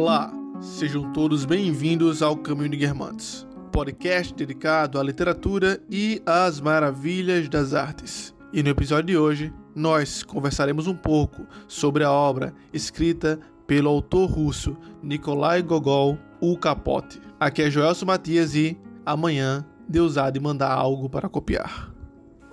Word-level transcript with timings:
Olá, 0.00 0.32
sejam 0.60 1.12
todos 1.12 1.44
bem-vindos 1.44 2.22
ao 2.22 2.36
Caminho 2.36 2.68
de 2.68 2.76
Guermantes, 2.76 3.44
podcast 3.72 4.32
dedicado 4.32 4.96
à 4.96 5.02
literatura 5.02 5.82
e 5.90 6.22
às 6.24 6.60
maravilhas 6.60 7.48
das 7.48 7.74
artes. 7.74 8.32
E 8.52 8.62
no 8.62 8.68
episódio 8.68 9.06
de 9.06 9.16
hoje, 9.18 9.52
nós 9.74 10.22
conversaremos 10.22 10.86
um 10.86 10.94
pouco 10.94 11.44
sobre 11.66 12.04
a 12.04 12.12
obra 12.12 12.54
escrita 12.72 13.40
pelo 13.66 13.90
autor 13.90 14.30
russo 14.30 14.76
Nikolai 15.02 15.62
Gogol, 15.62 16.16
O 16.40 16.56
Capote. 16.56 17.20
Aqui 17.40 17.62
é 17.62 17.68
Joelso 17.68 18.06
Matias 18.06 18.54
e 18.54 18.78
amanhã 19.04 19.66
Deus 19.88 20.16
há 20.16 20.30
de 20.30 20.38
mandar 20.38 20.70
algo 20.70 21.10
para 21.10 21.28
copiar. 21.28 21.92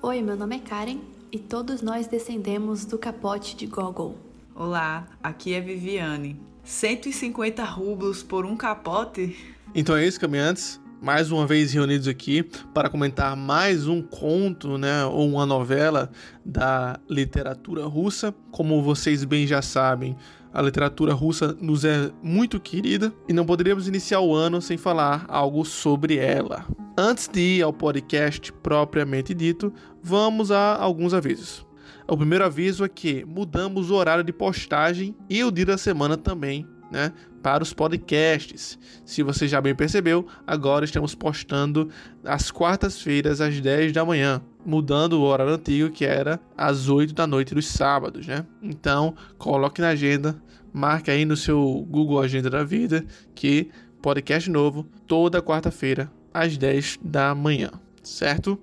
Oi, 0.02 0.20
meu 0.20 0.36
nome 0.36 0.56
é 0.56 0.60
Karen 0.60 0.98
e 1.32 1.38
todos 1.38 1.84
nós 1.84 2.08
descendemos 2.08 2.86
do 2.86 2.98
capote 2.98 3.56
de 3.56 3.68
Gogol. 3.68 4.16
Olá, 4.56 5.06
aqui 5.22 5.54
é 5.54 5.62
Viviane. 5.62 6.55
150 6.66 7.64
rublos 7.64 8.24
por 8.24 8.44
um 8.44 8.58
capote? 8.58 9.36
Então 9.74 9.96
é 9.96 10.06
isso, 10.06 10.20
caminhantes. 10.20 10.82
Mais 11.00 11.32
uma 11.32 11.46
vez 11.46 11.72
reunidos 11.72 12.08
aqui 12.08 12.42
para 12.74 12.90
comentar 12.90 13.36
mais 13.36 13.88
um 13.88 14.02
conto, 14.02 14.76
né, 14.76 15.06
ou 15.06 15.30
uma 15.30 15.46
novela 15.46 16.10
da 16.44 17.00
literatura 17.08 17.86
russa. 17.86 18.34
Como 18.52 18.82
vocês 18.82 19.24
bem 19.24 19.46
já 19.46 19.62
sabem, 19.62 20.16
a 20.52 20.62
literatura 20.62 21.14
russa 21.14 21.56
nos 21.62 21.86
é 21.86 22.10
muito 22.24 22.60
querida 22.60 23.14
e 23.30 23.34
não 23.34 23.46
poderíamos 23.46 23.88
iniciar 23.88 24.22
o 24.22 24.34
ano 24.34 24.62
sem 24.62 24.78
falar 24.78 25.26
algo 25.28 25.64
sobre 25.64 26.18
ela. 26.18 26.66
Antes 26.98 27.28
de 27.28 27.58
ir 27.58 27.62
ao 27.62 27.74
podcast 27.74 28.52
propriamente 28.52 29.34
dito, 29.34 29.72
vamos 30.02 30.50
a 30.50 30.76
alguns 30.76 31.14
avisos. 31.14 31.65
O 32.08 32.16
primeiro 32.16 32.46
aviso 32.46 32.84
é 32.84 32.90
que 32.90 33.26
mudamos 33.26 33.90
o 33.90 33.96
horário 33.96 34.24
de 34.24 34.32
postagem 34.32 35.16
e 35.28 35.44
o 35.44 35.50
dia 35.50 35.66
da 35.66 35.78
semana 35.78 36.16
também, 36.16 36.68
né, 36.92 37.12
para 37.42 37.64
os 37.64 37.74
podcasts. 37.74 38.78
Se 39.04 39.24
você 39.24 39.48
já 39.48 39.60
bem 39.60 39.74
percebeu, 39.74 40.28
agora 40.46 40.86
estamos 40.86 41.16
postando 41.16 41.90
às 42.24 42.52
quartas-feiras 42.52 43.42
às 43.42 43.60
10 43.60 43.92
da 43.92 44.06
manhã, 44.06 44.40
mudando 44.64 45.14
o 45.14 45.24
horário 45.24 45.54
antigo 45.54 45.90
que 45.90 46.06
era 46.06 46.40
às 46.56 46.90
8 46.90 47.12
da 47.14 47.26
noite 47.26 47.56
dos 47.56 47.68
sábados, 47.68 48.28
né? 48.28 48.46
Então, 48.62 49.16
coloque 49.40 49.82
na 49.82 49.90
agenda, 49.90 50.36
marque 50.72 51.10
aí 51.10 51.26
no 51.26 51.36
seu 51.36 51.86
Google 51.90 52.20
Agenda 52.20 52.52
da 52.52 52.64
vida 52.64 53.04
que 53.34 53.70
podcast 54.00 54.48
novo 54.52 54.86
toda 55.08 55.42
quarta-feira 55.42 56.12
às 56.32 56.56
10 56.56 57.00
da 57.04 57.34
manhã, 57.34 57.72
certo? 58.04 58.60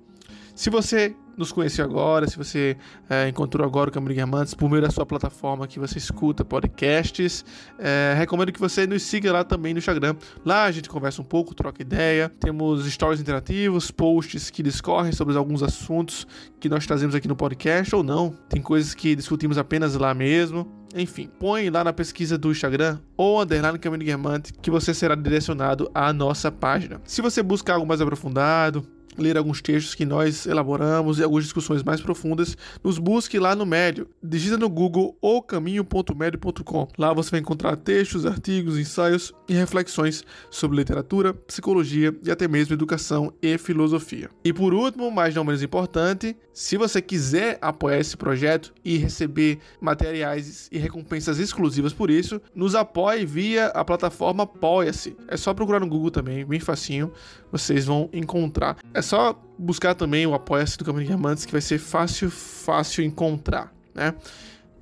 Se 0.55 0.69
você 0.69 1.13
nos 1.37 1.51
conheceu 1.51 1.83
agora, 1.85 2.27
se 2.27 2.37
você 2.37 2.77
é, 3.09 3.27
encontrou 3.27 3.65
agora 3.65 3.89
o 3.89 3.93
Caminho 3.93 4.13
Diamantes 4.13 4.53
por 4.53 4.69
meio 4.69 4.81
da 4.81 4.89
sua 4.89 5.05
plataforma 5.05 5.67
que 5.67 5.79
você 5.79 5.97
escuta 5.97 6.45
podcasts, 6.45 7.43
é, 7.79 8.13
recomendo 8.17 8.51
que 8.51 8.59
você 8.59 8.85
nos 8.85 9.03
siga 9.03 9.31
lá 9.31 9.43
também 9.43 9.73
no 9.73 9.79
Instagram. 9.79 10.15
Lá 10.45 10.65
a 10.65 10.71
gente 10.71 10.89
conversa 10.89 11.21
um 11.21 11.25
pouco, 11.25 11.55
troca 11.55 11.81
ideia, 11.81 12.31
temos 12.39 12.85
stories 12.91 13.19
interativos, 13.19 13.91
posts 13.91 14.49
que 14.49 14.61
discorrem 14.61 15.11
sobre 15.11 15.35
alguns 15.37 15.63
assuntos 15.63 16.27
que 16.59 16.69
nós 16.69 16.85
trazemos 16.85 17.15
aqui 17.15 17.27
no 17.27 17.35
podcast 17.35 17.95
ou 17.95 18.03
não. 18.03 18.31
Tem 18.49 18.61
coisas 18.61 18.93
que 18.93 19.15
discutimos 19.15 19.57
apenas 19.57 19.95
lá 19.95 20.13
mesmo. 20.13 20.83
Enfim, 20.95 21.27
põe 21.39 21.69
lá 21.71 21.83
na 21.83 21.91
pesquisa 21.91 22.37
do 22.37 22.51
Instagram 22.51 22.99
ou 23.17 23.41
underline 23.41 23.79
Caminho 23.79 24.05
Diamante 24.05 24.53
que 24.53 24.69
você 24.69 24.93
será 24.93 25.15
direcionado 25.15 25.89
à 25.93 26.13
nossa 26.13 26.51
página. 26.51 27.01
Se 27.03 27.21
você 27.21 27.41
buscar 27.41 27.73
algo 27.75 27.87
mais 27.87 27.99
aprofundado, 27.99 28.85
ler 29.17 29.37
alguns 29.37 29.61
textos 29.61 29.95
que 29.95 30.05
nós 30.05 30.45
elaboramos 30.45 31.19
e 31.19 31.23
algumas 31.23 31.43
discussões 31.43 31.83
mais 31.83 32.01
profundas, 32.01 32.57
nos 32.83 32.97
busque 32.97 33.37
lá 33.39 33.55
no 33.55 33.65
Médio. 33.65 34.07
Digita 34.21 34.57
no 34.57 34.69
Google 34.69 35.17
ocaminho.médio.com. 35.21 36.87
Lá 36.97 37.13
você 37.13 37.31
vai 37.31 37.39
encontrar 37.39 37.75
textos, 37.75 38.25
artigos, 38.25 38.77
ensaios 38.77 39.33
e 39.47 39.53
reflexões 39.53 40.23
sobre 40.49 40.77
literatura, 40.77 41.33
psicologia 41.33 42.15
e 42.23 42.31
até 42.31 42.47
mesmo 42.47 42.73
educação 42.73 43.33
e 43.41 43.57
filosofia. 43.57 44.29
E 44.43 44.53
por 44.53 44.73
último, 44.73 45.11
mas 45.11 45.35
não 45.35 45.43
menos 45.43 45.63
importante, 45.63 46.35
se 46.53 46.77
você 46.77 47.01
quiser 47.01 47.57
apoiar 47.61 47.99
esse 47.99 48.15
projeto 48.15 48.73
e 48.83 48.97
receber 48.97 49.59
materiais 49.81 50.69
e 50.71 50.77
recompensas 50.77 51.39
exclusivas 51.39 51.93
por 51.93 52.09
isso, 52.09 52.41
nos 52.55 52.75
apoie 52.75 53.25
via 53.25 53.67
a 53.67 53.83
plataforma 53.83 54.43
Apoia-se. 54.43 55.15
É 55.27 55.35
só 55.35 55.53
procurar 55.53 55.79
no 55.79 55.87
Google 55.87 56.11
também, 56.11 56.45
bem 56.45 56.59
facinho, 56.59 57.11
vocês 57.51 57.85
vão 57.85 58.09
encontrar. 58.13 58.77
É 58.93 59.01
só 59.03 59.39
buscar 59.57 59.93
também 59.93 60.25
o 60.25 60.33
Apoia-se 60.33 60.77
do 60.77 60.85
Caminho 60.85 61.03
de 61.03 61.09
Diamantes, 61.09 61.45
que 61.45 61.51
vai 61.51 61.61
ser 61.61 61.77
fácil, 61.77 62.31
fácil 62.31 63.03
encontrar, 63.03 63.71
né? 63.93 64.15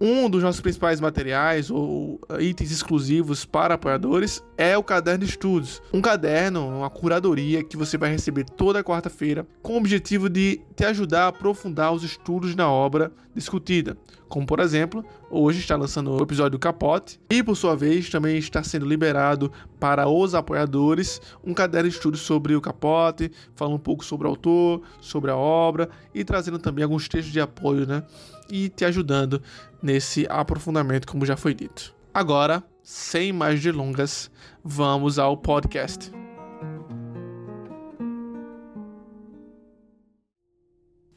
Um 0.03 0.27
dos 0.27 0.41
nossos 0.41 0.59
principais 0.59 0.99
materiais 0.99 1.69
ou 1.69 2.19
uh, 2.27 2.41
itens 2.41 2.71
exclusivos 2.71 3.45
para 3.45 3.75
apoiadores 3.75 4.43
é 4.57 4.75
o 4.75 4.83
caderno 4.83 5.23
de 5.23 5.29
estudos. 5.29 5.79
Um 5.93 6.01
caderno, 6.01 6.67
uma 6.67 6.89
curadoria 6.89 7.63
que 7.63 7.77
você 7.77 7.99
vai 7.99 8.09
receber 8.09 8.45
toda 8.45 8.83
quarta-feira 8.83 9.45
com 9.61 9.73
o 9.73 9.77
objetivo 9.77 10.27
de 10.27 10.59
te 10.75 10.85
ajudar 10.85 11.25
a 11.25 11.27
aprofundar 11.27 11.93
os 11.93 12.03
estudos 12.03 12.55
na 12.55 12.67
obra 12.67 13.11
discutida. 13.35 13.95
Como 14.27 14.47
por 14.47 14.59
exemplo, 14.59 15.05
hoje 15.29 15.59
está 15.59 15.75
lançando 15.75 16.11
o 16.11 16.23
episódio 16.23 16.51
do 16.51 16.59
Capote 16.59 17.19
e 17.29 17.43
por 17.43 17.55
sua 17.55 17.75
vez 17.75 18.09
também 18.09 18.37
está 18.37 18.63
sendo 18.63 18.87
liberado 18.87 19.51
para 19.79 20.07
os 20.07 20.33
apoiadores 20.33 21.21
um 21.43 21.53
caderno 21.53 21.89
de 21.89 21.95
estudos 21.95 22.21
sobre 22.21 22.55
o 22.55 22.61
Capote, 22.61 23.31
falando 23.55 23.75
um 23.75 23.79
pouco 23.79 24.03
sobre 24.03 24.25
o 24.25 24.31
autor, 24.31 24.81
sobre 24.99 25.29
a 25.29 25.35
obra 25.35 25.89
e 26.11 26.23
trazendo 26.23 26.57
também 26.57 26.83
alguns 26.83 27.07
textos 27.07 27.31
de 27.31 27.39
apoio, 27.39 27.85
né? 27.85 28.03
E 28.49 28.67
te 28.67 28.83
ajudando 28.83 29.41
nesse 29.81 30.25
aprofundamento, 30.29 31.07
como 31.07 31.25
já 31.25 31.35
foi 31.35 31.53
dito. 31.53 31.95
Agora, 32.13 32.63
sem 32.83 33.31
mais 33.31 33.61
delongas, 33.61 34.29
vamos 34.63 35.17
ao 35.17 35.37
podcast. 35.37 36.11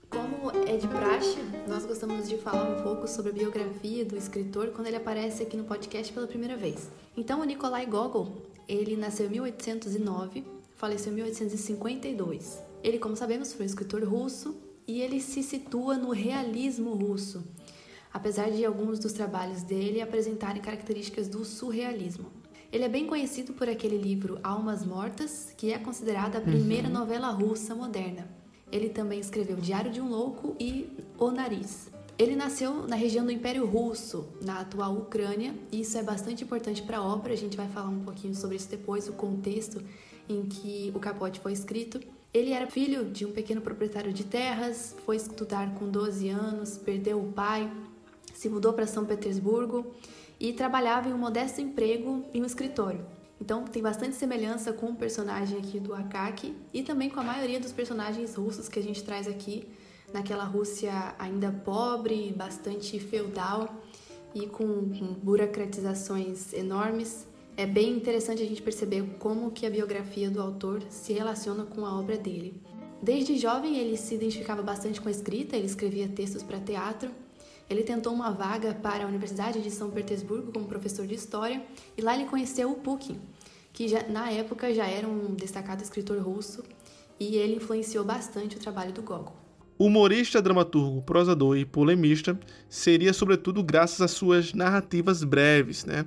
Como 0.08 0.50
é 0.68 0.76
de 0.76 0.86
praxe, 0.86 1.38
nós 1.66 1.84
gostamos 1.84 2.28
de 2.28 2.36
falar 2.38 2.78
um 2.78 2.82
pouco 2.82 3.08
sobre 3.08 3.32
a 3.32 3.34
biografia 3.34 4.04
do 4.04 4.16
escritor 4.16 4.68
quando 4.68 4.86
ele 4.86 4.96
aparece 4.96 5.42
aqui 5.42 5.56
no 5.56 5.64
podcast 5.64 6.12
pela 6.12 6.26
primeira 6.26 6.56
vez. 6.56 6.88
Então, 7.16 7.40
o 7.40 7.44
Nikolai 7.44 7.86
Gogol, 7.86 8.42
ele 8.68 8.96
nasceu 8.96 9.26
em 9.26 9.30
1809, 9.30 10.44
faleceu 10.76 11.12
em 11.12 11.16
1852. 11.16 12.62
Ele, 12.82 12.98
como 12.98 13.16
sabemos, 13.16 13.52
foi 13.52 13.64
um 13.64 13.66
escritor 13.66 14.04
russo 14.04 14.56
e 14.86 15.00
ele 15.00 15.20
se 15.20 15.42
situa 15.42 15.96
no 15.96 16.10
realismo 16.10 16.94
russo 16.94 17.42
apesar 18.14 18.48
de 18.48 18.64
alguns 18.64 19.00
dos 19.00 19.12
trabalhos 19.12 19.62
dele 19.62 20.00
apresentarem 20.00 20.62
características 20.62 21.26
do 21.26 21.44
surrealismo. 21.44 22.26
Ele 22.72 22.84
é 22.84 22.88
bem 22.88 23.06
conhecido 23.06 23.52
por 23.52 23.68
aquele 23.68 23.98
livro 23.98 24.38
Almas 24.42 24.86
Mortas, 24.86 25.52
que 25.56 25.72
é 25.72 25.78
considerada 25.78 26.38
a 26.38 26.40
primeira 26.40 26.86
uhum. 26.86 26.94
novela 26.94 27.30
russa 27.30 27.74
moderna. 27.74 28.28
Ele 28.70 28.88
também 28.88 29.18
escreveu 29.18 29.56
Diário 29.56 29.90
de 29.90 30.00
um 30.00 30.08
Louco 30.08 30.56
e 30.60 30.88
O 31.18 31.30
Nariz. 31.32 31.90
Ele 32.16 32.36
nasceu 32.36 32.86
na 32.86 32.94
região 32.94 33.24
do 33.24 33.32
Império 33.32 33.66
Russo, 33.66 34.28
na 34.40 34.60
atual 34.60 34.94
Ucrânia, 34.94 35.52
e 35.72 35.80
isso 35.80 35.98
é 35.98 36.02
bastante 36.02 36.44
importante 36.44 36.82
para 36.82 36.98
a 36.98 37.02
obra. 37.02 37.32
A 37.32 37.36
gente 37.36 37.56
vai 37.56 37.68
falar 37.68 37.88
um 37.88 38.04
pouquinho 38.04 38.34
sobre 38.34 38.56
isso 38.56 38.68
depois, 38.68 39.08
o 39.08 39.12
contexto 39.12 39.82
em 40.28 40.44
que 40.46 40.92
o 40.94 41.00
capote 41.00 41.40
foi 41.40 41.52
escrito. 41.52 42.00
Ele 42.32 42.52
era 42.52 42.68
filho 42.68 43.04
de 43.04 43.24
um 43.26 43.32
pequeno 43.32 43.60
proprietário 43.60 44.12
de 44.12 44.24
terras, 44.24 44.94
foi 45.04 45.16
estudar 45.16 45.74
com 45.74 45.88
12 45.88 46.28
anos, 46.28 46.78
perdeu 46.78 47.20
o 47.20 47.32
pai, 47.32 47.70
se 48.34 48.48
mudou 48.48 48.72
para 48.72 48.86
São 48.86 49.06
Petersburgo 49.06 49.86
e 50.38 50.52
trabalhava 50.52 51.08
em 51.08 51.14
um 51.14 51.18
modesto 51.18 51.60
emprego 51.60 52.24
em 52.34 52.42
um 52.42 52.46
escritório. 52.46 53.06
Então 53.40 53.64
tem 53.64 53.82
bastante 53.82 54.16
semelhança 54.16 54.72
com 54.72 54.86
o 54.86 54.94
personagem 54.94 55.58
aqui 55.58 55.80
do 55.80 55.94
Akaki 55.94 56.54
e 56.72 56.82
também 56.82 57.08
com 57.08 57.20
a 57.20 57.24
maioria 57.24 57.60
dos 57.60 57.72
personagens 57.72 58.34
russos 58.34 58.68
que 58.68 58.78
a 58.78 58.82
gente 58.82 59.02
traz 59.02 59.26
aqui, 59.26 59.66
naquela 60.12 60.44
Rússia 60.44 61.14
ainda 61.18 61.50
pobre, 61.64 62.32
bastante 62.36 62.98
feudal 62.98 63.74
e 64.34 64.46
com 64.46 64.64
burocratizações 65.22 66.52
enormes. 66.52 67.26
É 67.56 67.66
bem 67.66 67.90
interessante 67.90 68.42
a 68.42 68.46
gente 68.46 68.62
perceber 68.62 69.02
como 69.18 69.50
que 69.50 69.66
a 69.66 69.70
biografia 69.70 70.28
do 70.28 70.40
autor 70.40 70.82
se 70.88 71.12
relaciona 71.12 71.64
com 71.64 71.86
a 71.86 71.98
obra 71.98 72.16
dele. 72.16 72.60
Desde 73.02 73.36
jovem 73.36 73.76
ele 73.76 73.96
se 73.96 74.14
identificava 74.14 74.62
bastante 74.62 75.00
com 75.00 75.08
a 75.08 75.12
escrita, 75.12 75.56
ele 75.56 75.66
escrevia 75.66 76.08
textos 76.08 76.42
para 76.42 76.58
teatro 76.58 77.10
ele 77.68 77.82
tentou 77.82 78.12
uma 78.12 78.30
vaga 78.30 78.74
para 78.74 79.04
a 79.04 79.06
Universidade 79.06 79.62
de 79.62 79.70
São 79.70 79.90
Petersburgo 79.90 80.52
como 80.52 80.66
professor 80.66 81.06
de 81.06 81.14
história 81.14 81.62
e 81.96 82.02
lá 82.02 82.14
ele 82.14 82.26
conheceu 82.26 82.70
o 82.70 82.76
Pukin, 82.76 83.18
que 83.72 83.88
já, 83.88 84.06
na 84.08 84.30
época 84.30 84.72
já 84.74 84.86
era 84.86 85.08
um 85.08 85.34
destacado 85.34 85.82
escritor 85.82 86.18
russo 86.22 86.62
e 87.18 87.36
ele 87.36 87.56
influenciou 87.56 88.04
bastante 88.04 88.56
o 88.56 88.58
trabalho 88.58 88.92
do 88.92 89.02
Gogol. 89.02 89.36
Humorista, 89.78 90.40
dramaturgo, 90.40 91.02
prosador 91.02 91.56
e 91.56 91.64
polemista, 91.64 92.38
seria 92.68 93.12
sobretudo 93.12 93.62
graças 93.62 94.00
às 94.00 94.12
suas 94.12 94.52
narrativas 94.52 95.24
breves, 95.24 95.84
né? 95.84 96.06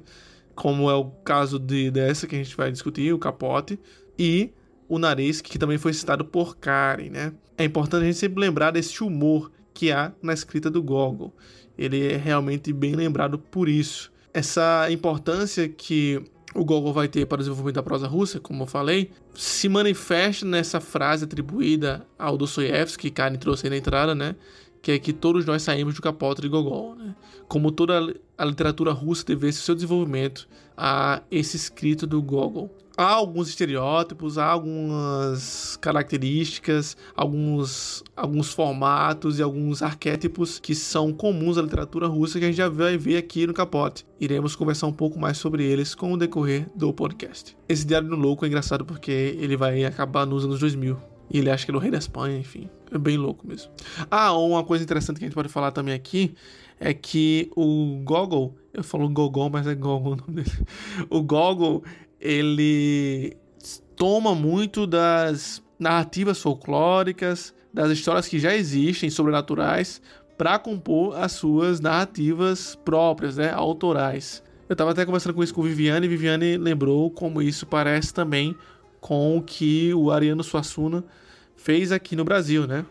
Como 0.55 0.89
é 0.89 0.95
o 0.95 1.05
caso 1.05 1.59
de, 1.59 1.91
dessa 1.91 2.25
que 2.25 2.35
a 2.35 2.37
gente 2.37 2.55
vai 2.55 2.71
discutir, 2.71 3.13
o 3.13 3.19
Capote, 3.19 3.77
e 4.17 4.51
o 4.87 4.97
Nariz, 4.97 5.41
que 5.41 5.59
também 5.59 5.77
foi 5.77 5.93
citado 5.93 6.23
por 6.23 6.55
Karen, 6.57 7.09
né? 7.09 7.33
É 7.57 7.65
importante 7.65 8.03
a 8.03 8.05
gente 8.05 8.17
sempre 8.17 8.39
lembrar 8.39 8.71
desse 8.71 9.03
humor 9.03 9.51
que 9.77 9.91
há 9.91 10.11
na 10.23 10.33
escrita 10.33 10.71
do 10.71 10.81
Gogol. 10.81 11.31
Ele 11.77 12.11
é 12.11 12.17
realmente 12.17 12.73
bem 12.73 12.95
lembrado 12.95 13.37
por 13.37 13.69
isso. 13.69 14.11
Essa 14.33 14.87
importância 14.89 15.69
que 15.69 16.19
o 16.55 16.65
Gogol 16.65 16.91
vai 16.91 17.07
ter 17.07 17.27
para 17.27 17.35
o 17.35 17.37
desenvolvimento 17.37 17.75
da 17.75 17.83
prosa 17.83 18.07
russa, 18.07 18.39
como 18.39 18.63
eu 18.63 18.67
falei, 18.67 19.11
se 19.35 19.69
manifesta 19.69 20.47
nessa 20.47 20.81
frase 20.81 21.25
atribuída 21.25 22.07
ao 22.17 22.35
Dostoiévski, 22.35 23.11
que 23.11 23.15
Karen 23.15 23.35
trouxe 23.35 23.67
aí 23.67 23.69
na 23.69 23.77
entrada, 23.77 24.15
né? 24.15 24.35
Que 24.81 24.93
é 24.93 24.99
que 24.99 25.13
todos 25.13 25.45
nós 25.45 25.61
saímos 25.61 25.93
do 25.93 26.01
capote 26.01 26.41
de 26.41 26.47
Gogol, 26.47 26.95
né? 26.95 27.15
Como 27.47 27.71
toda 27.71 27.99
a 28.35 28.45
literatura 28.45 28.91
russa 28.91 29.23
teve 29.23 29.47
esse 29.47 29.59
seu 29.59 29.75
desenvolvimento 29.75 30.49
a 30.75 31.21
esse 31.29 31.55
escrito 31.55 32.07
do 32.07 32.19
Gogol 32.19 32.75
há 32.97 33.05
alguns 33.05 33.47
estereótipos, 33.47 34.39
há 34.39 34.45
algumas 34.45 35.77
características, 35.77 36.97
alguns, 37.15 38.03
alguns 38.15 38.51
formatos 38.51 39.37
e 39.37 39.43
alguns 39.43 39.83
arquétipos 39.83 40.59
que 40.59 40.73
são 40.73 41.13
comuns 41.13 41.57
à 41.57 41.61
literatura 41.61 42.07
russa 42.07 42.39
que 42.39 42.45
a 42.45 42.47
gente 42.47 42.57
já 42.57 42.67
vai 42.67 42.97
ver 42.97 43.17
aqui 43.17 43.45
no 43.45 43.53
capote. 43.53 44.05
Iremos 44.19 44.55
conversar 44.55 44.87
um 44.87 44.93
pouco 44.93 45.19
mais 45.19 45.37
sobre 45.37 45.63
eles 45.63 45.93
com 45.93 46.11
o 46.11 46.17
decorrer 46.17 46.67
do 46.75 46.91
podcast. 46.91 47.55
Esse 47.69 47.85
Diário 47.85 48.09
do 48.09 48.15
Louco 48.15 48.43
é 48.43 48.47
engraçado 48.47 48.83
porque 48.83 49.37
ele 49.39 49.55
vai 49.55 49.85
acabar 49.85 50.25
nos 50.25 50.43
anos 50.43 50.59
2000. 50.59 50.97
E 51.29 51.39
ele 51.39 51.51
acha 51.51 51.65
que 51.65 51.71
é 51.71 51.75
o 51.75 51.79
rei 51.79 51.91
da 51.91 51.97
Espanha, 51.97 52.37
enfim. 52.39 52.69
É 52.89 52.97
bem 52.97 53.17
louco 53.17 53.45
mesmo. 53.45 53.69
Ah, 54.09 54.31
uma 54.37 54.63
coisa 54.63 54.83
interessante 54.83 55.17
que 55.17 55.25
a 55.25 55.27
gente 55.27 55.35
pode 55.35 55.49
falar 55.49 55.71
também 55.71 55.93
aqui 55.93 56.33
é 56.79 56.93
que 56.93 57.51
o 57.55 57.99
Gogol, 58.03 58.55
eu 58.73 58.83
falo 58.83 59.09
Gogol, 59.09 59.49
mas 59.49 59.67
é 59.67 59.75
Gogol 59.75 60.13
o 60.13 60.15
nome 60.15 60.41
dele. 60.41 60.51
O 61.09 61.21
Gogol, 61.21 61.83
ele 62.19 63.37
toma 63.95 64.33
muito 64.35 64.85
das 64.87 65.63
narrativas 65.79 66.41
folclóricas, 66.41 67.53
das 67.73 67.91
histórias 67.91 68.27
que 68.27 68.39
já 68.39 68.55
existem 68.55 69.09
sobrenaturais, 69.09 70.01
para 70.37 70.59
compor 70.59 71.17
as 71.17 71.31
suas 71.31 71.79
narrativas 71.79 72.75
próprias, 72.85 73.37
né, 73.37 73.51
autorais. 73.51 74.43
Eu 74.69 74.73
estava 74.73 74.91
até 74.91 75.05
conversando 75.05 75.33
com 75.33 75.43
isso 75.43 75.53
com 75.53 75.63
Viviane 75.63 76.05
e 76.05 76.09
Viviane 76.09 76.57
lembrou 76.57 77.09
como 77.09 77.41
isso 77.41 77.65
parece 77.65 78.13
também 78.13 78.55
com 78.99 79.37
o 79.37 79.41
que 79.41 79.93
o 79.93 80.11
Ariano 80.11 80.43
Suassuna 80.43 81.03
fez 81.55 81.91
aqui 81.91 82.15
no 82.15 82.25
Brasil, 82.25 82.67
né? 82.67 82.85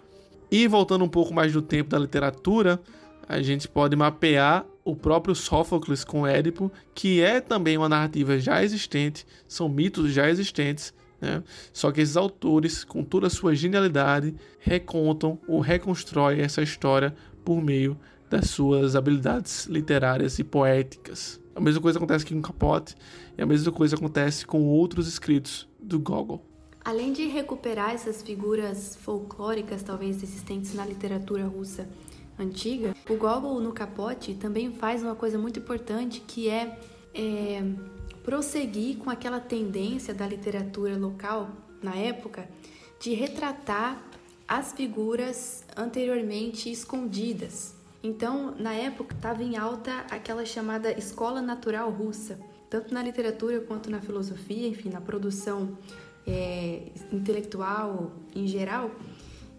E 0.50 0.66
voltando 0.66 1.04
um 1.04 1.08
pouco 1.08 1.34
mais 1.34 1.52
do 1.52 1.60
tempo 1.60 1.90
da 1.90 1.98
literatura, 1.98 2.80
a 3.28 3.42
gente 3.42 3.68
pode 3.68 3.96
mapear 3.96 4.66
o 4.84 4.94
próprio 4.94 5.34
Sófocles 5.34 6.04
com 6.04 6.26
Édipo, 6.26 6.70
que 6.94 7.20
é 7.20 7.40
também 7.40 7.76
uma 7.76 7.88
narrativa 7.88 8.38
já 8.38 8.62
existente, 8.62 9.26
são 9.48 9.68
mitos 9.68 10.12
já 10.12 10.28
existentes, 10.28 10.94
né? 11.20 11.42
Só 11.72 11.90
que 11.90 12.00
esses 12.00 12.16
autores, 12.16 12.84
com 12.84 13.02
toda 13.02 13.26
a 13.26 13.30
sua 13.30 13.54
genialidade, 13.54 14.34
recontam 14.60 15.38
ou 15.48 15.60
reconstroem 15.60 16.40
essa 16.40 16.62
história 16.62 17.14
por 17.44 17.62
meio 17.62 17.98
das 18.30 18.50
suas 18.50 18.94
habilidades 18.96 19.66
literárias 19.66 20.38
e 20.38 20.44
poéticas. 20.44 21.40
A 21.54 21.60
mesma 21.60 21.80
coisa 21.80 21.98
acontece 21.98 22.24
aqui 22.24 22.34
com 22.34 22.42
Capote 22.42 22.94
e 23.36 23.42
a 23.42 23.46
mesma 23.46 23.72
coisa 23.72 23.96
acontece 23.96 24.44
com 24.44 24.62
outros 24.64 25.08
escritos 25.08 25.68
do 25.80 25.98
Gogol. 25.98 26.44
Além 26.84 27.12
de 27.12 27.26
recuperar 27.26 27.90
essas 27.90 28.22
figuras 28.22 28.94
folclóricas, 28.96 29.82
talvez 29.82 30.22
existentes 30.22 30.74
na 30.74 30.84
literatura 30.84 31.44
russa, 31.46 31.88
antiga, 32.38 32.94
o 33.08 33.16
Gogol 33.16 33.60
no 33.60 33.72
capote 33.72 34.34
também 34.34 34.72
faz 34.72 35.02
uma 35.02 35.14
coisa 35.14 35.38
muito 35.38 35.58
importante 35.58 36.20
que 36.20 36.48
é, 36.48 36.78
é 37.14 37.62
prosseguir 38.24 38.98
com 38.98 39.08
aquela 39.08 39.40
tendência 39.40 40.12
da 40.12 40.26
literatura 40.26 40.96
local 40.96 41.48
na 41.82 41.94
época 41.94 42.48
de 43.00 43.14
retratar 43.14 44.02
as 44.48 44.72
figuras 44.72 45.64
anteriormente 45.76 46.70
escondidas. 46.70 47.74
Então, 48.02 48.54
na 48.56 48.72
época, 48.72 49.14
estava 49.14 49.42
em 49.42 49.56
alta 49.56 50.06
aquela 50.10 50.44
chamada 50.44 50.96
escola 50.96 51.42
natural 51.42 51.90
russa, 51.90 52.38
tanto 52.70 52.94
na 52.94 53.02
literatura 53.02 53.60
quanto 53.60 53.90
na 53.90 54.00
filosofia, 54.00 54.68
enfim, 54.68 54.90
na 54.90 55.00
produção 55.00 55.76
é, 56.26 56.82
intelectual 57.12 58.12
em 58.34 58.46
geral. 58.46 58.90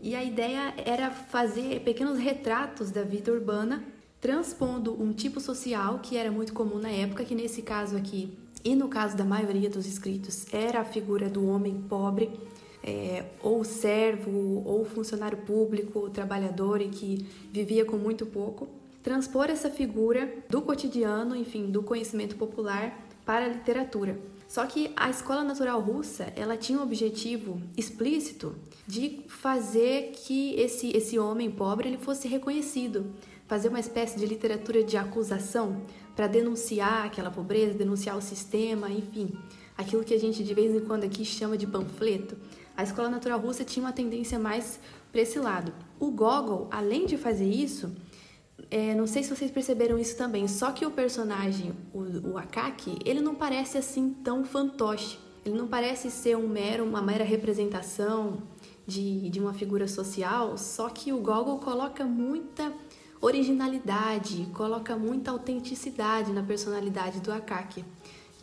E 0.07 0.15
a 0.15 0.23
ideia 0.23 0.73
era 0.85 1.11
fazer 1.11 1.81
pequenos 1.81 2.17
retratos 2.17 2.91
da 2.91 3.03
vida 3.03 3.29
urbana, 3.29 3.83
transpondo 4.21 4.93
um 4.93 5.11
tipo 5.11 5.41
social 5.41 5.99
que 5.99 6.15
era 6.15 6.31
muito 6.31 6.53
comum 6.53 6.79
na 6.79 6.89
época, 6.89 7.25
que 7.25 7.35
nesse 7.35 7.61
caso 7.61 7.97
aqui, 7.97 8.31
e 8.63 8.73
no 8.73 8.87
caso 8.87 9.17
da 9.17 9.25
maioria 9.25 9.69
dos 9.69 9.85
escritos, 9.85 10.45
era 10.53 10.79
a 10.79 10.85
figura 10.85 11.27
do 11.27 11.45
homem 11.45 11.83
pobre, 11.89 12.31
é, 12.81 13.25
ou 13.43 13.65
servo, 13.65 14.63
ou 14.65 14.85
funcionário 14.85 15.39
público, 15.39 16.09
trabalhador 16.09 16.79
e 16.79 16.87
que 16.87 17.27
vivia 17.51 17.83
com 17.83 17.97
muito 17.97 18.25
pouco. 18.25 18.69
Transpor 19.03 19.49
essa 19.49 19.69
figura 19.69 20.33
do 20.49 20.61
cotidiano, 20.61 21.35
enfim, 21.35 21.69
do 21.69 21.83
conhecimento 21.83 22.37
popular 22.37 22.97
para 23.25 23.43
a 23.43 23.49
literatura. 23.49 24.17
Só 24.47 24.65
que 24.65 24.91
a 24.95 25.09
escola 25.09 25.43
natural 25.43 25.79
russa, 25.81 26.31
ela 26.35 26.55
tinha 26.55 26.79
um 26.79 26.83
objetivo 26.83 27.61
explícito 27.75 28.55
de 28.87 29.23
fazer 29.27 30.13
que 30.15 30.55
esse, 30.55 30.95
esse 30.95 31.19
homem 31.19 31.51
pobre 31.51 31.89
ele 31.89 31.97
fosse 31.97 32.27
reconhecido, 32.27 33.13
fazer 33.45 33.67
uma 33.67 33.79
espécie 33.79 34.17
de 34.17 34.25
literatura 34.25 34.83
de 34.83 34.95
acusação 34.95 35.81
para 36.15 36.27
denunciar 36.27 37.05
aquela 37.05 37.29
pobreza, 37.29 37.73
denunciar 37.73 38.17
o 38.17 38.21
sistema, 38.21 38.89
enfim, 38.89 39.37
aquilo 39.77 40.03
que 40.03 40.13
a 40.13 40.19
gente 40.19 40.43
de 40.43 40.53
vez 40.53 40.73
em 40.73 40.79
quando 40.79 41.03
aqui 41.03 41.25
chama 41.25 41.57
de 41.57 41.67
panfleto. 41.67 42.37
A 42.75 42.83
escola 42.83 43.09
natural 43.09 43.39
russa 43.39 43.65
tinha 43.65 43.85
uma 43.85 43.91
tendência 43.91 44.39
mais 44.39 44.79
para 45.11 45.21
esse 45.21 45.39
lado. 45.39 45.73
O 45.99 46.09
Gogol, 46.11 46.67
além 46.71 47.05
de 47.05 47.17
fazer 47.17 47.49
isso, 47.49 47.91
é, 48.69 48.93
não 48.93 49.07
sei 49.07 49.23
se 49.23 49.33
vocês 49.33 49.49
perceberam 49.49 49.97
isso 49.97 50.17
também, 50.17 50.47
só 50.47 50.71
que 50.71 50.85
o 50.85 50.91
personagem, 50.91 51.73
o, 51.93 52.31
o 52.31 52.37
Akaki, 52.37 52.97
ele 53.05 53.21
não 53.21 53.33
parece 53.33 53.77
assim 53.77 54.13
tão 54.23 54.43
fantoche. 54.43 55.17
Ele 55.45 55.55
não 55.57 55.67
parece 55.67 56.11
ser 56.11 56.35
um 56.35 56.47
mero, 56.47 56.83
uma 56.83 57.01
mera 57.01 57.23
representação 57.23 58.43
de, 58.85 59.29
de 59.29 59.39
uma 59.39 59.53
figura 59.53 59.87
social, 59.87 60.57
só 60.57 60.89
que 60.89 61.13
o 61.13 61.19
Gogol 61.19 61.59
coloca 61.59 62.03
muita 62.03 62.73
originalidade, 63.21 64.45
coloca 64.53 64.97
muita 64.97 65.31
autenticidade 65.31 66.33
na 66.33 66.43
personalidade 66.43 67.21
do 67.21 67.31
Akaki. 67.31 67.85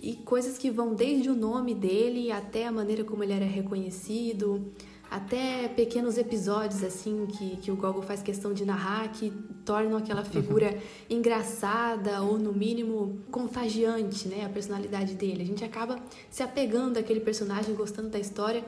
E 0.02 0.16
coisas 0.16 0.56
que 0.56 0.70
vão 0.70 0.94
desde 0.94 1.28
o 1.28 1.34
nome 1.34 1.74
dele 1.74 2.32
até 2.32 2.66
a 2.66 2.72
maneira 2.72 3.04
como 3.04 3.22
ele 3.22 3.32
era 3.32 3.44
reconhecido, 3.44 4.72
até 5.14 5.68
pequenos 5.68 6.18
episódios 6.18 6.82
assim 6.82 7.24
que, 7.26 7.56
que 7.58 7.70
o 7.70 7.76
Gogol 7.76 8.02
faz 8.02 8.20
questão 8.20 8.52
de 8.52 8.64
narrar 8.64 9.06
que 9.12 9.32
tornam 9.64 9.96
aquela 9.96 10.22
uhum. 10.22 10.26
figura 10.42 10.72
uhum. 10.72 10.78
engraçada 11.08 12.20
ou 12.20 12.36
no 12.36 12.52
mínimo 12.52 13.20
contagiante, 13.30 14.26
né, 14.26 14.44
a 14.44 14.48
personalidade 14.48 15.14
dele. 15.14 15.42
A 15.42 15.46
gente 15.46 15.64
acaba 15.64 16.00
se 16.28 16.42
apegando 16.42 16.98
àquele 16.98 17.20
personagem, 17.20 17.76
gostando 17.76 18.08
da 18.08 18.18
história, 18.18 18.64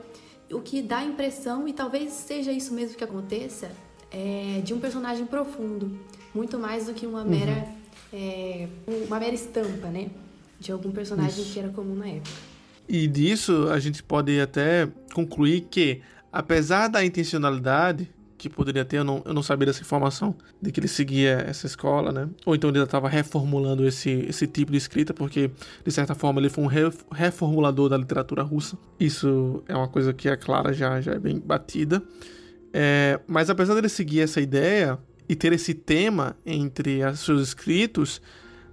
o 0.49 0.61
que 0.61 0.81
dá 0.81 0.99
a 0.99 1.03
impressão 1.03 1.67
e 1.67 1.73
talvez 1.73 2.13
seja 2.13 2.49
isso 2.53 2.73
mesmo 2.73 2.95
que 2.95 3.03
aconteça, 3.03 3.69
é, 4.09 4.61
de 4.63 4.73
um 4.73 4.79
personagem 4.79 5.25
profundo, 5.25 5.99
muito 6.33 6.57
mais 6.57 6.85
do 6.85 6.93
que 6.93 7.05
uma 7.05 7.25
mera 7.25 7.67
uhum. 8.13 8.19
é, 8.19 8.67
uma 9.05 9.19
mera 9.19 9.35
estampa, 9.35 9.89
né, 9.89 10.09
de 10.57 10.71
algum 10.71 10.91
personagem 10.91 11.43
isso. 11.43 11.51
que 11.51 11.59
era 11.59 11.67
comum 11.67 11.95
na 11.95 12.07
época. 12.07 12.57
E 12.87 13.05
disso 13.05 13.67
a 13.69 13.79
gente 13.79 14.01
pode 14.01 14.39
até 14.39 14.87
concluir 15.13 15.67
que 15.69 16.01
apesar 16.31 16.87
da 16.87 17.03
intencionalidade 17.03 18.09
que 18.37 18.49
poderia 18.49 18.85
ter, 18.85 18.97
eu 18.97 19.03
não, 19.03 19.23
eu 19.25 19.33
não 19.33 19.41
sabia 19.41 19.65
dessa 19.65 19.81
informação, 19.81 20.35
de 20.61 20.71
que 20.71 20.79
ele 20.79 20.87
seguia 20.87 21.43
essa 21.47 21.65
escola, 21.65 22.11
né? 22.11 22.29
Ou 22.45 22.53
então 22.53 22.69
ele 22.69 22.79
estava 22.79 23.09
reformulando 23.09 23.85
esse, 23.85 24.11
esse 24.29 24.45
tipo 24.45 24.71
de 24.71 24.77
escrita, 24.77 25.13
porque, 25.13 25.49
de 25.83 25.91
certa 25.91 26.13
forma, 26.13 26.39
ele 26.39 26.49
foi 26.49 26.63
um 26.63 26.67
re, 26.67 26.91
reformulador 27.11 27.89
da 27.89 27.97
literatura 27.97 28.43
russa. 28.43 28.77
Isso 28.99 29.63
é 29.67 29.75
uma 29.75 29.87
coisa 29.87 30.13
que 30.13 30.29
é 30.29 30.37
clara, 30.37 30.71
já, 30.71 31.01
já 31.01 31.13
é 31.13 31.19
bem 31.19 31.39
batida. 31.39 32.01
É, 32.71 33.19
mas 33.25 33.49
apesar 33.49 33.73
dele 33.73 33.89
seguir 33.89 34.21
essa 34.21 34.39
ideia 34.39 34.99
e 35.27 35.35
ter 35.35 35.51
esse 35.51 35.73
tema 35.73 36.37
entre 36.45 37.03
os 37.03 37.21
seus 37.21 37.41
escritos, 37.41 38.21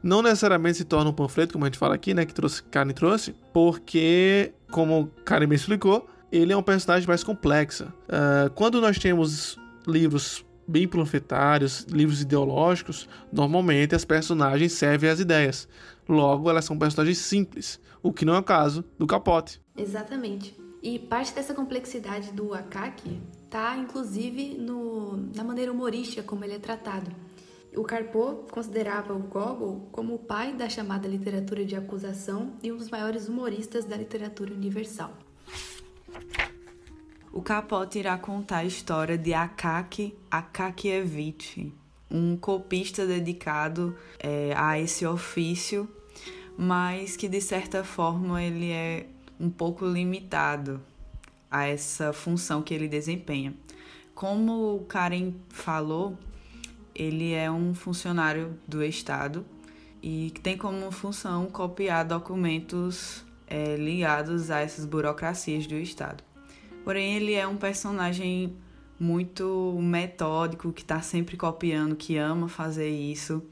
não 0.02 0.20
necessariamente 0.20 0.76
se 0.76 0.84
torna 0.84 1.08
um 1.08 1.14
panfleto, 1.14 1.54
como 1.54 1.64
a 1.64 1.68
gente 1.68 1.78
fala 1.78 1.94
aqui, 1.94 2.12
né? 2.12 2.26
Que 2.26 2.34
trouxe, 2.34 2.62
Karen 2.64 2.92
trouxe, 2.92 3.34
porque, 3.52 4.52
como 4.70 5.10
Karen 5.24 5.46
me 5.46 5.54
explicou, 5.54 6.06
ele 6.36 6.52
é 6.52 6.56
um 6.56 6.62
personagem 6.62 7.06
mais 7.06 7.22
complexo. 7.22 7.84
Uh, 7.84 8.50
quando 8.54 8.80
nós 8.80 8.98
temos 8.98 9.56
livros 9.86 10.44
bem 10.66 10.88
panfletários, 10.88 11.86
livros 11.88 12.22
ideológicos, 12.22 13.08
normalmente 13.32 13.94
as 13.94 14.04
personagens 14.04 14.72
servem 14.72 15.10
às 15.10 15.20
ideias. 15.20 15.68
Logo, 16.08 16.50
elas 16.50 16.64
são 16.64 16.76
personagens 16.76 17.18
simples, 17.18 17.80
o 18.02 18.12
que 18.12 18.24
não 18.24 18.34
é 18.34 18.38
o 18.38 18.42
caso 18.42 18.84
do 18.98 19.06
Capote. 19.06 19.60
Exatamente. 19.76 20.56
E 20.82 20.98
parte 20.98 21.32
dessa 21.32 21.54
complexidade 21.54 22.32
do 22.32 22.52
Akaki 22.52 23.20
está, 23.44 23.76
inclusive, 23.76 24.54
no, 24.58 25.16
na 25.34 25.44
maneira 25.44 25.72
humorística 25.72 26.22
como 26.22 26.44
ele 26.44 26.54
é 26.54 26.58
tratado. 26.58 27.10
O 27.76 27.82
Carpo 27.82 28.44
considerava 28.50 29.14
o 29.14 29.18
Gogol 29.18 29.88
como 29.90 30.14
o 30.14 30.18
pai 30.18 30.52
da 30.52 30.68
chamada 30.68 31.08
literatura 31.08 31.64
de 31.64 31.74
acusação 31.74 32.52
e 32.62 32.70
um 32.70 32.76
dos 32.76 32.90
maiores 32.90 33.28
humoristas 33.28 33.84
da 33.84 33.96
literatura 33.96 34.52
universal. 34.52 35.12
O 37.32 37.42
Capote 37.42 37.98
irá 37.98 38.16
contar 38.16 38.58
a 38.58 38.64
história 38.64 39.18
de 39.18 39.34
Akaki 39.34 40.14
Akakievich, 40.30 41.72
um 42.08 42.36
copista 42.36 43.04
dedicado 43.04 43.96
é, 44.20 44.54
a 44.56 44.78
esse 44.78 45.04
ofício, 45.04 45.88
mas 46.56 47.16
que 47.16 47.28
de 47.28 47.40
certa 47.40 47.82
forma 47.82 48.40
ele 48.40 48.70
é 48.70 49.06
um 49.40 49.50
pouco 49.50 49.84
limitado 49.84 50.80
a 51.50 51.66
essa 51.66 52.12
função 52.12 52.62
que 52.62 52.72
ele 52.72 52.86
desempenha. 52.86 53.52
Como 54.14 54.76
o 54.76 54.84
Karen 54.84 55.34
falou, 55.48 56.16
ele 56.94 57.32
é 57.32 57.50
um 57.50 57.74
funcionário 57.74 58.56
do 58.66 58.82
Estado 58.84 59.44
e 60.00 60.32
tem 60.42 60.56
como 60.56 60.90
função 60.92 61.46
copiar 61.46 62.04
documentos 62.04 63.23
é, 63.46 63.76
ligados 63.76 64.50
a 64.50 64.60
essas 64.60 64.84
burocracias 64.84 65.66
do 65.66 65.74
Estado. 65.74 66.22
Porém, 66.84 67.14
ele 67.14 67.34
é 67.34 67.46
um 67.46 67.56
personagem 67.56 68.56
muito 68.98 69.76
metódico, 69.80 70.72
que 70.72 70.82
está 70.82 71.00
sempre 71.00 71.36
copiando, 71.36 71.96
que 71.96 72.16
ama 72.16 72.48
fazer 72.48 72.88
isso. 72.88 73.42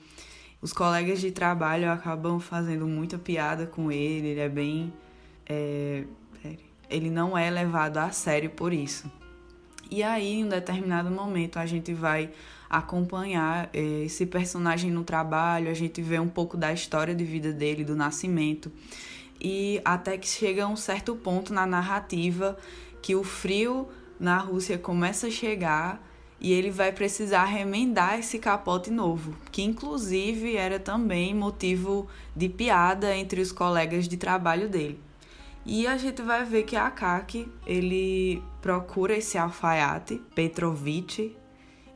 Os 0.61 0.73
colegas 0.73 1.21
de 1.21 1.31
trabalho 1.31 1.91
acabam 1.91 2.39
fazendo 2.39 2.87
muita 2.87 3.19
piada 3.19 3.67
com 3.67 3.91
ele, 3.91 4.29
ele 4.29 4.41
é 4.41 4.49
bem. 4.49 4.93
É, 5.47 6.05
ele 6.89 7.11
não 7.11 7.37
é 7.37 7.51
levado 7.51 7.99
a 7.99 8.11
sério 8.11 8.51
por 8.51 8.73
isso. 8.73 9.11
E 9.91 10.03
aí, 10.03 10.35
em 10.35 10.45
um 10.45 10.49
determinado 10.49 11.11
momento, 11.11 11.59
a 11.59 11.67
gente 11.67 11.93
vai 11.93 12.31
acompanhar 12.69 13.69
é, 13.75 14.05
esse 14.05 14.25
personagem 14.25 14.91
no 14.91 15.05
trabalho, 15.05 15.71
a 15.71 15.75
gente 15.75 16.01
vê 16.01 16.19
um 16.19 16.29
pouco 16.29 16.57
da 16.57 16.73
história 16.73 17.15
de 17.15 17.25
vida 17.25 17.53
dele, 17.53 17.85
do 17.85 17.95
nascimento, 17.95 18.73
e 19.43 19.81
até 19.85 20.17
que 20.17 20.29
chega 20.29 20.65
a 20.65 20.69
um 20.69 20.77
certo 20.77 21.17
ponto 21.17 21.53
na 21.53 21.67
narrativa 21.67 22.57
que 23.03 23.17
o 23.17 23.25
frio 23.25 23.89
na 24.19 24.39
Rússia 24.39 24.79
começa 24.79 25.27
a 25.27 25.31
chegar 25.31 26.01
e 26.41 26.53
ele 26.53 26.71
vai 26.71 26.93
precisar 26.93 27.45
remendar 27.45 28.21
esse 28.21 28.39
capote 28.39 28.91
novo, 28.91 29.37
que 29.51 29.63
inclusive 29.63 30.57
era 30.57 30.79
também 30.79 31.35
motivo 31.35 32.07
de 32.37 32.49
piada 32.49 33.17
entre 33.17 33.41
os 33.41 33.51
colegas 33.51 34.07
de 34.07 34.17
trabalho 34.17 34.69
dele. 34.69 35.01
E 35.67 35.87
a 35.87 35.97
gente 35.97 36.23
vai 36.23 36.45
ver 36.45 36.63
que 36.65 36.77
a 36.77 36.91
Kaki, 36.91 37.49
ele 37.67 38.43
procura 38.61 39.17
esse 39.17 39.39
alfaiate, 39.39 40.21
Petrovich, 40.35 41.37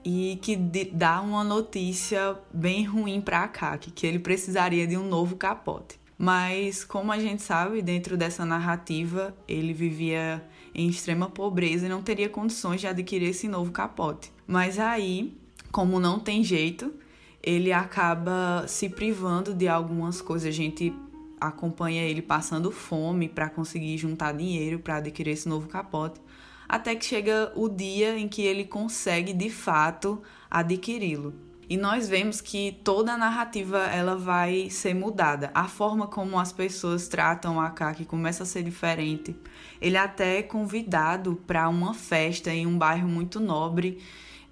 e 0.05 0.39
que 0.41 0.55
dá 0.93 1.21
uma 1.21 1.43
notícia 1.43 2.37
bem 2.53 2.85
ruim 2.85 3.21
para 3.21 3.43
a 3.43 3.49
Kaki, 3.49 3.91
que 3.91 4.07
ele 4.07 4.21
precisaria 4.21 4.87
de 4.87 4.97
um 4.97 5.09
novo 5.09 5.35
capote. 5.35 6.06
Mas, 6.19 6.83
como 6.83 7.13
a 7.13 7.19
gente 7.19 7.43
sabe, 7.43 7.83
dentro 7.83 8.17
dessa 8.17 8.45
narrativa, 8.45 9.37
ele 9.47 9.73
vivia 9.73 10.43
em 10.75 10.89
extrema 10.89 11.29
pobreza 11.29 11.87
e 11.87 11.89
não 11.89 12.03
teria 12.03 12.29
condições 12.29 12.81
de 12.81 12.87
adquirir 12.87 13.31
esse 13.31 13.47
novo 13.49 13.71
capote. 13.71 14.33
Mas 14.47 14.79
aí, 14.79 15.37
como 15.71 16.01
não 16.01 16.19
tem 16.19 16.43
jeito, 16.43 16.95
ele 17.43 17.73
acaba 17.73 18.65
se 18.67 18.89
privando 18.89 19.55
de 19.55 19.69
algumas 19.69 20.23
coisas. 20.23 20.49
A 20.49 20.53
gente 20.53 20.93
acompanha 21.41 22.03
ele 22.03 22.23
passando 22.23 22.71
fome 22.71 23.29
para 23.29 23.51
conseguir 23.51 23.97
juntar 23.99 24.33
dinheiro 24.33 24.79
para 24.79 24.97
adquirir 24.97 25.33
esse 25.33 25.49
novo 25.49 25.69
capote, 25.69 26.21
até 26.69 26.95
que 26.95 27.05
chega 27.05 27.53
o 27.55 27.69
dia 27.69 28.19
em 28.19 28.27
que 28.27 28.43
ele 28.43 28.65
consegue 28.65 29.33
de 29.33 29.51
fato 29.51 30.23
adquiri-lo. 30.51 31.35
E 31.69 31.77
nós 31.77 32.09
vemos 32.09 32.41
que 32.41 32.79
toda 32.85 33.13
a 33.13 33.19
narrativa 33.19 33.79
ela 33.87 34.17
vai 34.17 34.71
ser 34.71 34.95
mudada. 34.95 35.51
A 35.53 35.67
forma 35.67 36.07
como 36.07 36.39
as 36.39 36.53
pessoas 36.53 37.09
tratam 37.09 37.61
a 37.61 37.71
Kaki 37.71 38.05
começa 38.05 38.45
a 38.45 38.47
ser 38.47 38.63
diferente. 38.63 39.35
Ele 39.81 39.97
até 39.97 40.39
é 40.39 40.43
convidado 40.43 41.35
para 41.45 41.69
uma 41.69 41.93
festa 41.93 42.53
em 42.53 42.67
um 42.67 42.79
bairro 42.79 43.09
muito 43.09 43.41
nobre 43.41 43.99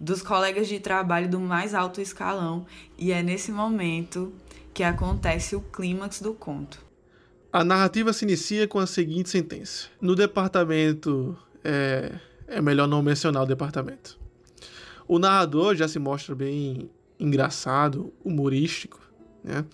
dos 0.01 0.23
colegas 0.23 0.67
de 0.67 0.81
trabalho 0.81 1.31
do 1.31 1.39
mais 1.39 1.73
alto 1.73 2.01
escalão, 2.01 2.67
e 2.99 3.13
é 3.13 3.23
nesse 3.23 3.53
momento 3.53 4.33
que 4.75 4.83
acontece 4.83 5.55
o 5.55 5.61
clímax 5.61 6.21
do 6.21 6.35
conto. 6.35 6.85
A 7.53 7.63
narrativa 7.63 8.13
se 8.13 8.25
inicia 8.25 8.67
com 8.67 8.81
a 8.81 8.87
seguinte 8.87 9.31
sentença: 9.31 9.89
No 10.01 10.17
departamento. 10.17 11.39
É, 11.63 12.13
é 12.47 12.61
melhor 12.61 12.87
não 12.87 13.01
mencionar 13.03 13.45
o 13.45 13.47
departamento. 13.47 14.19
O 15.09 15.19
narrador 15.19 15.75
já 15.75 15.89
se 15.89 15.99
mostra 15.99 16.35
bem 16.35 16.91
engraçado, 17.19 18.13
humorístico, 18.25 19.01
né? 19.43 19.65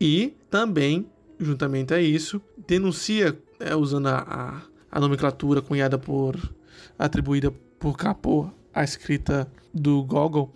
E 0.00 0.34
também, 0.50 1.06
juntamente 1.38 1.94
a 1.94 2.00
isso, 2.00 2.42
denuncia, 2.66 3.38
é, 3.60 3.74
usando 3.74 4.08
a, 4.08 4.62
a, 4.90 5.00
nomenclatura 5.00 5.62
cunhada 5.62 5.98
por. 5.98 6.36
atribuída 6.98 7.50
por 7.78 7.96
Capô 7.96 8.50
à 8.72 8.82
escrita 8.82 9.50
do 9.72 10.02
Gogol, 10.02 10.52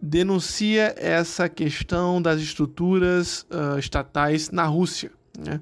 denuncia 0.00 0.94
essa 0.96 1.48
questão 1.48 2.20
das 2.22 2.40
estruturas 2.40 3.46
uh, 3.50 3.78
estatais 3.78 4.50
na 4.50 4.64
Rússia. 4.64 5.10
Né? 5.38 5.60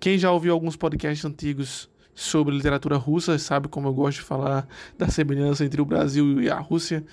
Quem 0.00 0.18
já 0.18 0.32
ouviu 0.32 0.52
alguns 0.52 0.76
podcasts 0.76 1.24
antigos 1.24 1.88
sobre 2.14 2.54
literatura 2.54 2.96
russa 2.96 3.36
sabe 3.38 3.68
como 3.68 3.88
eu 3.88 3.92
gosto 3.92 4.18
de 4.18 4.24
falar 4.24 4.66
da 4.96 5.08
semelhança 5.08 5.64
entre 5.64 5.80
o 5.80 5.84
Brasil 5.84 6.40
e 6.40 6.48
a 6.48 6.58
Rússia, 6.58 7.04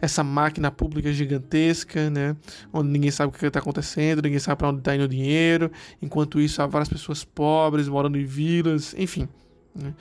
essa 0.00 0.24
máquina 0.24 0.70
pública 0.70 1.12
gigantesca, 1.12 2.10
né? 2.10 2.36
onde 2.72 2.90
ninguém 2.90 3.10
sabe 3.10 3.34
o 3.34 3.38
que 3.38 3.46
está 3.46 3.60
acontecendo, 3.60 4.22
ninguém 4.22 4.38
sabe 4.38 4.58
para 4.58 4.68
onde 4.68 4.80
está 4.80 4.94
indo 4.94 5.04
o 5.04 5.08
dinheiro, 5.08 5.70
enquanto 6.02 6.40
isso 6.40 6.60
há 6.60 6.66
várias 6.66 6.88
pessoas 6.88 7.24
pobres 7.24 7.88
morando 7.88 8.18
em 8.18 8.24
vilas, 8.24 8.94
enfim. 8.98 9.28
Né? 9.74 9.94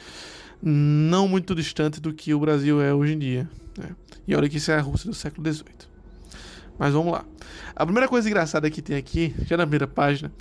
Não 0.61 1.27
muito 1.27 1.53
distante 1.53 2.01
do 2.01 2.11
que 2.11 2.33
o 2.33 2.39
Brasil 2.39 2.81
é 2.81 2.93
hoje 2.93 3.13
em 3.13 3.19
dia. 3.19 3.49
Né? 3.77 3.89
E 4.27 4.35
olha 4.35 4.49
que 4.49 4.57
isso 4.57 4.71
é 4.71 4.75
a 4.75 4.81
Rússia 4.81 5.09
do 5.09 5.15
século 5.15 5.51
XVIII. 5.51 5.97
Mas 6.79 6.93
vamos 6.93 7.11
lá. 7.11 7.25
A 7.75 7.85
primeira 7.85 8.07
coisa 8.07 8.27
engraçada 8.27 8.69
que 8.69 8.81
tem 8.81 8.95
aqui, 8.95 9.35
já 9.45 9.57
na 9.57 9.63
primeira 9.63 9.87
página, 9.87 10.31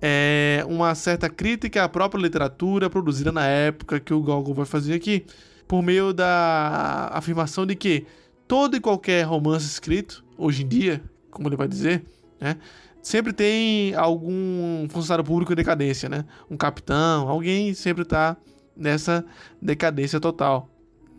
é 0.00 0.64
uma 0.68 0.94
certa 0.94 1.28
crítica 1.28 1.84
à 1.84 1.88
própria 1.88 2.20
literatura 2.20 2.88
produzida 2.88 3.30
na 3.30 3.46
época 3.46 4.00
que 4.00 4.14
o 4.14 4.20
Gogol 4.20 4.54
vai 4.54 4.64
fazer 4.64 4.94
aqui, 4.94 5.26
por 5.68 5.82
meio 5.82 6.12
da 6.12 7.10
afirmação 7.12 7.66
de 7.66 7.76
que 7.76 8.06
todo 8.48 8.76
e 8.76 8.80
qualquer 8.80 9.22
romance 9.22 9.66
escrito, 9.66 10.24
hoje 10.36 10.64
em 10.64 10.68
dia, 10.68 11.02
como 11.30 11.48
ele 11.48 11.56
vai 11.56 11.68
dizer, 11.68 12.04
né, 12.40 12.56
sempre 13.02 13.32
tem 13.32 13.94
algum 13.94 14.88
funcionário 14.88 15.24
público 15.24 15.52
em 15.52 15.56
decadência, 15.56 16.08
né? 16.08 16.24
Um 16.50 16.56
capitão, 16.56 17.28
alguém 17.28 17.72
sempre 17.74 18.02
está 18.02 18.36
nessa 18.76 19.24
decadência 19.60 20.18
total, 20.18 20.68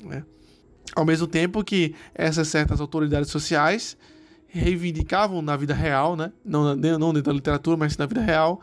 né? 0.04 0.24
Ao 0.96 1.06
mesmo 1.06 1.28
tempo 1.28 1.64
que 1.64 1.96
essas 2.14 2.48
certas 2.50 2.82
autoridades 2.82 3.30
sociais 3.30 3.98
reivindicavam 4.51 5.41
na 5.41 5.55
vida 5.55 5.74
real, 5.74 6.15
né? 6.15 6.31
não, 6.43 6.75
não 6.75 7.13
dentro 7.13 7.31
da 7.31 7.34
literatura, 7.34 7.77
mas 7.77 7.98
na 7.98 8.05
vida 8.05 8.22
real, 8.22 8.62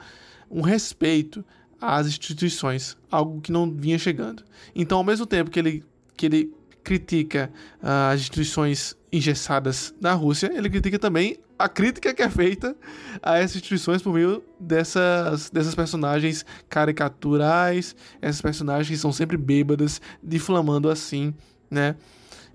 um 0.50 0.60
respeito 0.60 1.44
às 1.80 2.06
instituições, 2.06 2.96
algo 3.10 3.40
que 3.40 3.50
não 3.50 3.70
vinha 3.70 3.98
chegando. 3.98 4.44
Então, 4.74 4.98
ao 4.98 5.04
mesmo 5.04 5.26
tempo 5.26 5.50
que 5.50 5.58
ele, 5.58 5.84
que 6.16 6.26
ele 6.26 6.52
critica 6.82 7.50
uh, 7.82 8.12
as 8.12 8.20
instituições 8.20 8.96
engessadas 9.12 9.94
na 10.00 10.12
Rússia, 10.12 10.50
ele 10.54 10.68
critica 10.68 10.98
também 10.98 11.38
a 11.58 11.68
crítica 11.68 12.14
que 12.14 12.22
é 12.22 12.30
feita 12.30 12.76
a 13.22 13.38
essas 13.38 13.56
instituições 13.56 14.00
por 14.00 14.14
meio 14.14 14.42
dessas, 14.60 15.50
dessas 15.50 15.74
personagens 15.74 16.44
caricaturais, 16.68 17.96
essas 18.22 18.40
personagens 18.40 18.88
que 18.88 18.96
são 18.96 19.12
sempre 19.12 19.36
bêbadas, 19.36 20.00
difamando 20.22 20.88
assim, 20.88 21.34
né, 21.70 21.96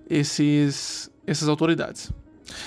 esses, 0.08 1.10
essas 1.26 1.48
autoridades. 1.48 2.10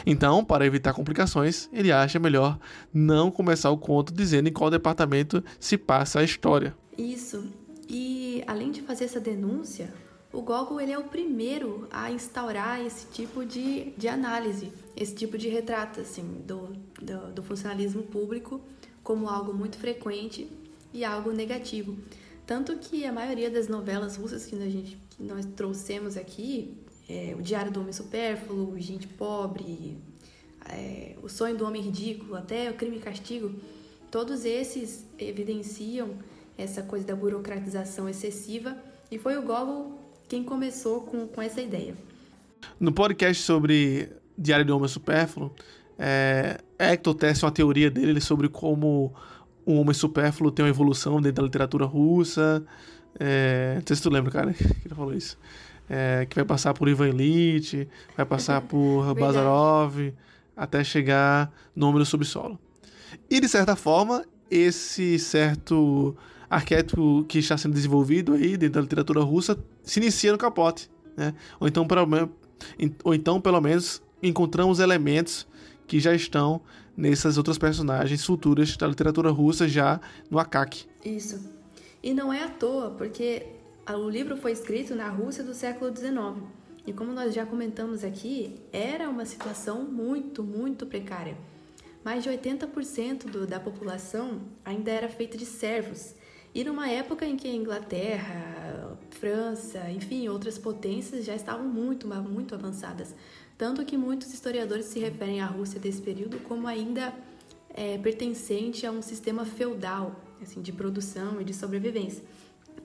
Então, 0.10 0.42
para 0.42 0.66
evitar 0.66 0.94
complicações, 0.94 1.68
ele 1.74 1.92
acha 1.92 2.18
melhor 2.18 2.58
não 2.94 3.30
começar 3.30 3.70
o 3.72 3.78
conto 3.78 4.14
dizendo 4.14 4.48
em 4.48 4.54
qual 4.54 4.72
departamento 4.72 5.44
se 5.60 5.78
passa 5.78 6.22
a 6.22 6.24
história. 6.24 6.74
Isso. 6.98 7.44
E 7.90 8.42
além 8.48 8.72
de 8.72 8.82
fazer 8.82 9.04
essa 9.04 9.20
denúncia, 9.20 9.94
o 10.32 10.42
Gogol 10.42 10.80
ele 10.80 10.94
é 10.94 10.98
o 10.98 11.04
primeiro 11.04 11.90
a 11.92 12.10
instaurar 12.10 12.80
esse 12.80 13.08
tipo 13.08 13.44
de, 13.44 13.92
de 13.98 14.08
análise, 14.08 14.72
esse 14.96 15.14
tipo 15.14 15.38
de 15.38 15.50
retrato 15.50 16.00
assim, 16.00 16.42
do, 16.48 16.70
do, 17.02 17.34
do 17.34 17.44
funcionalismo 17.44 18.04
público 18.04 18.62
como 19.04 19.28
algo 19.28 19.54
muito 19.54 19.78
frequente 19.78 20.50
e 20.94 21.04
algo 21.04 21.34
negativo. 21.34 21.98
Tanto 22.46 22.78
que 22.78 23.06
a 23.06 23.12
maioria 23.12 23.50
das 23.50 23.68
novelas 23.68 24.16
russas 24.16 24.46
que, 24.46 24.56
a 24.56 24.70
gente, 24.70 24.98
que 25.10 25.22
nós 25.22 25.46
trouxemos 25.46 26.16
aqui 26.16 26.78
é, 27.10 27.36
O 27.38 27.42
Diário 27.42 27.72
do 27.72 27.80
Homem 27.80 27.94
Supérfluo, 27.94 28.78
Gente 28.80 29.08
Pobre, 29.08 29.98
é, 30.70 31.16
O 31.22 31.30
Sonho 31.30 31.58
do 31.58 31.66
Homem 31.66 31.82
Ridículo, 31.82 32.36
até 32.36 32.70
O 32.70 32.74
Crime 32.74 32.98
e 32.98 33.00
Castigo, 33.00 33.52
todos 34.12 34.46
esses 34.46 35.06
evidenciam 35.18 36.16
essa 36.58 36.82
coisa 36.82 37.06
da 37.06 37.16
burocratização 37.16 38.10
excessiva 38.10 38.76
e 39.12 39.18
foi 39.18 39.38
o 39.38 39.42
Gogol 39.42 40.00
quem 40.28 40.44
começou 40.44 41.02
com, 41.02 41.28
com 41.28 41.42
essa 41.42 41.62
ideia. 41.62 41.96
No 42.80 42.92
podcast 42.92 43.42
sobre 43.44 44.10
Diário 44.38 44.66
do 44.66 44.76
Homem 44.76 44.90
Supérfluo, 44.90 45.54
é, 45.98 46.60
Hector 46.78 47.14
tece 47.16 47.46
uma 47.46 47.52
teoria 47.52 47.90
dele 47.90 48.20
sobre 48.20 48.50
como 48.50 49.14
o 49.66 49.74
homem 49.74 49.94
supérfluo 49.94 50.52
tem 50.52 50.64
uma 50.64 50.70
evolução 50.70 51.22
dentro 51.22 51.38
da 51.38 51.44
literatura 51.44 51.86
russa. 51.86 52.64
É, 53.20 53.76
não 53.76 53.84
sei 53.86 53.96
se 53.96 54.02
tu 54.02 54.10
lembra, 54.10 54.32
cara, 54.32 54.54
que 54.54 54.64
ele 54.64 54.96
falou 54.96 55.14
isso 55.14 55.38
é, 55.90 56.26
que 56.30 56.36
vai 56.36 56.46
passar 56.46 56.74
por 56.74 56.88
Ivan 56.88 57.10
Illich, 57.10 57.88
vai 58.16 58.26
passar 58.26 58.62
por 58.68 59.14
Bazarov, 59.16 60.14
até 60.56 60.84
chegar 60.84 61.52
no 61.76 61.88
Homem 61.88 62.00
do 62.00 62.06
Subsolo. 62.06 62.60
E 63.30 63.40
de 63.40 63.48
certa 63.48 63.76
forma, 63.76 64.26
esse 64.50 65.20
certo 65.20 66.16
arquétipo 66.50 67.26
que 67.28 67.40
está 67.40 67.58
sendo 67.58 67.74
desenvolvido 67.74 68.34
aí 68.34 68.56
dentro 68.56 68.76
da 68.76 68.82
literatura 68.82 69.22
russa 69.22 69.58
se 69.84 70.00
inicia 70.00 70.32
no 70.32 70.38
capote, 70.38 70.90
né? 71.16 71.34
Ou 71.60 71.68
então, 71.68 71.86
pelo, 71.86 72.30
ou 73.04 73.14
então, 73.14 73.40
pelo 73.40 73.62
menos, 73.62 74.02
encontramos 74.22 74.80
elementos 74.80 75.48
que 75.86 76.00
já 76.00 76.14
estão 76.14 76.62
nessas 76.96 77.38
outras 77.38 77.58
personagens 77.58 78.26
futuras 78.26 78.76
da 78.76 78.88
literatura 78.88 79.30
russa 79.30 79.68
já 79.68 80.00
no 80.30 80.40
Akak. 80.40 80.86
Isso. 81.06 81.40
E 82.02 82.14
não 82.14 82.32
é 82.32 82.44
à 82.44 82.50
toa, 82.50 82.92
porque 82.92 83.46
o 83.96 84.10
livro 84.10 84.36
foi 84.36 84.52
escrito 84.52 84.94
na 84.96 85.10
Rússia 85.10 85.44
do 85.44 85.54
século 85.54 85.96
XIX. 85.96 86.44
E 86.86 86.92
como 86.92 87.14
nós 87.14 87.34
já 87.34 87.46
comentamos 87.46 88.04
aqui, 88.04 88.60
era 88.72 89.10
uma 89.10 89.26
situação 89.26 89.84
muito, 89.84 90.44
muito 90.44 90.86
precária. 90.86 91.38
Mais 92.04 92.24
de 92.24 92.30
80% 92.30 93.26
do, 93.26 93.46
da 93.46 93.60
população 93.60 94.42
ainda 94.64 94.92
era 94.92 95.08
feita 95.08 95.38
de 95.38 95.46
servos. 95.46 96.16
E 96.54 96.64
numa 96.64 96.90
época 96.90 97.26
em 97.26 97.36
que 97.36 97.48
a 97.48 97.54
Inglaterra, 97.54 98.98
França, 99.12 99.90
enfim, 99.92 100.28
outras 100.28 100.58
potências 100.58 101.26
já 101.26 101.36
estavam 101.36 101.68
muito, 101.68 102.08
muito 102.08 102.56
avançadas. 102.56 103.14
Tanto 103.58 103.84
que 103.86 103.98
muitos 103.98 104.34
historiadores 104.34 104.86
se 104.86 105.00
referem 105.00 105.42
à 105.42 105.46
Rússia 105.46 105.80
desse 105.80 106.02
período 106.02 106.40
como 106.40 106.68
ainda 106.68 107.14
é, 107.70 107.98
pertencente 107.98 108.86
a 108.86 108.92
um 108.92 109.02
sistema 109.02 109.46
feudal, 109.46 110.16
assim, 110.42 110.62
de 110.62 110.72
produção 110.72 111.42
e 111.42 111.44
de 111.44 111.54
sobrevivência. 111.54 112.24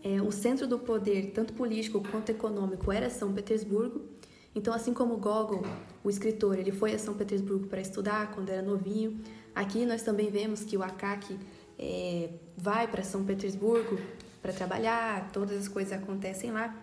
É, 0.05 0.21
o 0.21 0.33
centro 0.33 0.67
do 0.67 0.79
poder, 0.79 1.31
tanto 1.33 1.53
político 1.53 2.03
quanto 2.11 2.31
econômico, 2.31 2.91
era 2.91 3.09
São 3.09 3.33
Petersburgo. 3.33 4.03
Então, 4.55 4.75
assim 4.75 4.93
como 4.93 5.17
Gogol, 5.17 5.63
o 6.03 6.11
escritor, 6.11 6.59
ele 6.59 6.73
foi 6.73 6.93
a 6.93 6.99
São 6.99 7.15
Petersburgo 7.15 7.69
para 7.69 7.81
estudar 7.81 8.33
quando 8.33 8.51
era 8.51 8.63
novinho. 8.63 9.21
Aqui 9.55 9.87
nós 9.87 10.03
também 10.03 10.31
vemos 10.31 10.65
que 10.65 10.77
o 10.77 10.83
Akaki 10.83 11.39
é, 11.79 12.31
vai 12.57 12.87
para 12.87 13.03
São 13.03 13.25
Petersburgo 13.25 13.99
para 14.43 14.53
trabalhar, 14.53 15.31
todas 15.33 15.57
as 15.57 15.69
coisas 15.69 15.93
acontecem 15.93 16.51
lá. 16.51 16.77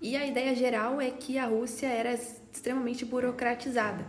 E 0.00 0.16
a 0.16 0.26
ideia 0.26 0.54
geral 0.54 1.00
é 1.00 1.10
que 1.10 1.38
a 1.38 1.46
Rússia 1.46 1.86
era 1.86 2.12
extremamente 2.14 3.04
burocratizada. 3.04 4.04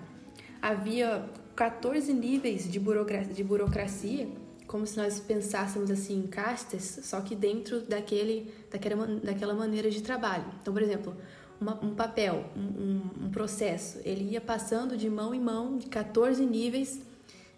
Havia 0.62 1.30
14 1.56 2.12
níveis 2.14 2.70
de, 2.70 2.80
burocracia, 2.80 3.34
de 3.34 3.44
burocracia 3.44 4.28
como 4.68 4.86
se 4.86 4.98
nós 4.98 5.20
pensássemos 5.20 5.92
assim 5.92 6.18
em 6.18 6.28
castas, 6.28 7.00
só 7.04 7.22
que 7.22 7.36
dentro 7.36 7.82
daquele, 7.82 8.54
daquela, 8.72 9.06
daquela 9.06 9.54
maneira 9.54 9.90
de 9.90 10.02
trabalho. 10.02 10.46
Então, 10.62 10.74
por 10.74 10.82
exemplo, 10.82 11.16
uma, 11.60 11.80
um 11.84 11.94
papel, 11.94 12.46
um, 12.56 12.62
um, 12.62 13.26
um, 13.26 13.30
processo, 13.30 14.00
ele 14.04 14.32
ia 14.32 14.42
passando 14.42 14.98
de 14.98 15.10
mão 15.10 15.34
em 15.34 15.40
mão 15.40 15.78
de 15.78 15.88
14 15.88 16.46
níveis 16.46 17.00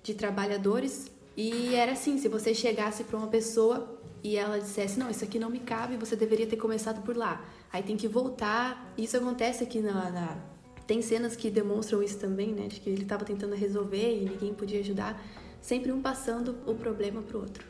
de 0.03 0.13
trabalhadores 0.13 1.09
e 1.35 1.75
era 1.75 1.93
assim, 1.93 2.17
se 2.17 2.27
você 2.27 2.53
chegasse 2.53 3.03
para 3.03 3.17
uma 3.17 3.27
pessoa 3.27 3.97
e 4.23 4.35
ela 4.35 4.59
dissesse, 4.59 4.99
não, 4.99 5.09
isso 5.09 5.23
aqui 5.23 5.39
não 5.39 5.49
me 5.49 5.59
cabe, 5.59 5.95
você 5.95 6.15
deveria 6.15 6.47
ter 6.47 6.57
começado 6.57 7.01
por 7.03 7.15
lá. 7.15 7.45
Aí 7.71 7.83
tem 7.83 7.95
que 7.95 8.07
voltar. 8.07 8.93
Isso 8.97 9.15
acontece 9.17 9.63
aqui 9.63 9.79
na, 9.79 10.09
na... 10.09 10.37
Tem 10.85 11.01
cenas 11.01 11.35
que 11.35 11.49
demonstram 11.49 12.01
isso 12.01 12.17
também, 12.17 12.53
né? 12.53 12.67
De 12.67 12.79
que 12.79 12.89
ele 12.89 13.03
estava 13.03 13.25
tentando 13.25 13.55
resolver 13.55 14.21
e 14.21 14.25
ninguém 14.25 14.53
podia 14.53 14.79
ajudar. 14.79 15.21
Sempre 15.67 15.91
um 15.91 16.01
passando 16.01 16.55
o 16.65 16.73
problema 16.73 17.21
pro 17.21 17.39
outro. 17.39 17.65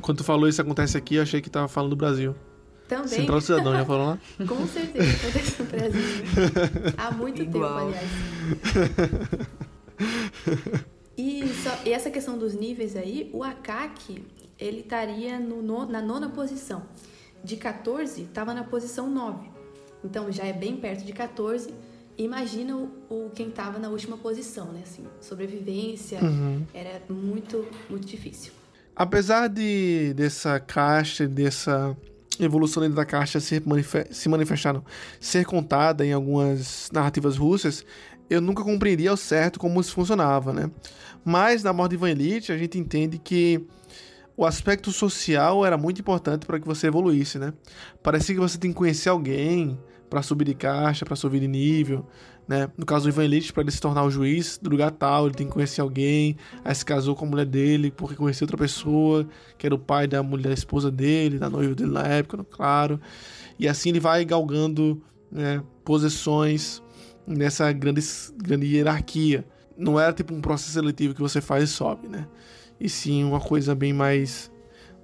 Quando 0.00 0.16
tu 0.16 0.24
falou 0.24 0.48
isso 0.48 0.62
acontece 0.62 0.96
aqui, 0.96 1.16
eu 1.16 1.22
achei 1.22 1.42
que 1.42 1.50
tava 1.50 1.68
falando 1.68 1.90
do 1.90 1.96
Brasil. 1.96 2.34
Também. 2.88 3.06
Central 3.06 3.42
Cidadão, 3.42 3.74
já 3.74 3.84
falou 3.84 4.06
lá? 4.06 4.18
Com 4.48 4.66
certeza, 4.66 5.10
acontece 5.28 5.62
no 5.62 5.68
Brasil. 5.68 6.00
Há 6.96 7.10
muito 7.10 7.42
Igual. 7.42 7.92
tempo, 7.92 7.98
aliás. 7.98 9.48
E, 11.18 11.46
só, 11.48 11.78
e 11.84 11.92
essa 11.92 12.10
questão 12.10 12.38
dos 12.38 12.54
níveis 12.54 12.96
aí, 12.96 13.28
o 13.34 13.44
Akaki, 13.44 14.24
ele 14.58 14.80
estaria 14.80 15.38
no, 15.38 15.60
no, 15.60 15.84
na 15.84 16.00
nona 16.00 16.30
posição. 16.30 16.84
De 17.44 17.58
14, 17.58 18.22
estava 18.22 18.54
na 18.54 18.64
posição 18.64 19.10
9. 19.10 19.50
Então 20.02 20.32
já 20.32 20.44
é 20.44 20.52
bem 20.54 20.78
perto 20.78 21.04
de 21.04 21.12
14. 21.12 21.74
Imagina 22.18 22.76
o, 22.76 22.90
o 23.08 23.30
quem 23.30 23.48
estava 23.48 23.78
na 23.78 23.88
última 23.88 24.18
posição, 24.18 24.72
né? 24.72 24.80
Assim, 24.82 25.04
sobrevivência 25.20 26.18
uhum. 26.20 26.64
era 26.74 27.00
muito, 27.08 27.64
muito 27.88 28.06
difícil. 28.06 28.52
Apesar 28.94 29.48
de 29.48 30.12
dessa 30.14 30.58
caixa, 30.58 31.28
dessa 31.28 31.96
evolução 32.40 32.82
dentro 32.82 32.96
da 32.96 33.04
caixa 33.04 33.38
se, 33.38 33.62
se 34.10 34.28
manifestar, 34.28 34.82
ser 35.20 35.44
contada 35.44 36.04
em 36.04 36.12
algumas 36.12 36.90
narrativas 36.92 37.36
russas, 37.36 37.84
eu 38.28 38.40
nunca 38.40 38.64
compreendia 38.64 39.10
ao 39.10 39.16
certo 39.16 39.60
como 39.60 39.80
isso 39.80 39.92
funcionava, 39.92 40.52
né? 40.52 40.68
Mas 41.24 41.62
na 41.62 41.72
Morte 41.72 41.96
Van 41.96 42.10
Elite 42.10 42.50
a 42.50 42.58
gente 42.58 42.78
entende 42.78 43.18
que 43.18 43.64
o 44.36 44.44
aspecto 44.44 44.92
social 44.92 45.64
era 45.64 45.76
muito 45.76 46.00
importante 46.00 46.46
para 46.46 46.60
que 46.60 46.66
você 46.66 46.88
evoluísse, 46.88 47.38
né? 47.38 47.52
Parecia 48.02 48.34
que 48.34 48.40
você 48.40 48.58
tem 48.58 48.70
que 48.70 48.76
conhecer 48.76 49.08
alguém 49.08 49.78
para 50.08 50.22
subir 50.22 50.44
de 50.44 50.54
caixa, 50.54 51.04
para 51.04 51.16
subir 51.16 51.40
de 51.40 51.48
nível, 51.48 52.06
né? 52.46 52.68
No 52.76 52.86
caso 52.86 53.04
do 53.04 53.10
Ivan 53.10 53.24
Elite, 53.24 53.52
para 53.52 53.62
ele 53.62 53.70
se 53.70 53.80
tornar 53.80 54.04
o 54.04 54.10
juiz 54.10 54.58
do 54.58 54.70
lugar 54.70 54.90
tal, 54.90 55.26
ele 55.26 55.34
tem 55.34 55.46
que 55.46 55.52
conhecer 55.52 55.80
alguém, 55.80 56.36
aí 56.64 56.74
se 56.74 56.84
casou 56.84 57.14
com 57.14 57.26
a 57.26 57.28
mulher 57.28 57.46
dele 57.46 57.90
porque 57.90 58.14
conheceu 58.14 58.44
outra 58.46 58.56
pessoa, 58.56 59.28
que 59.58 59.66
era 59.66 59.74
o 59.74 59.78
pai 59.78 60.06
da 60.06 60.22
mulher, 60.22 60.48
da 60.48 60.54
esposa 60.54 60.90
dele, 60.90 61.38
da 61.38 61.50
noiva 61.50 61.74
dele 61.74 61.90
na 61.90 62.06
época, 62.06 62.44
claro. 62.44 63.00
E 63.58 63.68
assim 63.68 63.90
ele 63.90 64.00
vai 64.00 64.24
galgando 64.24 65.02
né, 65.30 65.62
posições 65.84 66.82
nessa 67.26 67.70
grande, 67.72 68.00
grande 68.36 68.66
hierarquia. 68.66 69.44
Não 69.76 70.00
era 70.00 70.12
tipo 70.12 70.34
um 70.34 70.40
processo 70.40 70.72
seletivo 70.72 71.14
que 71.14 71.20
você 71.20 71.40
faz 71.40 71.64
e 71.64 71.66
sobe, 71.66 72.08
né? 72.08 72.26
E 72.80 72.88
sim 72.88 73.24
uma 73.24 73.40
coisa 73.40 73.74
bem 73.74 73.92
mais. 73.92 74.50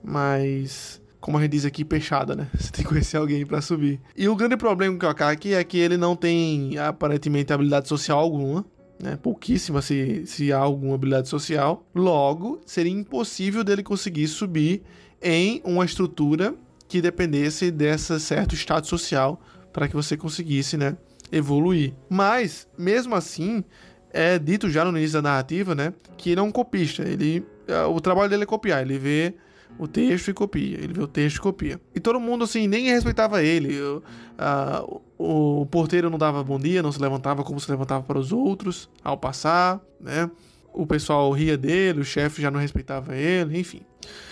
mais. 0.03 1.01
Como 1.25 1.39
a 1.39 1.41
gente 1.41 1.53
diz 1.53 1.65
aqui, 1.65 1.87
peixada, 1.87 2.37
né? 2.37 2.49
Você 2.53 2.71
tem 2.71 2.85
que 2.85 2.91
conhecer 2.91 3.17
alguém 3.17 3.47
para 3.47 3.63
subir. 3.63 3.99
E 4.15 4.29
o 4.29 4.37
grande 4.37 4.59
problema 4.59 4.99
com 4.99 5.07
o 5.07 5.09
Akaki 5.09 5.55
é 5.55 5.65
que 5.65 5.79
ele 5.79 5.97
não 5.97 6.15
tem 6.15 6.77
aparentemente 6.77 7.51
habilidade 7.51 7.89
social 7.89 8.19
alguma. 8.19 8.63
Né? 9.03 9.17
Pouquíssima 9.17 9.81
se, 9.81 10.27
se 10.27 10.53
há 10.53 10.59
alguma 10.59 10.97
habilidade 10.97 11.31
social. 11.31 11.83
Logo, 11.95 12.61
seria 12.67 12.93
impossível 12.93 13.65
dele 13.65 13.83
conseguir 13.83 14.29
subir 14.29 14.83
em 15.23 15.63
uma 15.65 15.87
estrutura 15.87 16.55
que 16.87 17.01
dependesse 17.01 17.71
desse 17.71 18.21
certo 18.21 18.55
status 18.55 18.91
social 18.91 19.41
para 19.73 19.89
que 19.89 19.97
você 19.97 20.19
conseguisse, 20.19 20.77
né? 20.77 20.95
evoluir. 21.33 21.95
Mas, 22.07 22.69
mesmo 22.77 23.15
assim, 23.15 23.65
é 24.11 24.39
dito 24.39 24.69
já 24.69 24.85
no 24.85 24.97
início 24.99 25.23
da 25.23 25.31
narrativa, 25.31 25.75
né, 25.75 25.95
que 26.19 26.29
ele 26.29 26.41
é 26.41 26.43
um 26.43 26.53
copista. 26.53 27.03
Ele, 27.03 27.43
é, 27.67 27.83
o 27.85 27.99
trabalho 27.99 28.29
dele 28.29 28.43
é 28.43 28.47
copiar. 28.47 28.83
Ele 28.83 28.99
vê 28.99 29.35
o 29.79 29.87
texto 29.87 30.31
e 30.31 30.35
copia. 30.35 30.79
Ele 30.79 30.93
vê 30.93 31.03
o 31.03 31.07
texto 31.07 31.37
e 31.37 31.41
copia. 31.41 31.81
E 31.95 32.01
todo 32.01 32.21
mundo, 32.21 32.45
assim, 32.45 32.67
nem 32.67 32.87
respeitava 32.87 33.43
ele. 33.43 33.81
O, 33.81 34.03
a, 34.39 34.85
o, 35.19 35.63
o 35.63 35.67
porteiro 35.67 36.11
não 36.11 36.19
dava 36.19 36.43
bom 36.43 36.59
dia, 36.59 36.83
não 36.83 36.93
se 36.93 37.01
levantava 37.01 37.43
como 37.43 37.59
se 37.59 37.71
levantava 37.71 38.05
para 38.05 38.19
os 38.19 38.33
outros 38.33 38.89
ao 39.03 39.17
passar, 39.17 39.81
né? 40.01 40.31
O 40.73 40.87
pessoal 40.87 41.31
ria 41.31 41.57
dele, 41.57 42.01
o 42.01 42.05
chefe 42.05 42.43
já 42.43 42.51
não 42.51 42.59
respeitava 42.59 43.17
ele, 43.17 43.59
enfim. 43.59 43.83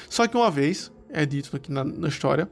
Só 0.08 0.26
que 0.26 0.36
uma 0.36 0.50
vez, 0.50 0.90
é 1.08 1.24
dito 1.24 1.54
aqui 1.54 1.70
na, 1.70 1.84
na 1.84 2.08
história, 2.08 2.48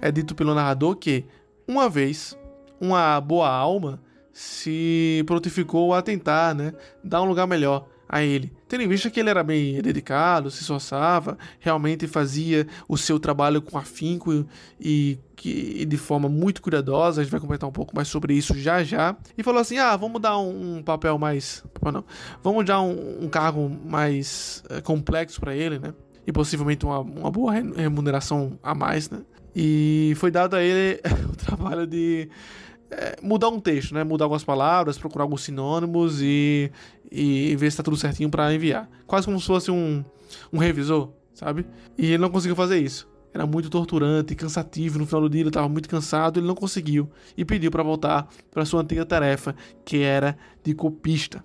é 0.00 0.12
dito 0.12 0.34
pelo 0.34 0.54
narrador 0.54 0.96
que 0.96 1.24
uma 1.66 1.88
vez 1.88 2.38
uma 2.80 3.20
boa 3.20 3.48
alma 3.48 4.00
se 4.32 5.22
prontificou 5.26 5.92
a 5.92 6.02
tentar, 6.02 6.54
né, 6.54 6.72
dar 7.02 7.22
um 7.22 7.26
lugar 7.26 7.46
melhor 7.46 7.86
a 8.08 8.22
ele. 8.22 8.52
Tendo 8.72 8.84
em 8.84 8.88
vista 8.88 9.10
que 9.10 9.20
ele 9.20 9.28
era 9.28 9.44
bem 9.44 9.82
dedicado, 9.82 10.50
se 10.50 10.62
esforçava, 10.62 11.36
realmente 11.60 12.06
fazia 12.06 12.66
o 12.88 12.96
seu 12.96 13.20
trabalho 13.20 13.60
com 13.60 13.76
afinco 13.76 14.46
e, 14.80 15.18
e, 15.44 15.84
de 15.84 15.96
forma 15.98 16.26
muito 16.26 16.62
cuidadosa, 16.62 17.20
a 17.20 17.24
gente 17.24 17.30
vai 17.30 17.38
comentar 17.38 17.68
um 17.68 17.72
pouco 17.72 17.94
mais 17.94 18.08
sobre 18.08 18.32
isso 18.32 18.58
já 18.58 18.82
já. 18.82 19.14
E 19.36 19.42
falou 19.42 19.60
assim: 19.60 19.76
ah, 19.76 19.94
vamos 19.94 20.22
dar 20.22 20.38
um, 20.38 20.78
um 20.78 20.82
papel 20.82 21.18
mais. 21.18 21.62
Não, 21.82 22.02
vamos 22.42 22.64
dar 22.64 22.80
um, 22.80 23.26
um 23.26 23.28
cargo 23.28 23.68
mais 23.68 24.64
é, 24.70 24.80
complexo 24.80 25.38
para 25.38 25.54
ele, 25.54 25.78
né? 25.78 25.92
E 26.26 26.32
possivelmente 26.32 26.86
uma, 26.86 27.00
uma 27.00 27.30
boa 27.30 27.52
remuneração 27.52 28.58
a 28.62 28.74
mais, 28.74 29.10
né? 29.10 29.20
E 29.54 30.14
foi 30.16 30.30
dado 30.30 30.56
a 30.56 30.62
ele 30.62 30.98
o 31.30 31.36
trabalho 31.36 31.86
de 31.86 32.26
é, 32.92 33.16
mudar 33.22 33.48
um 33.48 33.58
texto, 33.58 33.94
né? 33.94 34.04
Mudar 34.04 34.26
algumas 34.26 34.44
palavras, 34.44 34.98
procurar 34.98 35.24
alguns 35.24 35.42
sinônimos 35.42 36.20
e, 36.20 36.70
e 37.10 37.56
ver 37.56 37.70
se 37.70 37.78
tá 37.78 37.82
tudo 37.82 37.96
certinho 37.96 38.28
para 38.28 38.52
enviar. 38.54 38.88
Quase 39.06 39.26
como 39.26 39.40
se 39.40 39.46
fosse 39.46 39.70
um, 39.70 40.04
um 40.52 40.58
revisor, 40.58 41.10
sabe? 41.32 41.66
E 41.96 42.06
ele 42.06 42.18
não 42.18 42.30
conseguiu 42.30 42.54
fazer 42.54 42.78
isso. 42.78 43.08
Era 43.32 43.46
muito 43.46 43.70
torturante, 43.70 44.34
cansativo. 44.34 44.98
No 44.98 45.06
final 45.06 45.22
do 45.22 45.30
dia 45.30 45.40
ele 45.40 45.48
estava 45.48 45.68
muito 45.68 45.88
cansado, 45.88 46.38
ele 46.38 46.46
não 46.46 46.54
conseguiu 46.54 47.08
e 47.34 47.46
pediu 47.46 47.70
para 47.70 47.82
voltar 47.82 48.28
para 48.50 48.64
sua 48.66 48.82
antiga 48.82 49.06
tarefa, 49.06 49.54
que 49.84 50.02
era 50.02 50.36
de 50.62 50.74
copista. 50.74 51.42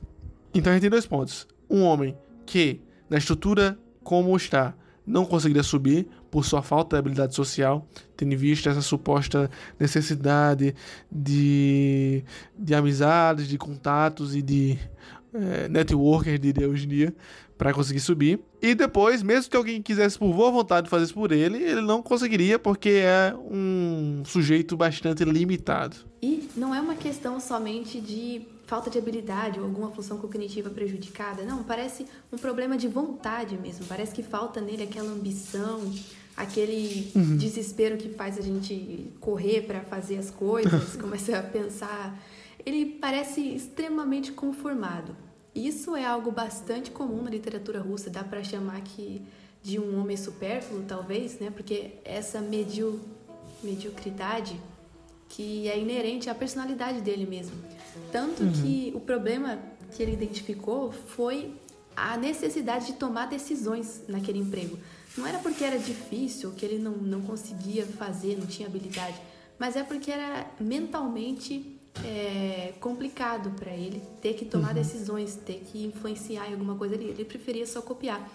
Então 0.53 0.71
a 0.71 0.75
gente 0.75 0.81
tem 0.81 0.89
dois 0.89 1.05
pontos. 1.05 1.47
Um 1.69 1.83
homem 1.83 2.17
que, 2.45 2.81
na 3.09 3.17
estrutura 3.17 3.79
como 4.03 4.35
está, 4.35 4.75
não 5.05 5.25
conseguiria 5.25 5.63
subir 5.63 6.09
por 6.29 6.45
sua 6.45 6.61
falta 6.61 6.95
de 6.95 6.99
habilidade 6.99 7.35
social, 7.35 7.87
tendo 8.15 8.33
em 8.33 8.37
vista 8.37 8.69
essa 8.69 8.81
suposta 8.81 9.49
necessidade 9.79 10.75
de, 11.11 12.23
de 12.57 12.75
amizades, 12.75 13.47
de 13.47 13.57
contatos 13.57 14.35
e 14.35 14.41
de 14.41 14.77
é, 15.33 15.67
networker, 15.69 16.37
diria 16.37 16.67
hoje 16.67 16.85
em 16.85 16.89
dia, 16.89 17.15
para 17.57 17.73
conseguir 17.73 17.99
subir. 17.99 18.39
E 18.61 18.75
depois, 18.75 19.23
mesmo 19.23 19.49
que 19.49 19.57
alguém 19.57 19.81
quisesse 19.81 20.17
por 20.17 20.33
boa 20.33 20.51
vontade 20.51 20.89
fazer 20.89 21.05
isso 21.05 21.13
por 21.13 21.31
ele, 21.31 21.57
ele 21.57 21.81
não 21.81 22.01
conseguiria 22.01 22.59
porque 22.59 22.89
é 22.89 23.33
um 23.35 24.23
sujeito 24.25 24.77
bastante 24.77 25.23
limitado. 25.23 25.97
E 26.21 26.49
não 26.55 26.73
é 26.73 26.79
uma 26.79 26.95
questão 26.95 27.39
somente 27.39 27.99
de 27.99 28.47
falta 28.67 28.89
de 28.89 28.97
habilidade 28.97 29.59
ou 29.59 29.65
alguma 29.65 29.89
função 29.91 30.17
cognitiva 30.17 30.69
prejudicada, 30.69 31.43
não, 31.43 31.63
parece 31.63 32.05
um 32.31 32.37
problema 32.37 32.77
de 32.77 32.87
vontade 32.87 33.57
mesmo, 33.57 33.85
parece 33.85 34.13
que 34.13 34.21
falta 34.21 34.59
nele 34.59 34.83
aquela 34.83 35.09
ambição, 35.09 35.79
aquele 36.35 37.09
uhum. 37.15 37.37
desespero 37.37 37.95
que 37.95 38.09
faz 38.09 38.37
a 38.37 38.41
gente 38.41 39.09
correr 39.21 39.61
para 39.61 39.81
fazer 39.81 40.17
as 40.17 40.29
coisas, 40.29 40.95
começa 40.99 41.39
a 41.39 41.41
pensar. 41.41 42.21
Ele 42.65 42.85
parece 42.85 43.41
extremamente 43.41 44.33
conformado. 44.33 45.15
Isso 45.57 45.95
é 45.95 46.05
algo 46.05 46.31
bastante 46.31 46.91
comum 46.91 47.23
na 47.23 47.31
literatura 47.31 47.79
russa, 47.79 48.09
dá 48.11 48.23
para 48.23 48.43
chamar 48.43 48.79
que 48.81 49.23
de 49.63 49.79
um 49.79 49.99
homem 49.99 50.15
supérfluo, 50.15 50.83
talvez, 50.87 51.39
né? 51.39 51.49
Porque 51.49 51.93
essa 52.05 52.39
medio, 52.39 53.01
mediocridade 53.63 54.59
que 55.27 55.67
é 55.67 55.77
inerente 55.77 56.29
à 56.29 56.35
personalidade 56.35 57.01
dele 57.01 57.25
mesmo. 57.25 57.55
Tanto 58.11 58.43
uhum. 58.43 58.51
que 58.53 58.91
o 58.95 58.99
problema 58.99 59.59
que 59.91 60.01
ele 60.01 60.13
identificou 60.13 60.91
foi 60.91 61.55
a 61.95 62.15
necessidade 62.15 62.87
de 62.87 62.93
tomar 62.93 63.25
decisões 63.25 64.03
naquele 64.07 64.39
emprego. 64.39 64.77
Não 65.17 65.25
era 65.25 65.39
porque 65.39 65.63
era 65.63 65.79
difícil, 65.79 66.51
que 66.51 66.63
ele 66.63 66.77
não, 66.77 66.91
não 66.91 67.21
conseguia 67.21 67.83
fazer, 67.85 68.37
não 68.37 68.45
tinha 68.45 68.67
habilidade, 68.67 69.19
mas 69.57 69.75
é 69.75 69.83
porque 69.83 70.11
era 70.11 70.49
mentalmente 70.59 71.76
é, 72.05 72.73
complicado 72.79 73.51
para 73.51 73.71
ele 73.71 74.01
ter 74.21 74.33
que 74.33 74.45
tomar 74.45 74.69
uhum. 74.69 74.75
decisões, 74.75 75.35
ter 75.35 75.61
que 75.65 75.85
influenciar 75.85 76.49
em 76.49 76.53
alguma 76.53 76.75
coisa 76.75 76.95
ali. 76.95 77.05
Ele 77.05 77.25
preferia 77.25 77.65
só 77.65 77.81
copiar. 77.81 78.29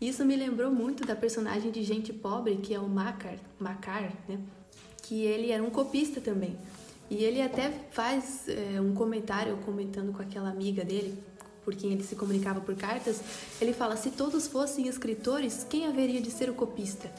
Isso 0.00 0.24
me 0.24 0.36
lembrou 0.36 0.70
muito 0.70 1.06
da 1.06 1.16
personagem 1.16 1.70
de 1.70 1.82
Gente 1.82 2.12
Pobre, 2.12 2.56
que 2.56 2.74
é 2.74 2.78
o 2.78 2.88
Makar, 2.88 3.38
Makar 3.58 4.12
né? 4.28 4.38
que 5.02 5.22
ele 5.22 5.50
era 5.50 5.62
um 5.62 5.70
copista 5.70 6.20
também. 6.20 6.56
E 7.08 7.24
ele 7.24 7.40
até 7.40 7.70
faz 7.92 8.48
é, 8.48 8.80
um 8.80 8.92
comentário 8.92 9.56
comentando 9.58 10.12
com 10.12 10.20
aquela 10.20 10.50
amiga 10.50 10.84
dele, 10.84 11.16
por 11.64 11.74
quem 11.74 11.92
ele 11.92 12.02
se 12.02 12.16
comunicava 12.16 12.60
por 12.60 12.74
cartas. 12.74 13.20
Ele 13.60 13.72
fala: 13.72 13.96
se 13.96 14.10
todos 14.10 14.48
fossem 14.48 14.88
escritores, 14.88 15.64
quem 15.68 15.86
haveria 15.86 16.20
de 16.20 16.30
ser 16.30 16.50
o 16.50 16.54
copista? 16.54 17.10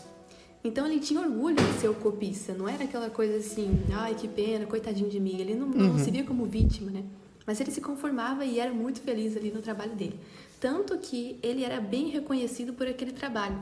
Então 0.63 0.85
ele 0.85 0.99
tinha 0.99 1.21
orgulho 1.21 1.55
de 1.55 1.79
ser 1.79 1.87
o 1.87 1.93
copista, 1.93 2.53
não 2.53 2.67
era 2.67 2.83
aquela 2.83 3.09
coisa 3.09 3.37
assim, 3.37 3.79
ai 3.93 4.15
que 4.15 4.27
pena, 4.27 4.65
coitadinho 4.65 5.09
de 5.09 5.19
mim. 5.19 5.39
Ele 5.39 5.55
não, 5.55 5.67
não 5.67 5.91
uhum. 5.91 5.99
se 5.99 6.11
via 6.11 6.23
como 6.23 6.45
vítima, 6.45 6.91
né? 6.91 7.03
Mas 7.45 7.61
ele 7.61 7.71
se 7.71 7.79
conformava 7.79 8.43
e 8.43 8.59
era 8.59 8.73
muito 8.73 8.99
feliz 8.99 9.37
ali 9.37 9.51
no 9.51 9.61
trabalho 9.61 9.95
dele. 9.95 10.19
Tanto 10.59 10.97
que 10.97 11.39
ele 11.41 11.63
era 11.63 11.79
bem 11.79 12.09
reconhecido 12.09 12.73
por 12.73 12.87
aquele 12.87 13.13
trabalho. 13.13 13.57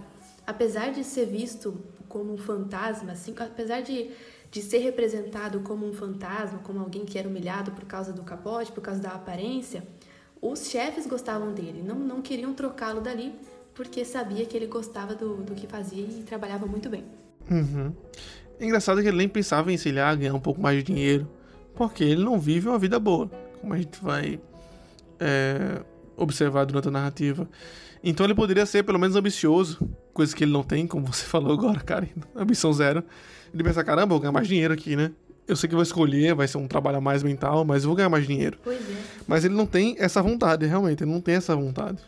Apesar 0.48 0.92
de 0.92 1.04
ser 1.04 1.26
visto 1.26 1.80
como 2.08 2.34
um 2.34 2.38
fantasma, 2.38 3.12
assim, 3.12 3.36
apesar 3.38 3.82
de, 3.82 4.10
de 4.50 4.62
ser 4.62 4.80
representado 4.80 5.60
como 5.60 5.86
um 5.86 5.94
fantasma, 5.94 6.60
como 6.60 6.80
alguém 6.80 7.06
que 7.06 7.20
era 7.20 7.28
humilhado 7.28 7.72
por 7.72 7.86
causa 7.86 8.14
do 8.14 8.24
capote, 8.24 8.72
por 8.72 8.82
causa 8.82 9.02
da 9.02 9.10
aparência, 9.10 9.86
os 10.42 10.68
chefes 10.68 11.06
gostavam 11.06 11.54
dele, 11.54 11.84
não, 11.84 11.96
não 11.96 12.22
queriam 12.22 12.54
trocá-lo 12.54 13.02
dali 13.02 13.34
porque 13.76 14.06
sabia 14.06 14.46
que 14.46 14.56
ele 14.56 14.66
gostava 14.66 15.14
do, 15.14 15.36
do 15.44 15.54
que 15.54 15.68
fazia 15.68 16.02
e 16.02 16.24
trabalhava 16.24 16.66
muito 16.66 16.90
bem. 16.90 17.04
Uhum. 17.52 17.94
É 18.60 18.66
engraçado 18.66 19.02
que 19.02 19.08
ele 19.08 19.18
nem 19.18 19.28
pensava 19.28 19.72
em, 19.72 19.78
sei 19.78 19.92
lá, 19.92 20.16
ganhar 20.16 20.34
um 20.34 20.40
pouco 20.40 20.62
mais 20.62 20.78
de 20.78 20.84
dinheiro, 20.84 21.30
porque 21.76 22.04
ele 22.04 22.24
não 22.24 22.40
vive 22.40 22.70
uma 22.70 22.80
vida 22.80 22.98
boa, 23.00 23.30
como 23.60 23.74
a 23.74 23.78
gente 23.78 24.02
vai 24.02 24.40
é, 25.20 25.82
observar 26.16 26.66
durante 26.66 26.88
a 26.88 26.92
narrativa. 26.92 27.48
Então 28.02 28.26
ele 28.26 28.34
poderia 28.34 28.66
ser 28.66 28.84
pelo 28.84 28.98
menos 28.98 29.16
ambicioso, 29.16 29.78
coisa 30.14 30.34
que 30.34 30.46
ele 30.46 30.54
não 30.54 30.64
tem, 30.64 30.88
como 30.88 31.06
você 31.06 31.26
falou 31.28 31.52
agora, 31.52 31.82
cara, 31.82 32.08
ambição 32.34 32.72
zero. 32.72 33.04
Ele 33.54 33.64
pensa, 33.64 33.84
caramba, 33.84 34.08
vou 34.08 34.20
ganhar 34.20 34.32
mais 34.32 34.48
dinheiro 34.48 34.74
aqui, 34.74 34.96
né? 34.96 35.12
Eu 35.48 35.56
sei 35.56 35.70
que 35.70 35.76
vou 35.76 35.84
escolher, 35.84 36.34
vai 36.34 36.48
ser 36.48 36.58
um 36.58 36.68
trabalho 36.68 37.02
mais 37.02 37.22
mental, 37.22 37.64
mas 37.64 37.84
eu 37.84 37.90
vou 37.90 37.96
ganhar 37.96 38.10
mais 38.10 38.26
dinheiro. 38.26 38.58
Pois 38.64 38.80
é. 38.80 38.96
Mas 39.28 39.46
ele 39.46 39.54
não 39.54 39.66
tem 39.66 39.96
essa 40.00 40.22
vontade, 40.22 40.66
realmente, 40.66 41.04
ele 41.04 41.12
não 41.12 41.22
tem 41.22 41.36
essa 41.36 41.56
vontade. 41.56 42.00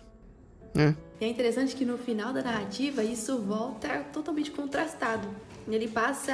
É. 0.78 0.96
E 1.20 1.26
é 1.26 1.28
interessante 1.28 1.76
que 1.76 1.84
no 1.84 1.98
final 1.98 2.32
da 2.32 2.44
narrativa 2.44 3.04
isso 3.04 3.40
volta 3.40 4.00
totalmente 4.14 4.52
contrastado. 4.52 5.28
Ele 5.68 5.88
passa 5.88 6.34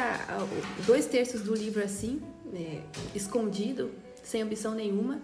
dois 0.86 1.06
terços 1.06 1.42
do 1.42 1.56
livro 1.56 1.84
assim, 1.84 2.22
é, 2.54 2.82
escondido, 3.16 3.92
sem 4.24 4.42
ambição 4.42 4.76
nenhuma. 4.76 5.22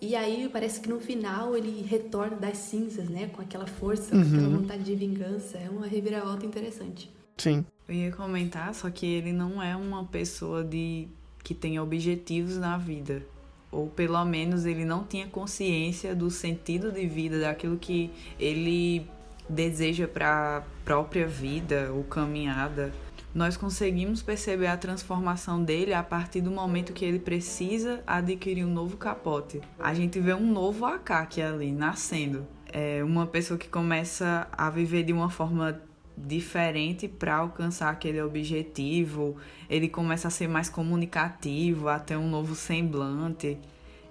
E 0.00 0.14
aí 0.14 0.48
parece 0.52 0.80
que 0.80 0.88
no 0.88 1.00
final 1.00 1.56
ele 1.56 1.82
retorna 1.82 2.36
das 2.36 2.58
cinzas, 2.58 3.08
né? 3.08 3.28
Com 3.28 3.40
aquela 3.40 3.66
força, 3.66 4.14
uhum. 4.14 4.22
com 4.22 4.28
aquela 4.28 4.48
uhum. 4.48 4.58
vontade 4.58 4.82
de 4.84 4.94
vingança. 4.94 5.56
É 5.56 5.70
uma 5.70 5.86
reviravolta 5.86 6.44
interessante. 6.44 7.10
Sim. 7.38 7.64
Eu 7.88 7.94
ia 7.94 8.12
comentar, 8.12 8.74
só 8.74 8.90
que 8.90 9.06
ele 9.06 9.32
não 9.32 9.62
é 9.62 9.74
uma 9.74 10.04
pessoa 10.04 10.62
de 10.62 11.08
que 11.42 11.54
tem 11.54 11.78
objetivos 11.78 12.56
na 12.56 12.76
vida 12.76 13.22
ou 13.70 13.88
pelo 13.88 14.24
menos 14.24 14.64
ele 14.64 14.84
não 14.84 15.04
tinha 15.04 15.26
consciência 15.26 16.14
do 16.14 16.30
sentido 16.30 16.90
de 16.92 17.06
vida, 17.06 17.40
daquilo 17.40 17.76
que 17.76 18.10
ele 18.38 19.08
deseja 19.48 20.08
para 20.08 20.58
a 20.58 20.62
própria 20.84 21.26
vida 21.26 21.90
ou 21.92 22.04
caminhada. 22.04 22.92
Nós 23.34 23.56
conseguimos 23.56 24.22
perceber 24.22 24.66
a 24.66 24.78
transformação 24.78 25.62
dele 25.62 25.92
a 25.92 26.02
partir 26.02 26.40
do 26.40 26.50
momento 26.50 26.94
que 26.94 27.04
ele 27.04 27.18
precisa 27.18 28.02
adquirir 28.06 28.64
um 28.64 28.72
novo 28.72 28.96
capote. 28.96 29.60
A 29.78 29.92
gente 29.92 30.18
vê 30.18 30.32
um 30.32 30.50
novo 30.50 30.86
Akaki 30.86 31.42
ali 31.42 31.70
nascendo. 31.70 32.46
É 32.72 33.04
uma 33.04 33.26
pessoa 33.26 33.58
que 33.58 33.68
começa 33.68 34.48
a 34.50 34.70
viver 34.70 35.02
de 35.02 35.12
uma 35.12 35.28
forma 35.28 35.80
diferente 36.16 37.06
para 37.06 37.36
alcançar 37.36 37.90
aquele 37.90 38.20
objetivo. 38.22 39.36
Ele 39.68 39.88
começa 39.88 40.28
a 40.28 40.30
ser 40.30 40.48
mais 40.48 40.68
comunicativo, 40.68 41.88
a 41.88 41.98
ter 41.98 42.16
um 42.16 42.28
novo 42.28 42.54
semblante. 42.54 43.58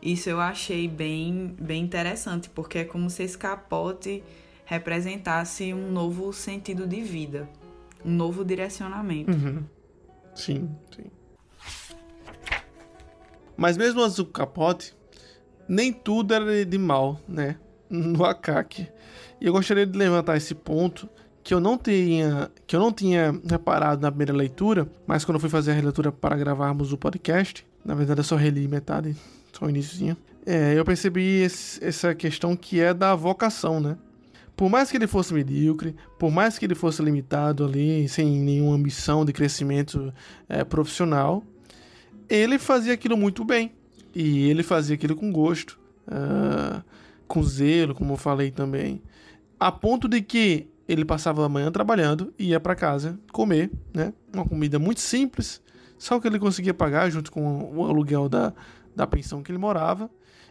Isso 0.01 0.29
eu 0.29 0.39
achei 0.39 0.87
bem, 0.87 1.55
bem 1.59 1.83
interessante, 1.83 2.49
porque 2.49 2.79
é 2.79 2.85
como 2.85 3.09
se 3.09 3.23
esse 3.23 3.37
capote 3.37 4.23
representasse 4.65 5.73
um 5.73 5.91
novo 5.91 6.31
sentido 6.31 6.87
de 6.87 7.01
vida, 7.01 7.49
um 8.03 8.11
novo 8.11 8.45
direcionamento. 8.45 9.31
Uhum. 9.31 9.63
Sim, 10.33 10.69
sim. 10.95 11.05
Mas 13.57 13.77
mesmo 13.77 14.01
antes 14.01 14.17
do 14.17 14.25
capote, 14.25 14.93
nem 15.67 15.91
tudo 15.93 16.33
era 16.33 16.65
de 16.65 16.77
mal, 16.77 17.19
né? 17.27 17.57
No 17.89 18.25
Akaki. 18.25 18.87
E 19.39 19.47
eu 19.47 19.53
gostaria 19.53 19.85
de 19.85 19.97
levantar 19.97 20.35
esse 20.37 20.53
ponto 20.53 21.09
que 21.45 21.53
eu 21.53 21.59
não 21.59 21.77
tinha, 21.77 22.49
que 22.65 22.75
eu 22.75 22.79
não 22.79 22.91
tinha 22.91 23.39
reparado 23.47 24.01
na 24.01 24.09
primeira 24.09 24.33
leitura, 24.33 24.89
mas 25.05 25.23
quando 25.23 25.35
eu 25.35 25.39
fui 25.39 25.49
fazer 25.49 25.71
a 25.71 25.73
releitura 25.75 26.11
para 26.11 26.35
gravarmos 26.35 26.91
o 26.91 26.97
podcast, 26.97 27.63
na 27.85 27.93
verdade 27.93 28.21
eu 28.21 28.23
só 28.23 28.35
reli 28.35 28.67
metade, 28.67 29.15
só 29.53 29.67
o 29.67 29.69
iníciozinho, 29.69 30.17
é, 30.43 30.73
eu 30.75 30.83
percebi 30.83 31.43
esse, 31.43 31.85
essa 31.85 32.15
questão 32.15 32.55
que 32.55 32.81
é 32.81 32.95
da 32.95 33.13
vocação, 33.13 33.79
né? 33.79 33.95
Por 34.57 34.71
mais 34.71 34.89
que 34.89 34.97
ele 34.97 35.05
fosse 35.05 35.35
medíocre, 35.35 35.95
por 36.17 36.31
mais 36.31 36.57
que 36.57 36.65
ele 36.65 36.73
fosse 36.73 36.99
limitado 37.03 37.63
ali, 37.63 38.09
sem 38.09 38.25
nenhuma 38.39 38.73
ambição 38.73 39.23
de 39.23 39.31
crescimento 39.31 40.11
é, 40.49 40.63
profissional, 40.63 41.43
ele 42.27 42.57
fazia 42.57 42.93
aquilo 42.93 43.15
muito 43.15 43.45
bem. 43.45 43.71
E 44.15 44.49
ele 44.49 44.63
fazia 44.63 44.95
aquilo 44.95 45.15
com 45.15 45.31
gosto, 45.31 45.77
uh, 46.07 46.81
com 47.27 47.43
zelo, 47.43 47.93
como 47.93 48.13
eu 48.13 48.17
falei 48.17 48.49
também. 48.49 49.01
A 49.59 49.71
ponto 49.71 50.07
de 50.07 50.21
que 50.21 50.69
ele 50.87 51.03
passava 51.03 51.45
a 51.45 51.49
manhã 51.49 51.71
trabalhando 51.71 52.33
e 52.37 52.49
ia 52.49 52.59
para 52.59 52.75
casa 52.75 53.19
comer, 53.31 53.71
né? 53.93 54.13
Uma 54.33 54.45
comida 54.45 54.77
muito 54.77 55.01
simples, 55.01 55.61
só 55.97 56.19
que 56.19 56.27
ele 56.27 56.39
conseguia 56.39 56.73
pagar 56.73 57.09
junto 57.09 57.31
com 57.31 57.73
o 57.75 57.85
aluguel 57.85 58.29
da, 58.29 58.53
da 58.95 59.07
pensão 59.07 59.41
que 59.41 59.51
ele 59.51 59.57
morava. 59.57 60.09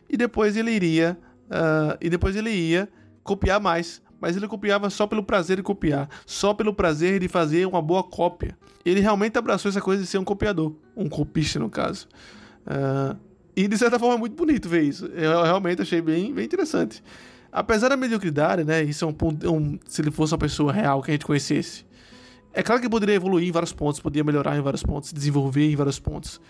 E 0.08 0.16
depois 0.16 0.56
ele 0.56 0.70
iria 0.70 1.16
uh, 1.44 1.96
e 2.00 2.10
depois 2.10 2.34
ele 2.36 2.50
ia 2.50 2.88
copiar 3.22 3.60
mais, 3.60 4.02
mas 4.20 4.36
ele 4.36 4.48
copiava 4.48 4.90
só 4.90 5.06
pelo 5.06 5.22
prazer 5.22 5.56
de 5.58 5.62
copiar, 5.62 6.08
só 6.26 6.52
pelo 6.52 6.74
prazer 6.74 7.20
de 7.20 7.28
fazer 7.28 7.66
uma 7.66 7.80
boa 7.80 8.02
cópia. 8.02 8.56
Ele 8.84 9.00
realmente 9.00 9.38
abraçou 9.38 9.68
essa 9.68 9.80
coisa 9.80 10.02
de 10.02 10.08
ser 10.08 10.18
um 10.18 10.24
copiador, 10.24 10.74
um 10.96 11.08
copista 11.08 11.58
no 11.58 11.70
caso. 11.70 12.08
Uh, 12.66 13.16
e 13.56 13.68
de 13.68 13.78
certa 13.78 13.98
forma 13.98 14.16
é 14.16 14.18
muito 14.18 14.34
bonito 14.34 14.68
ver 14.68 14.82
isso. 14.82 15.06
Eu 15.06 15.42
realmente 15.42 15.80
achei 15.80 16.02
bem, 16.02 16.34
bem 16.34 16.44
interessante 16.44 17.02
apesar 17.54 17.88
da 17.88 17.96
mediocridade, 17.96 18.64
né? 18.64 18.82
Isso 18.82 19.04
é 19.04 19.08
um, 19.08 19.14
um 19.48 19.78
se 19.86 20.02
ele 20.02 20.10
fosse 20.10 20.32
uma 20.32 20.38
pessoa 20.38 20.72
real 20.72 21.00
que 21.00 21.12
a 21.12 21.14
gente 21.14 21.24
conhecesse. 21.24 21.86
É 22.52 22.64
claro 22.64 22.82
que 22.82 22.88
poderia 22.88 23.14
evoluir 23.14 23.48
em 23.48 23.52
vários 23.52 23.72
pontos, 23.72 24.00
poderia 24.00 24.24
melhorar 24.24 24.56
em 24.56 24.60
vários 24.60 24.82
pontos, 24.82 25.12
desenvolver 25.12 25.70
em 25.70 25.76
vários 25.76 26.00
pontos. 26.00 26.40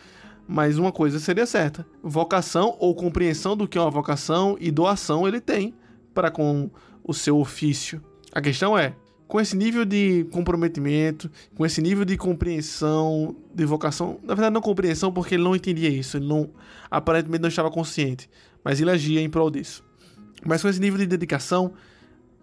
Mas 0.49 0.79
uma 0.79 0.91
coisa 0.91 1.19
seria 1.19 1.45
certa: 1.45 1.87
vocação 2.03 2.75
ou 2.81 2.95
compreensão 2.95 3.55
do 3.55 3.69
que 3.69 3.77
é 3.77 3.81
uma 3.81 3.91
vocação 3.91 4.57
e 4.59 4.71
doação 4.71 5.29
ele 5.29 5.41
tem 5.41 5.75
para 6.15 6.31
com 6.31 6.71
o 7.03 7.13
seu 7.13 7.39
ofício. 7.39 8.03
A 8.33 8.41
questão 8.41 8.77
é, 8.77 8.95
com 9.29 9.39
esse 9.39 9.55
nível 9.55 9.85
de 9.85 10.25
comprometimento, 10.33 11.31
com 11.55 11.67
esse 11.67 11.83
nível 11.83 12.07
de 12.07 12.17
compreensão, 12.17 13.37
de 13.55 13.67
vocação, 13.67 14.19
na 14.23 14.35
verdade 14.35 14.55
não 14.55 14.63
compreensão 14.63 15.13
porque 15.13 15.35
ele 15.35 15.45
não 15.45 15.55
entendia 15.55 15.89
isso, 15.91 16.17
ele 16.17 16.27
não 16.27 16.51
aparentemente 16.91 17.43
não 17.43 17.49
estava 17.49 17.71
consciente, 17.71 18.29
mas 18.63 18.81
ele 18.81 18.91
agia 18.91 19.21
em 19.21 19.29
prol 19.29 19.51
disso 19.51 19.85
Mas 20.45 20.63
com 20.63 20.69
esse 20.69 20.81
nível 20.81 20.99
de 20.99 21.07
dedicação, 21.07 21.73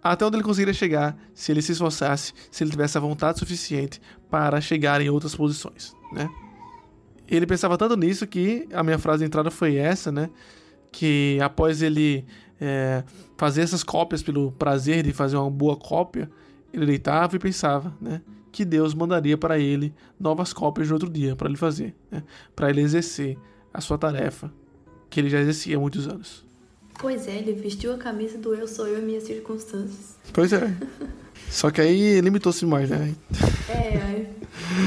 até 0.03 0.25
onde 0.25 0.37
ele 0.37 0.43
conseguiria 0.43 0.73
chegar 0.73 1.17
se 1.33 1.51
ele 1.51 1.61
se 1.61 1.73
esforçasse, 1.73 2.33
se 2.49 2.63
ele 2.63 2.71
tivesse 2.71 2.97
a 2.97 3.01
vontade 3.01 3.39
suficiente 3.39 4.01
para 4.29 4.59
chegar 4.59 5.01
em 5.01 5.09
outras 5.09 5.35
posições, 5.35 5.93
né? 6.11 6.29
Ele 7.27 7.45
pensava 7.45 7.77
tanto 7.77 7.95
nisso 7.95 8.27
que 8.27 8.67
a 8.73 8.83
minha 8.83 8.99
frase 8.99 9.19
de 9.19 9.27
entrada 9.27 9.49
foi 9.49 9.77
essa, 9.77 10.11
né? 10.11 10.29
Que 10.91 11.37
após 11.41 11.81
ele 11.81 12.25
é, 12.59 13.03
fazer 13.37 13.61
essas 13.61 13.83
cópias 13.83 14.21
pelo 14.21 14.51
prazer 14.51 15.03
de 15.03 15.13
fazer 15.13 15.37
uma 15.37 15.49
boa 15.49 15.77
cópia, 15.77 16.29
ele 16.73 16.85
deitava 16.85 17.35
e 17.35 17.39
pensava, 17.39 17.95
né? 18.01 18.21
Que 18.51 18.65
Deus 18.65 18.93
mandaria 18.93 19.37
para 19.37 19.57
ele 19.57 19.93
novas 20.19 20.51
cópias 20.51 20.87
de 20.87 20.93
outro 20.93 21.09
dia 21.09 21.35
para 21.35 21.47
ele 21.47 21.57
fazer, 21.57 21.95
né? 22.11 22.21
Para 22.53 22.69
ele 22.69 22.81
exercer 22.81 23.37
a 23.73 23.79
sua 23.79 23.97
tarefa 23.97 24.51
que 25.09 25.19
ele 25.19 25.29
já 25.29 25.39
exercia 25.39 25.77
há 25.77 25.79
muitos 25.79 26.07
anos. 26.07 26.45
Pois 27.01 27.27
é, 27.27 27.35
ele 27.35 27.53
vestiu 27.53 27.91
a 27.93 27.97
camisa 27.97 28.37
do 28.37 28.53
eu 28.53 28.67
sou 28.67 28.87
eu 28.87 28.99
e 28.99 29.01
minhas 29.01 29.23
circunstâncias. 29.23 30.15
Pois 30.31 30.53
é. 30.53 30.71
Só 31.49 31.71
que 31.71 31.81
aí 31.81 32.21
limitou-se 32.21 32.63
mais, 32.63 32.91
né? 32.91 33.15
É, 33.67 34.27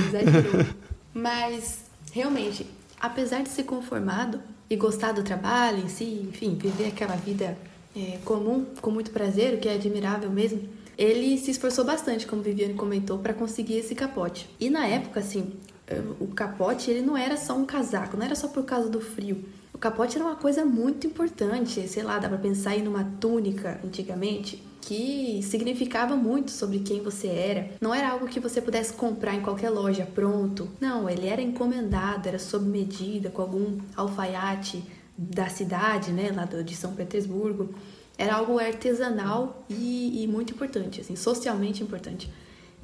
exagerou. 0.09 0.65
Mas, 1.13 1.81
realmente, 2.13 2.67
apesar 3.01 3.43
de 3.43 3.49
ser 3.49 3.65
conformado 3.65 4.41
e 4.71 4.77
gostar 4.77 5.11
do 5.11 5.25
trabalho 5.25 5.79
em 5.79 5.89
si, 5.89 6.29
enfim, 6.29 6.55
viver 6.55 6.87
aquela 6.87 7.17
vida 7.17 7.59
é, 7.97 8.19
comum, 8.25 8.65
com 8.81 8.93
muito 8.93 9.11
prazer, 9.11 9.55
o 9.55 9.59
que 9.59 9.69
é 9.69 9.75
admirável 9.75 10.31
mesmo, 10.31 10.69
ele 10.97 11.37
se 11.37 11.51
esforçou 11.51 11.85
bastante, 11.85 12.29
como 12.29 12.43
Viviane 12.43 12.75
comentou, 12.75 13.19
para 13.19 13.35
conseguir 13.35 13.79
esse 13.79 13.95
capote. 13.97 14.49
E 14.61 14.71
na 14.71 14.87
época, 14.87 15.19
assim, 15.19 15.53
o 16.21 16.29
capote 16.29 16.93
ele 16.93 17.03
não 17.03 17.17
era 17.17 17.37
só 17.37 17.57
um 17.57 17.67
casaco, 17.67 18.17
não 18.17 18.25
era 18.25 18.37
só 18.37 18.47
por 18.47 18.65
causa 18.65 18.89
do 18.89 19.01
frio. 19.01 19.45
Capote 19.85 20.17
era 20.17 20.25
uma 20.25 20.37
coisa 20.37 20.65
muito 20.65 21.07
importante, 21.07 21.87
sei 21.87 22.03
lá, 22.03 22.19
dá 22.19 22.27
para 22.27 22.39
pensar 22.39 22.75
em 22.75 22.81
numa 22.81 23.05
túnica 23.21 23.79
antigamente, 23.85 24.63
que 24.81 25.43
significava 25.43 26.17
muito 26.17 26.53
sobre 26.53 26.79
quem 26.79 27.03
você 27.03 27.27
era. 27.27 27.69
Não 27.83 27.95
era 27.95 28.09
algo 28.09 28.27
que 28.27 28.41
você 28.41 28.63
pudesse 28.63 28.95
comprar 28.95 29.35
em 29.35 29.43
qualquer 29.43 29.69
loja 29.69 30.09
pronto. 30.15 30.71
Não, 30.81 31.07
ele 31.07 31.27
era 31.27 31.43
encomendado, 31.43 32.27
era 32.27 32.39
sob 32.39 32.65
medida 32.67 33.29
com 33.29 33.43
algum 33.43 33.79
alfaiate 33.95 34.83
da 35.19 35.51
cidade, 35.51 36.13
né, 36.13 36.33
lá 36.35 36.47
de 36.47 36.75
São 36.75 36.95
Petersburgo. 36.95 37.75
Era 38.17 38.37
algo 38.37 38.59
artesanal 38.59 39.67
e, 39.69 40.23
e 40.23 40.27
muito 40.27 40.55
importante, 40.55 41.03
assim, 41.03 41.15
socialmente 41.15 41.83
importante. 41.83 42.33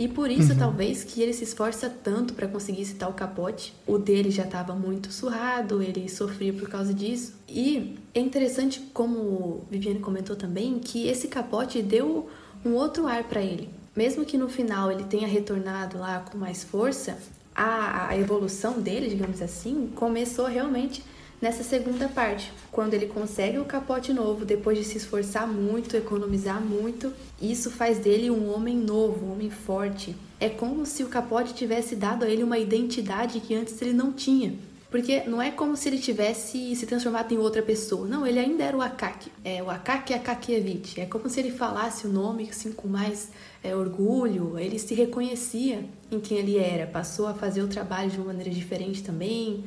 E 0.01 0.09
por 0.09 0.31
isso, 0.31 0.55
uhum. 0.55 0.59
talvez, 0.59 1.05
que 1.05 1.21
ele 1.21 1.35
se 1.35 1.45
esforça 1.45 1.91
tanto 1.91 2.33
para 2.33 2.49
conseguir 2.49 2.81
esse 2.81 2.95
tal 2.95 3.13
capote. 3.13 3.75
O 3.87 3.99
dele 3.99 4.31
já 4.31 4.45
estava 4.45 4.75
muito 4.75 5.13
surrado, 5.13 5.83
ele 5.83 6.09
sofria 6.09 6.55
por 6.55 6.71
causa 6.71 6.95
disso. 6.95 7.35
E 7.47 7.99
é 8.15 8.19
interessante, 8.19 8.81
como 8.95 9.61
Viviane 9.71 9.99
comentou 9.99 10.35
também, 10.35 10.79
que 10.79 11.07
esse 11.07 11.29
capote 11.29 11.83
deu 11.83 12.31
um 12.65 12.73
outro 12.73 13.07
ar 13.07 13.25
para 13.25 13.43
ele. 13.43 13.69
Mesmo 13.95 14.25
que 14.25 14.39
no 14.39 14.49
final 14.49 14.91
ele 14.91 15.05
tenha 15.05 15.29
retornado 15.29 15.99
lá 15.99 16.21
com 16.21 16.39
mais 16.39 16.65
força, 16.65 17.19
a, 17.55 18.09
a 18.09 18.17
evolução 18.17 18.81
dele, 18.81 19.07
digamos 19.07 19.43
assim, 19.43 19.93
começou 19.95 20.47
realmente 20.47 21.05
nessa 21.41 21.63
segunda 21.63 22.09
parte, 22.09 22.53
quando 22.71 22.95
ele 22.95 23.07
consegue 23.07 23.59
o 23.59 23.65
capote 23.65 24.13
novo 24.13 24.45
depois 24.45 24.79
de 24.79 24.85
se 24.85 24.99
esforçar 24.99 25.47
muito, 25.47 25.97
economizar 25.97 26.61
muito, 26.61 27.13
isso 27.41 27.71
faz 27.71 27.99
dele 27.99 28.31
um 28.31 28.55
homem 28.55 28.77
novo, 28.77 29.27
um 29.27 29.33
homem 29.33 29.51
forte. 29.51 30.15
É 30.39 30.49
como 30.49 30.87
se 30.87 31.03
o 31.03 31.09
capote 31.09 31.55
tivesse 31.55 31.97
dado 31.97 32.25
a 32.25 32.29
ele 32.29 32.43
uma 32.43 32.59
identidade 32.59 33.41
que 33.41 33.55
antes 33.55 33.81
ele 33.81 33.93
não 33.93 34.13
tinha. 34.13 34.55
Porque 34.91 35.23
não 35.23 35.41
é 35.41 35.53
como 35.53 35.77
se 35.77 35.89
ele 35.89 35.99
tivesse 35.99 36.75
se 36.75 36.85
transformado 36.85 37.33
em 37.33 37.39
outra 37.39 37.63
pessoa. 37.63 38.09
Não, 38.09 38.27
ele 38.27 38.41
ainda 38.41 38.65
era 38.65 38.77
o 38.77 38.83
Akaki. 38.83 39.31
É, 39.45 39.63
o 39.63 39.71
Akaki 39.71 40.13
Akakievich. 40.13 41.01
É 41.01 41.07
como 41.07 41.31
se 41.31 41.39
ele 41.39 41.53
falasse 41.53 42.09
o 42.09 42.11
nome 42.11 42.49
assim, 42.51 42.73
com 42.73 42.89
mais 42.89 43.31
é, 43.63 43.75
orgulho. 43.75 44.59
Ele 44.59 44.81
se 44.81 44.93
reconhecia 44.93 45.85
em 46.11 46.19
quem 46.19 46.39
ele 46.39 46.59
era. 46.59 46.89
Passou 46.89 47.29
a 47.29 47.35
fazer 47.35 47.63
o 47.63 47.69
trabalho 47.69 48.11
de 48.11 48.17
uma 48.17 48.27
maneira 48.27 48.51
diferente 48.51 49.01
também. 49.01 49.65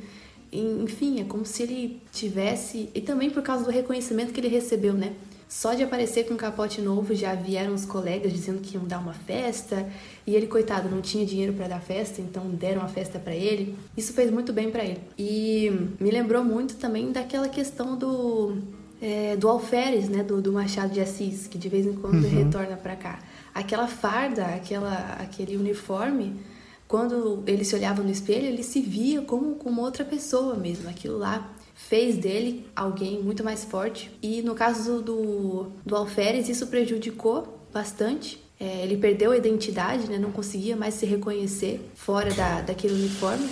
Enfim, 0.54 1.20
é 1.20 1.24
como 1.24 1.44
se 1.44 1.62
ele 1.62 2.00
tivesse. 2.12 2.88
E 2.94 3.00
também 3.00 3.30
por 3.30 3.42
causa 3.42 3.64
do 3.64 3.70
reconhecimento 3.70 4.32
que 4.32 4.40
ele 4.40 4.48
recebeu, 4.48 4.94
né? 4.94 5.14
Só 5.48 5.74
de 5.74 5.82
aparecer 5.84 6.26
com 6.26 6.34
um 6.34 6.36
capote 6.36 6.80
novo 6.80 7.14
já 7.14 7.34
vieram 7.34 7.74
os 7.74 7.84
colegas 7.84 8.32
dizendo 8.32 8.60
que 8.60 8.74
iam 8.74 8.84
dar 8.84 8.98
uma 8.98 9.12
festa 9.12 9.88
e 10.26 10.34
ele, 10.34 10.46
coitado, 10.46 10.88
não 10.88 11.00
tinha 11.00 11.24
dinheiro 11.24 11.52
para 11.52 11.68
dar 11.68 11.80
festa, 11.80 12.20
então 12.20 12.48
deram 12.50 12.82
a 12.82 12.88
festa 12.88 13.18
para 13.18 13.34
ele. 13.34 13.76
Isso 13.96 14.12
fez 14.14 14.30
muito 14.30 14.52
bem 14.52 14.70
para 14.70 14.84
ele. 14.84 15.00
E 15.16 15.70
me 16.00 16.10
lembrou 16.10 16.42
muito 16.42 16.76
também 16.76 17.12
daquela 17.12 17.48
questão 17.48 17.96
do 17.96 18.56
é, 19.00 19.36
do 19.36 19.48
alferes, 19.48 20.08
né, 20.08 20.22
do, 20.22 20.40
do, 20.40 20.52
Machado 20.52 20.92
de 20.92 21.00
Assis, 21.00 21.46
que 21.46 21.58
de 21.58 21.68
vez 21.68 21.86
em 21.86 21.92
quando 21.92 22.24
uhum. 22.24 22.44
retorna 22.44 22.76
para 22.76 22.96
cá. 22.96 23.18
Aquela 23.54 23.86
farda, 23.86 24.46
aquela 24.46 25.18
aquele 25.20 25.56
uniforme 25.56 26.34
quando 26.86 27.42
ele 27.46 27.64
se 27.64 27.74
olhava 27.74 28.02
no 28.02 28.10
espelho, 28.10 28.46
ele 28.46 28.62
se 28.62 28.80
via 28.80 29.22
como, 29.22 29.54
como 29.56 29.80
outra 29.82 30.04
pessoa 30.04 30.54
mesmo. 30.54 30.88
Aquilo 30.88 31.18
lá 31.18 31.50
fez 31.74 32.16
dele 32.16 32.66
alguém 32.74 33.22
muito 33.22 33.42
mais 33.42 33.64
forte. 33.64 34.10
E 34.22 34.42
no 34.42 34.54
caso 34.54 35.00
do, 35.00 35.66
do 35.84 35.96
Alferes, 35.96 36.48
isso 36.48 36.66
prejudicou 36.66 37.58
bastante. 37.72 38.42
É, 38.58 38.84
ele 38.84 38.96
perdeu 38.96 39.32
a 39.32 39.36
identidade, 39.36 40.08
né? 40.08 40.18
não 40.18 40.30
conseguia 40.30 40.76
mais 40.76 40.94
se 40.94 41.04
reconhecer 41.06 41.80
fora 41.94 42.32
da, 42.32 42.60
daquele 42.60 42.94
uniforme. 42.94 43.48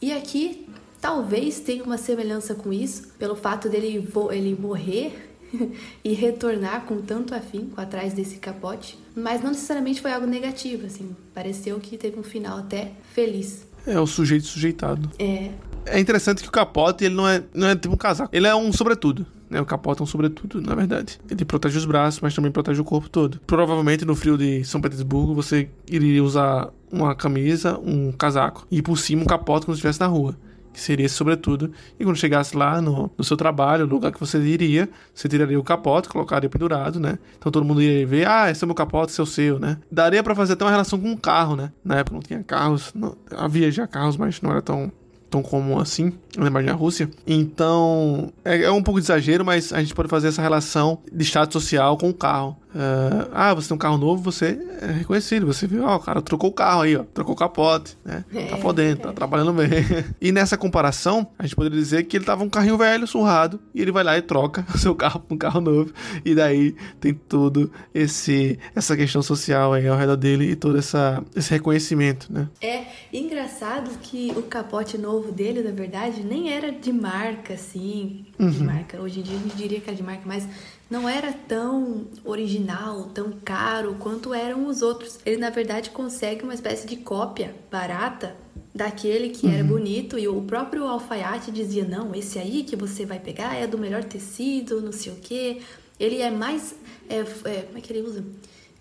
E 0.00 0.12
aqui 0.12 0.66
talvez 1.00 1.60
tenha 1.60 1.82
uma 1.82 1.98
semelhança 1.98 2.54
com 2.54 2.72
isso, 2.72 3.08
pelo 3.18 3.34
fato 3.36 3.68
dele 3.68 4.08
ele 4.30 4.54
morrer 4.58 5.33
e 6.04 6.12
retornar 6.12 6.82
com 6.82 7.00
tanto 7.00 7.34
afinco 7.34 7.80
atrás 7.80 8.12
desse 8.12 8.36
capote. 8.36 8.98
Mas 9.14 9.42
não 9.42 9.50
necessariamente 9.50 10.00
foi 10.00 10.12
algo 10.12 10.26
negativo, 10.26 10.86
assim. 10.86 11.14
Pareceu 11.34 11.78
que 11.80 11.96
teve 11.96 12.18
um 12.18 12.22
final 12.22 12.58
até 12.58 12.92
feliz. 13.12 13.66
É, 13.86 13.98
o 13.98 14.06
sujeito 14.06 14.46
sujeitado. 14.46 15.10
É. 15.18 15.50
É 15.86 16.00
interessante 16.00 16.42
que 16.42 16.48
o 16.48 16.52
capote, 16.52 17.04
ele 17.04 17.14
não 17.14 17.28
é, 17.28 17.42
não 17.52 17.68
é 17.68 17.76
tipo 17.76 17.94
um 17.94 17.98
casaco. 17.98 18.34
Ele 18.34 18.46
é 18.46 18.54
um 18.54 18.72
sobretudo. 18.72 19.26
Né? 19.50 19.60
O 19.60 19.66
capote 19.66 20.00
é 20.00 20.04
um 20.04 20.06
sobretudo, 20.06 20.60
na 20.62 20.74
verdade. 20.74 21.20
Ele 21.30 21.44
protege 21.44 21.76
os 21.76 21.84
braços, 21.84 22.20
mas 22.20 22.34
também 22.34 22.50
protege 22.50 22.80
o 22.80 22.84
corpo 22.84 23.08
todo. 23.10 23.38
Provavelmente 23.46 24.04
no 24.04 24.16
frio 24.16 24.38
de 24.38 24.64
São 24.64 24.80
Petersburgo 24.80 25.34
você 25.34 25.68
iria 25.86 26.24
usar 26.24 26.70
uma 26.90 27.14
camisa, 27.14 27.78
um 27.78 28.10
casaco 28.12 28.66
e 28.70 28.80
por 28.80 28.96
cima 28.98 29.22
um 29.22 29.26
capote 29.26 29.66
quando 29.66 29.76
estivesse 29.76 30.00
na 30.00 30.06
rua 30.06 30.36
que 30.74 30.80
seria 30.80 31.06
esse 31.06 31.14
sobretudo. 31.14 31.70
E 31.98 32.04
quando 32.04 32.16
chegasse 32.16 32.56
lá 32.56 32.82
no, 32.82 33.10
no 33.16 33.24
seu 33.24 33.36
trabalho, 33.36 33.86
no 33.86 33.94
lugar 33.94 34.12
que 34.12 34.18
você 34.18 34.38
iria, 34.38 34.88
você 35.14 35.28
tiraria 35.28 35.58
o 35.58 35.62
capote, 35.62 36.08
colocaria 36.08 36.50
pendurado, 36.50 36.98
né? 36.98 37.18
Então 37.38 37.50
todo 37.50 37.64
mundo 37.64 37.80
iria 37.80 38.06
ver, 38.06 38.28
ah, 38.28 38.50
esse 38.50 38.62
é 38.62 38.66
o 38.66 38.68
meu 38.68 38.74
capote, 38.74 39.12
esse 39.12 39.20
é 39.20 39.22
o 39.22 39.26
seu, 39.26 39.58
né? 39.58 39.78
Daria 39.90 40.22
para 40.22 40.34
fazer 40.34 40.54
até 40.54 40.64
uma 40.64 40.70
relação 40.70 40.98
com 40.98 41.08
um 41.08 41.16
carro, 41.16 41.54
né? 41.54 41.72
Na 41.84 41.98
época 41.98 42.16
não 42.16 42.22
tinha 42.22 42.42
carros, 42.42 42.92
não, 42.92 43.16
havia 43.36 43.70
já 43.70 43.86
carros, 43.86 44.16
mas 44.16 44.42
não 44.42 44.50
era 44.50 44.60
tão 44.60 44.92
tão 45.30 45.42
comum 45.42 45.80
assim, 45.80 46.12
na 46.36 46.46
imagem 46.46 46.70
da 46.70 46.76
Rússia. 46.76 47.10
Então, 47.26 48.32
é, 48.44 48.62
é, 48.62 48.70
um 48.70 48.82
pouco 48.82 49.00
de 49.00 49.06
exagero, 49.06 49.44
mas 49.44 49.72
a 49.72 49.80
gente 49.80 49.92
pode 49.92 50.08
fazer 50.08 50.28
essa 50.28 50.40
relação 50.40 51.00
de 51.12 51.24
status 51.24 51.60
social 51.60 51.98
com 51.98 52.10
o 52.10 52.14
carro. 52.14 52.56
Uh, 52.74 53.30
ah, 53.32 53.54
você 53.54 53.68
tem 53.68 53.74
um 53.76 53.78
carro 53.78 53.96
novo, 53.96 54.20
você 54.20 54.58
é 54.80 54.86
reconhecido. 54.86 55.46
Você 55.46 55.66
viu, 55.66 55.84
ó, 55.84 55.94
o 55.94 56.00
cara 56.00 56.20
trocou 56.20 56.50
o 56.50 56.52
carro 56.52 56.82
aí, 56.82 56.96
ó, 56.96 57.04
trocou 57.04 57.34
o 57.34 57.38
capote, 57.38 57.96
né? 58.04 58.24
É, 58.34 58.46
tá 58.46 58.56
podendo, 58.56 59.00
tá 59.00 59.12
trabalhando 59.12 59.52
bem. 59.52 59.68
e 60.20 60.32
nessa 60.32 60.56
comparação, 60.56 61.28
a 61.38 61.44
gente 61.44 61.54
poderia 61.54 61.78
dizer 61.78 62.02
que 62.04 62.16
ele 62.16 62.24
tava 62.24 62.42
um 62.42 62.50
carrinho 62.50 62.76
velho, 62.76 63.06
surrado, 63.06 63.60
e 63.72 63.80
ele 63.80 63.92
vai 63.92 64.02
lá 64.02 64.18
e 64.18 64.22
troca 64.22 64.66
o 64.74 64.78
seu 64.78 64.94
carro 64.94 65.20
por 65.20 65.34
um 65.34 65.38
carro 65.38 65.60
novo. 65.60 65.92
E 66.24 66.34
daí 66.34 66.74
tem 66.98 67.14
todo 67.14 67.70
esse 67.94 68.58
essa 68.74 68.96
questão 68.96 69.22
social 69.22 69.72
aí 69.72 69.86
ao 69.86 69.96
redor 69.96 70.16
dele 70.16 70.50
e 70.50 70.56
todo 70.56 70.76
essa, 70.76 71.22
esse 71.36 71.50
reconhecimento, 71.50 72.32
né? 72.32 72.48
É 72.60 72.84
engraçado 73.12 73.90
que 74.02 74.32
o 74.36 74.42
capote 74.42 74.98
novo 74.98 75.30
dele, 75.30 75.62
na 75.62 75.70
verdade, 75.70 76.24
nem 76.24 76.52
era 76.52 76.72
de 76.72 76.92
marca, 76.92 77.54
assim. 77.54 78.26
Uhum. 78.38 78.50
De 78.50 78.64
marca. 78.64 79.00
Hoje 79.00 79.20
em 79.20 79.22
dia 79.22 79.36
a 79.36 79.40
gente 79.40 79.56
diria 79.56 79.80
que 79.80 79.88
era 79.88 79.96
de 79.96 80.02
marca, 80.02 80.22
mas 80.26 80.48
não 80.90 81.08
era 81.08 81.32
tão 81.32 82.06
original, 82.24 83.04
tão 83.14 83.32
caro 83.44 83.96
quanto 83.98 84.34
eram 84.34 84.66
os 84.66 84.82
outros. 84.82 85.18
Ele 85.24 85.38
na 85.38 85.50
verdade 85.50 85.90
consegue 85.90 86.44
uma 86.44 86.54
espécie 86.54 86.86
de 86.86 86.96
cópia 86.96 87.54
barata 87.70 88.36
daquele 88.74 89.30
que 89.30 89.46
era 89.46 89.62
uhum. 89.62 89.68
bonito 89.68 90.18
e 90.18 90.26
o 90.26 90.42
próprio 90.42 90.86
alfaiate 90.86 91.50
dizia 91.50 91.84
não, 91.84 92.14
esse 92.14 92.38
aí 92.38 92.64
que 92.64 92.74
você 92.74 93.06
vai 93.06 93.20
pegar 93.20 93.54
é 93.54 93.66
do 93.66 93.78
melhor 93.78 94.02
tecido, 94.02 94.80
não 94.80 94.92
sei 94.92 95.12
o 95.12 95.16
que. 95.16 95.62
Ele 95.98 96.20
é 96.20 96.30
mais, 96.30 96.74
é, 97.08 97.18
é, 97.18 97.62
como 97.62 97.78
é 97.78 97.80
que 97.80 97.92
ele 97.92 98.02
usa? 98.02 98.24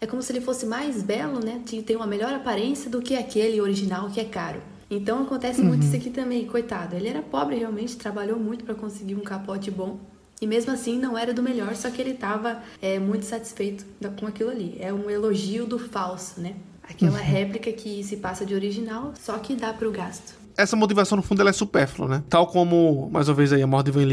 É 0.02 0.08
como 0.08 0.22
se 0.22 0.34
ele 0.34 0.42
fosse 0.42 0.66
mais 0.66 1.02
belo, 1.02 1.40
né? 1.40 1.62
Tem 1.86 1.96
uma 1.96 2.08
melhor 2.08 2.34
aparência 2.34 2.90
do 2.90 3.02
que 3.02 3.16
aquele 3.16 3.62
original 3.62 4.10
que 4.10 4.20
é 4.20 4.26
caro. 4.26 4.62
Então 4.90 5.24
acontece 5.24 5.62
uhum. 5.62 5.68
muito 5.68 5.86
isso 5.86 5.96
aqui 5.96 6.10
também, 6.10 6.46
coitado. 6.46 6.96
Ele 6.96 7.08
era 7.08 7.22
pobre 7.22 7.56
realmente, 7.56 7.96
trabalhou 7.96 8.38
muito 8.38 8.66
para 8.66 8.76
conseguir 8.76 9.16
um 9.16 9.22
capote 9.22 9.72
bom. 9.72 10.00
E 10.44 10.46
mesmo 10.46 10.74
assim 10.74 11.00
não 11.00 11.18
era 11.18 11.34
do 11.34 11.42
melhor, 11.42 11.74
só 11.74 11.90
que 11.90 12.02
ele 12.02 12.12
estava 12.12 12.62
é, 12.82 13.00
muito 13.00 13.24
satisfeito 13.24 13.86
com 14.20 14.28
aquilo 14.28 14.50
ali. 14.50 14.76
É 14.78 14.92
um 14.92 15.10
elogio 15.10 15.66
do 15.66 15.80
falso, 15.80 16.42
né? 16.42 16.56
Aquela 16.84 17.18
uhum. 17.18 17.24
réplica 17.24 17.72
que 17.72 18.04
se 18.04 18.18
passa 18.18 18.46
de 18.46 18.54
original, 18.54 19.14
só 19.18 19.38
que 19.38 19.56
dá 19.56 19.72
para 19.72 19.88
o 19.88 19.92
gasto. 19.92 20.34
essa 20.58 20.76
motivação, 20.76 21.16
no 21.16 21.24
fundo, 21.24 21.40
ela 21.40 21.50
é 21.50 21.54
supérflua, 21.54 22.10
né? 22.10 22.24
Tal 22.30 22.46
como, 22.48 23.10
mais 23.10 23.30
uma 23.30 23.36
vez 23.36 23.54
aí, 23.54 23.62
a 23.62 23.68
morte 23.68 23.86
de 23.86 23.92
Van 23.92 24.06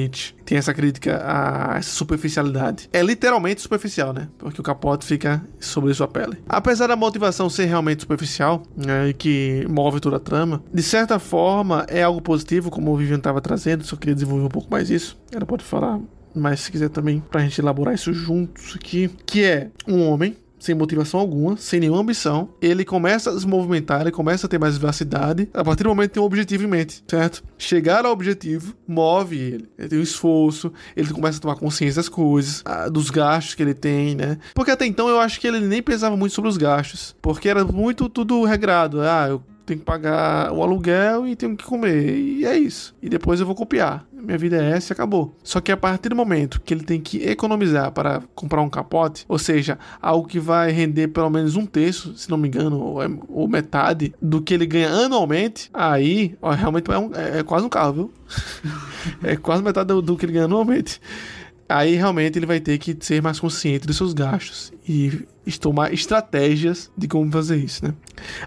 tem 0.45 0.57
essa 0.57 0.73
crítica 0.73 1.21
a 1.25 1.79
essa 1.79 1.91
superficialidade. 1.91 2.89
É 2.93 3.03
literalmente 3.03 3.61
superficial, 3.61 4.13
né? 4.13 4.29
Porque 4.39 4.61
o 4.61 4.65
capote 4.65 5.05
fica 5.05 5.43
sobre 5.59 5.93
sua 5.93 6.09
pele. 6.09 6.39
Apesar 6.49 6.87
da 6.87 6.97
motivação 6.97 7.51
ser 7.51 7.67
realmente 7.67 8.03
superficial, 8.03 8.63
né, 8.77 9.09
e 9.09 9.15
que 9.15 9.67
move 9.69 10.01
toda 10.01 10.17
a 10.17 10.21
trama, 10.21 10.63
de 10.73 10.83
certa 10.83 11.19
forma 11.19 11.85
é 11.89 12.03
algo 12.03 12.23
positivo, 12.23 12.71
como 12.71 12.93
o 12.93 12.97
Vivian 12.97 13.19
estava 13.19 13.41
trazendo, 13.41 13.85
só 13.85 13.97
queria 13.97 14.15
desenvolver 14.15 14.45
um 14.45 14.49
pouco 14.49 14.71
mais 14.71 14.91
isso. 14.91 15.19
Ela 15.33 15.45
pode 15.45 15.65
falar 15.65 15.99
mas 16.35 16.61
se 16.61 16.71
quiser 16.71 16.89
também 16.89 17.21
pra 17.31 17.41
gente 17.41 17.61
elaborar 17.61 17.95
isso 17.95 18.13
juntos 18.13 18.75
aqui, 18.77 19.11
que 19.27 19.43
é 19.45 19.71
um 19.87 20.09
homem 20.09 20.37
sem 20.61 20.75
motivação 20.75 21.19
alguma, 21.19 21.57
sem 21.57 21.81
nenhuma 21.81 22.01
ambição, 22.01 22.51
ele 22.61 22.85
começa 22.85 23.31
a 23.31 23.41
se 23.41 23.47
movimentar, 23.47 24.03
ele 24.03 24.11
começa 24.11 24.47
a 24.47 24.51
ter 24.51 24.59
mais 24.59 24.77
vivacidade, 24.77 25.49
a 25.55 25.65
partir 25.65 25.85
do 25.85 25.89
momento 25.89 26.11
que 26.11 26.15
tem 26.15 26.23
um 26.23 26.27
objetivo 26.27 26.65
em 26.65 26.67
mente, 26.67 27.03
certo? 27.09 27.43
Chegar 27.57 28.05
ao 28.05 28.13
objetivo 28.13 28.75
move 28.87 29.39
ele, 29.39 29.69
ele 29.79 29.89
tem 29.89 29.99
um 29.99 30.03
esforço, 30.03 30.71
ele 30.95 31.09
começa 31.09 31.39
a 31.39 31.41
tomar 31.41 31.57
consciência 31.57 31.97
das 31.97 32.11
coisas, 32.11 32.63
dos 32.93 33.09
gastos 33.09 33.55
que 33.55 33.63
ele 33.63 33.75
tem, 33.75 34.15
né? 34.15 34.39
Porque 34.55 34.71
até 34.71 34.85
então 34.85 35.09
eu 35.09 35.19
acho 35.19 35.41
que 35.41 35.47
ele 35.47 35.61
nem 35.61 35.83
pensava 35.83 36.15
muito 36.15 36.35
sobre 36.35 36.51
os 36.51 36.59
gastos, 36.59 37.17
porque 37.23 37.49
era 37.49 37.65
muito 37.65 38.09
tudo 38.11 38.45
regrado, 38.45 39.01
ah, 39.01 39.27
eu 39.31 39.43
tenho 39.71 39.81
que 39.81 39.87
pagar 39.87 40.53
o 40.53 40.63
aluguel 40.63 41.29
e 41.29 41.37
tenho 41.37 41.57
que 41.57 41.65
comer. 41.65 42.17
E 42.17 42.45
é 42.45 42.59
isso. 42.59 42.95
E 43.01 43.09
depois 43.09 43.39
eu 43.39 43.47
vou 43.47 43.55
copiar. 43.55 44.05
Minha 44.13 44.37
vida 44.37 44.57
é 44.57 44.73
essa 44.73 44.93
e 44.93 44.95
acabou. 44.95 45.35
Só 45.43 45.61
que 45.61 45.71
a 45.71 45.77
partir 45.77 46.09
do 46.09 46.17
momento 46.17 46.61
que 46.61 46.75
ele 46.75 46.83
tem 46.83 47.01
que 47.01 47.23
economizar 47.23 47.93
para 47.93 48.21
comprar 48.35 48.61
um 48.61 48.69
capote, 48.69 49.25
ou 49.29 49.39
seja, 49.39 49.79
algo 50.03 50.27
que 50.27 50.41
vai 50.41 50.73
render 50.73 51.09
pelo 51.09 51.31
menos 51.31 51.55
um 51.57 51.65
terço, 51.65 52.17
se 52.17 52.29
não 52.29 52.37
me 52.37 52.49
engano, 52.49 52.81
ou, 52.81 53.03
é, 53.03 53.09
ou 53.29 53.49
metade 53.49 54.13
do 54.21 54.43
que 54.43 54.53
ele 54.53 54.67
ganha 54.67 54.91
anualmente, 54.91 55.71
aí 55.73 56.37
ó, 56.43 56.51
realmente 56.51 56.91
é, 56.91 56.99
um, 56.99 57.15
é, 57.15 57.39
é, 57.39 57.43
quase 57.43 57.65
um 57.65 57.69
carro, 57.69 57.93
viu? 57.93 58.13
é 59.23 59.37
quase 59.37 59.63
metade 59.63 59.89
do, 59.89 60.03
do 60.03 60.17
que 60.17 60.27
ele 60.27 60.33
ganha 60.33 60.45
anualmente 60.47 61.01
aí 61.69 61.95
realmente 61.95 62.37
ele 62.37 62.47
vai 62.47 62.59
ter 62.59 62.79
que 62.79 62.97
ser 62.99 63.23
mais 63.23 63.39
consciente 63.39 63.87
dos 63.87 63.97
seus 63.97 64.13
gastos 64.13 64.73
e 64.89 65.25
tomar 65.61 65.95
estratégias 65.95 66.91
de 66.99 67.07
como 67.07 67.31
fazer 67.31 67.59
isso, 67.59 67.85
né? 67.85 67.95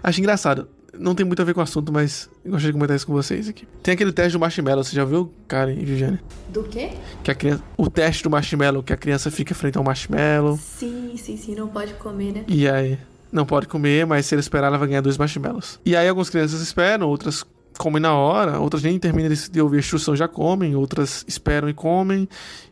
Acho 0.02 0.20
engraçado 0.20 0.68
não 0.98 1.14
tem 1.14 1.24
muito 1.24 1.40
a 1.40 1.44
ver 1.44 1.54
com 1.54 1.60
o 1.60 1.62
assunto, 1.62 1.92
mas 1.92 2.28
gostaria 2.44 2.68
de 2.68 2.72
comentar 2.72 2.96
isso 2.96 3.06
com 3.06 3.12
vocês 3.12 3.48
aqui. 3.48 3.66
Tem 3.82 3.94
aquele 3.94 4.12
teste 4.12 4.32
do 4.32 4.40
marshmallow, 4.40 4.84
você 4.84 4.94
já 4.94 5.04
viu, 5.04 5.32
Karen 5.48 5.72
e 5.72 5.84
Viviane? 5.84 6.20
Do 6.48 6.62
quê? 6.64 6.90
Que 7.22 7.30
a 7.30 7.34
criança, 7.34 7.62
o 7.76 7.90
teste 7.90 8.22
do 8.22 8.30
marshmallow, 8.30 8.82
que 8.82 8.92
a 8.92 8.96
criança 8.96 9.30
fica 9.30 9.54
frente 9.54 9.78
ao 9.78 9.84
marshmallow. 9.84 10.58
Sim, 10.58 11.14
sim, 11.16 11.36
sim, 11.36 11.54
não 11.54 11.68
pode 11.68 11.94
comer, 11.94 12.32
né? 12.32 12.44
E 12.48 12.68
aí, 12.68 12.98
não 13.32 13.44
pode 13.44 13.66
comer, 13.66 14.06
mas 14.06 14.26
se 14.26 14.34
ele 14.34 14.40
esperar, 14.40 14.68
ela 14.68 14.78
vai 14.78 14.88
ganhar 14.88 15.00
dois 15.00 15.18
marshmallows. 15.18 15.80
E 15.84 15.96
aí 15.96 16.08
algumas 16.08 16.30
crianças 16.30 16.60
esperam, 16.60 17.08
outras 17.08 17.44
comem 17.78 18.00
na 18.00 18.14
hora, 18.14 18.60
outras 18.60 18.82
nem 18.82 18.98
terminam 18.98 19.32
de 19.50 19.60
ouvir 19.60 19.76
a 19.76 19.80
instrução 19.80 20.14
já 20.14 20.28
comem, 20.28 20.76
outras 20.76 21.24
esperam 21.26 21.68
e 21.68 21.74
comem, 21.74 22.28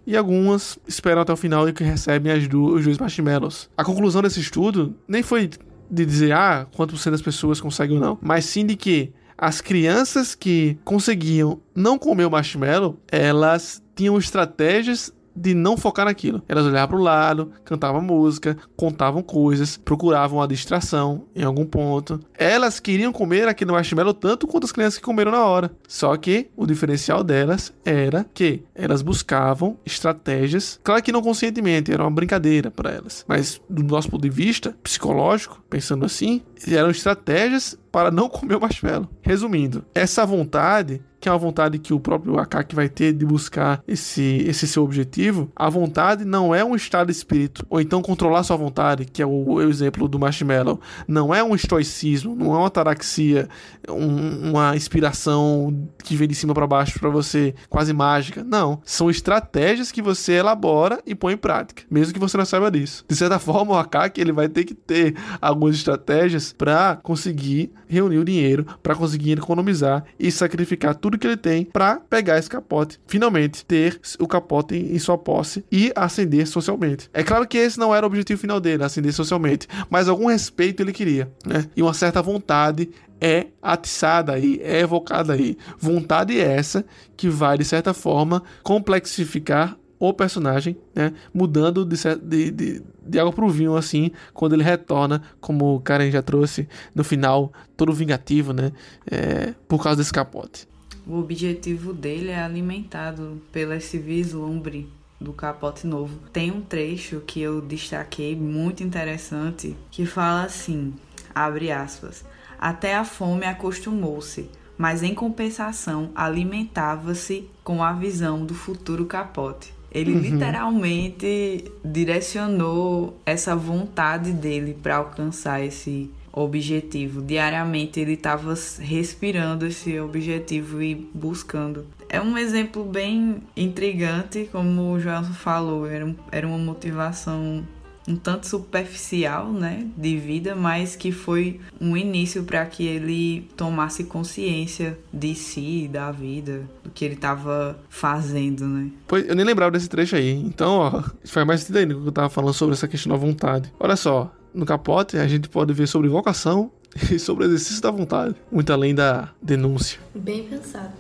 e 0.07 0.17
algumas 0.17 0.79
esperam 0.87 1.23
até 1.23 1.33
o 1.33 1.37
final 1.37 1.69
e 1.69 1.73
que 1.73 1.83
recebem 1.83 2.33
as 2.33 2.47
do, 2.49 2.75
os 2.75 2.85
dois 2.85 2.99
marshmallows. 2.99 3.69
A 3.77 3.85
conclusão 3.85 4.23
desse 4.23 4.41
estudo 4.41 4.95
nem 5.07 5.23
foi 5.23 5.51
de 5.93 6.07
dizer, 6.07 6.33
ah, 6.33 6.67
quanto 6.75 6.95
por 6.95 7.11
das 7.11 7.21
pessoas 7.21 7.61
conseguem 7.61 7.99
ou 7.99 8.03
não, 8.03 8.19
mas 8.23 8.47
sim 8.47 8.65
de 8.65 8.75
que 8.75 9.13
as 9.37 9.61
crianças 9.61 10.35
que 10.35 10.79
conseguiam 10.85 11.61
não 11.75 11.99
comer 11.99 12.25
o 12.25 12.31
marshmallow, 12.31 12.99
elas 13.11 13.83
tinham 13.95 14.17
estratégias 14.17 15.13
de 15.35 15.55
não 15.55 15.77
focar 15.77 16.07
naquilo. 16.07 16.43
Elas 16.49 16.67
olhavam 16.67 16.89
para 16.89 16.99
o 16.99 17.03
lado, 17.03 17.53
cantavam 17.65 18.01
música, 18.01 18.57
contavam 18.77 19.23
coisas, 19.23 19.77
procuravam 19.77 20.41
a 20.41 20.47
distração 20.47 21.25
em 21.35 21.43
algum 21.43 21.65
ponto. 21.65 22.21
Elas 22.37 22.81
queriam 22.81 23.13
comer 23.13 23.49
aquele 23.49 23.73
marshmallow 23.73 24.15
tanto 24.15 24.47
quanto 24.47 24.65
as 24.65 24.73
crianças 24.73 24.99
que 24.99 25.05
comeram 25.05 25.33
na 25.33 25.45
hora. 25.45 25.71
Só 25.89 26.17
que 26.17 26.51
o 26.57 26.67
diferencial 26.67 27.25
delas 27.25 27.73
era 27.85 28.27
que 28.35 28.63
elas 28.75 29.03
buscavam 29.03 29.77
estratégias, 29.85 30.81
claro 30.83 31.03
que 31.03 31.13
não 31.13 31.23
conscientemente, 31.23 31.93
era 31.93 32.03
uma 32.03 32.11
brincadeira 32.11 32.71
para 32.71 32.91
elas, 32.91 33.25
mas 33.29 33.61
do 33.69 33.83
nosso 33.83 34.11
ponto 34.11 34.23
de 34.23 34.31
vista 34.31 34.77
psicológico, 34.83 35.63
pensando 35.69 36.05
assim, 36.05 36.43
eram 36.69 36.91
estratégias 36.91 37.79
para 37.91 38.11
não 38.11 38.29
comer 38.31 38.57
o 38.57 38.61
marshmallow. 38.61 39.09
Resumindo, 39.21 39.85
essa 39.95 40.25
vontade 40.25 41.03
que 41.23 41.29
é 41.29 41.33
uma 41.33 41.39
vontade 41.39 41.79
que 41.79 41.95
o 41.95 42.01
próprio 42.01 42.37
Akaki 42.37 42.75
vai 42.75 42.89
ter 42.89 43.13
de 43.13 43.25
buscar 43.25 43.81
esse, 43.87 44.45
esse 44.45 44.67
seu 44.67 44.83
objetivo, 44.83 45.51
a 45.55 45.71
vontade 45.71 46.25
não 46.25 46.53
é 46.53 46.65
um 46.65 46.75
estado 46.75 47.07
de 47.07 47.13
espírito, 47.13 47.65
ou 47.71 47.81
então 47.81 48.03
controlar 48.03 48.43
sua 48.43 48.57
vontade, 48.57 49.05
que 49.05 49.23
é 49.23 49.27
o, 49.27 49.53
o 49.53 49.63
exemplo 49.63 50.09
do 50.09 50.19
marshmallow, 50.19 50.81
não 51.07 51.33
é 51.33 51.43
um 51.43 51.55
estoicismo, 51.55 52.35
não 52.35 52.55
é 52.55 52.59
uma 52.59 52.67
ataraxia, 52.67 53.49
um, 53.89 54.51
uma 54.51 54.75
inspiração 54.75 55.89
que 56.03 56.17
vem 56.17 56.27
de 56.27 56.35
cima 56.35 56.53
para 56.53 56.67
baixo 56.67 56.99
para 56.99 57.09
você, 57.09 57.55
quase 57.69 57.93
mágica. 57.93 58.43
Não, 58.43 58.83
são 58.85 59.09
estratégias 59.09 59.93
que 59.93 60.03
você 60.03 60.33
elabora 60.33 61.01
e 61.07 61.15
põe 61.15 61.35
em 61.35 61.37
prática, 61.39 61.85
mesmo 61.89 62.13
que 62.13 62.19
você 62.19 62.37
não 62.37 62.45
saiba 62.45 62.69
disso. 62.69 63.05
De 63.09 63.15
certa 63.15 63.39
forma, 63.41 63.75
o 63.75 63.79
Akaki 63.79 64.21
ele 64.21 64.33
vai 64.33 64.49
ter 64.49 64.65
que 64.65 64.75
ter 64.75 65.15
algumas 65.41 65.77
estratégias 65.77 66.53
para 66.53 66.99
conseguir 67.01 67.71
reunir 67.87 68.19
o 68.19 68.25
dinheiro, 68.25 68.67
para 68.83 68.97
conseguir 68.97 69.39
economizar 69.39 70.05
e 70.19 70.33
sacrificar 70.33 70.97
tudo 70.97 71.12
que 71.19 71.27
ele 71.27 71.37
tem 71.37 71.65
para 71.65 71.97
pegar 71.97 72.39
esse 72.39 72.49
capote, 72.49 73.01
finalmente 73.07 73.65
ter 73.65 74.01
o 74.19 74.27
capote 74.27 74.75
em, 74.75 74.99
sua 74.99 75.19
posse 75.19 75.65
e 75.71 75.93
ascender 75.95 76.47
socialmente. 76.47 77.09
É 77.13 77.23
claro 77.23 77.47
que 77.47 77.59
esse 77.59 77.79
não 77.79 77.95
era 77.95 78.07
o 78.07 78.09
objetivo 78.09 78.41
final 78.41 78.61
dele, 78.61 78.85
ascender 78.85 79.13
socialmente, 79.13 79.67
mas 79.91 80.09
algum 80.09 80.27
respeito 80.27 80.83
ele 80.83 80.93
queria, 80.93 81.31
né? 81.45 81.67
E 81.77 81.83
uma 81.83 81.95
certa 81.95 82.23
vontade 82.23 82.91
é 83.21 83.47
atiçada 83.63 84.33
aí, 84.33 84.61
é 84.63 84.81
evocada 84.81 85.33
aí. 85.33 85.57
Vontade 85.79 86.39
essa 86.41 86.85
que 87.17 87.29
vai, 87.29 87.57
de 87.57 87.65
certa 87.65 87.95
forma, 87.95 88.43
complexificar 88.63 89.77
o 89.97 90.13
personagem, 90.13 90.77
né? 90.93 91.13
Mudando 91.33 91.85
de, 91.85 91.97
de, 92.21 92.51
de, 92.51 92.83
de 93.07 93.19
água 93.21 93.33
pro 93.33 93.49
vinho, 93.49 93.77
assim, 93.77 94.11
quando 94.35 94.55
ele 94.55 94.65
retorna, 94.65 95.23
como 95.41 95.77
o 95.77 95.81
Karen 95.81 96.11
já 96.11 96.21
trouxe 96.21 96.69
no 96.93 97.05
final, 97.05 97.53
todo 97.77 97.93
vingativo, 97.93 98.53
né? 98.53 98.73
É, 99.09 99.55
por 99.69 99.81
causa 99.81 99.99
desse 99.99 100.13
capote. 100.13 100.67
O 101.07 101.19
objetivo 101.19 101.93
dele 101.93 102.31
é 102.31 102.43
alimentado 102.43 103.41
pelo 103.51 103.73
esse 103.73 103.99
vislumbre 103.99 104.89
do 105.21 105.33
capote 105.33 105.87
novo. 105.87 106.19
Tem 106.33 106.51
um 106.51 106.61
trecho 106.61 107.23
que 107.27 107.41
eu 107.41 107.61
destaquei 107.61 108.37
muito 108.37 108.83
interessante 108.83 109.77
que 109.91 110.05
fala 110.05 110.45
assim, 110.45 110.95
abre 111.35 111.71
aspas, 111.71 112.25
até 112.59 112.97
a 112.97 113.05
fome 113.05 113.45
acostumou-se, 113.45 114.49
mas 114.79 115.03
em 115.03 115.15
compensação 115.15 116.11
alimentava-se 116.15 117.49
com 117.65 117.83
a 117.83 117.93
visão 117.93 118.45
do 118.45 118.55
futuro 118.55 119.07
capote. 119.07 119.73
Ele 119.91 120.15
uhum. 120.15 120.21
literalmente 120.21 121.71
direcionou 121.85 123.21
essa 123.27 123.55
vontade 123.55 124.33
dele 124.33 124.77
para 124.83 124.97
alcançar 124.97 125.63
esse 125.63 126.11
objetivo. 126.33 127.21
Diariamente 127.21 128.01
ele 128.01 128.15
estava 128.15 128.55
respirando 128.81 129.67
esse 129.67 130.01
objetivo 130.01 130.83
e 130.83 130.95
buscando. 131.15 131.87
É 132.09 132.21
um 132.21 132.37
exemplo 132.37 132.85
bem 132.85 133.43
intrigante, 133.57 134.49
como 134.51 134.93
o 134.93 135.01
João 135.01 135.25
falou, 135.25 135.87
era, 135.87 136.05
um, 136.05 136.15
era 136.31 136.47
uma 136.47 136.59
motivação 136.59 137.65
um 138.07 138.17
tanto 138.17 138.47
superficial, 138.47 139.53
né, 139.53 139.87
de 139.97 140.17
vida, 140.17 140.55
mas 140.55 140.97
que 140.97 141.13
foi 141.13 141.61
um 141.81 141.97
início 141.97 142.43
para 142.43 142.65
que 142.67 142.85
ele 142.85 143.49
tomasse 143.57 144.05
consciência 144.05 144.99
de 145.13 145.35
si, 145.35 145.89
da 145.91 146.11
vida, 146.11 146.69
do 146.83 146.91
que 146.91 147.05
ele 147.05 147.15
estava 147.15 147.79
fazendo, 147.89 148.67
né? 148.67 148.91
Pois 149.07 149.29
eu 149.29 149.35
nem 149.35 149.45
lembrava 149.45 149.71
desse 149.71 149.89
trecho 149.89 150.17
aí. 150.17 150.33
Então, 150.33 150.79
ó, 150.79 151.03
faz 151.25 151.47
mais 151.47 151.61
sentido 151.61 151.79
ainda 151.79 151.95
que 151.95 152.07
eu 152.07 152.13
tava 152.13 152.29
falando 152.29 152.55
sobre 152.55 152.75
essa 152.75 152.89
questão 152.89 153.13
da 153.13 153.19
vontade. 153.19 153.73
Olha 153.79 153.97
só, 153.97 154.33
no 154.55 154.67
capote 154.67 155.17
a 155.17 155.27
gente 155.27 155.49
pode 155.49 155.73
ver 155.73 155.87
sobre 155.87 156.09
vocação 156.09 156.71
e 157.11 157.19
sobre 157.19 157.45
exercício 157.47 157.83
da 157.83 157.91
vontade, 157.91 158.35
muito 158.51 158.73
além 158.73 158.95
da 158.95 159.31
denúncia. 159.41 159.99
Bem 160.15 160.45
pensado. 160.45 160.93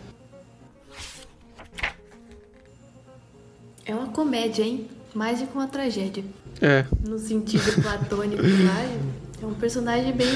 É 3.85 3.95
uma 3.95 4.09
comédia, 4.09 4.63
hein? 4.63 4.89
Mais 5.15 5.41
do 5.41 5.47
que 5.47 5.55
uma 5.55 5.67
tragédia. 5.67 6.25
É. 6.61 6.87
No 7.07 7.19
sentido 7.19 7.71
platônico 7.83 8.43
lá, 8.43 8.83
é 9.43 9.47
um 9.47 9.55
personagem 9.55 10.13
bem 10.13 10.29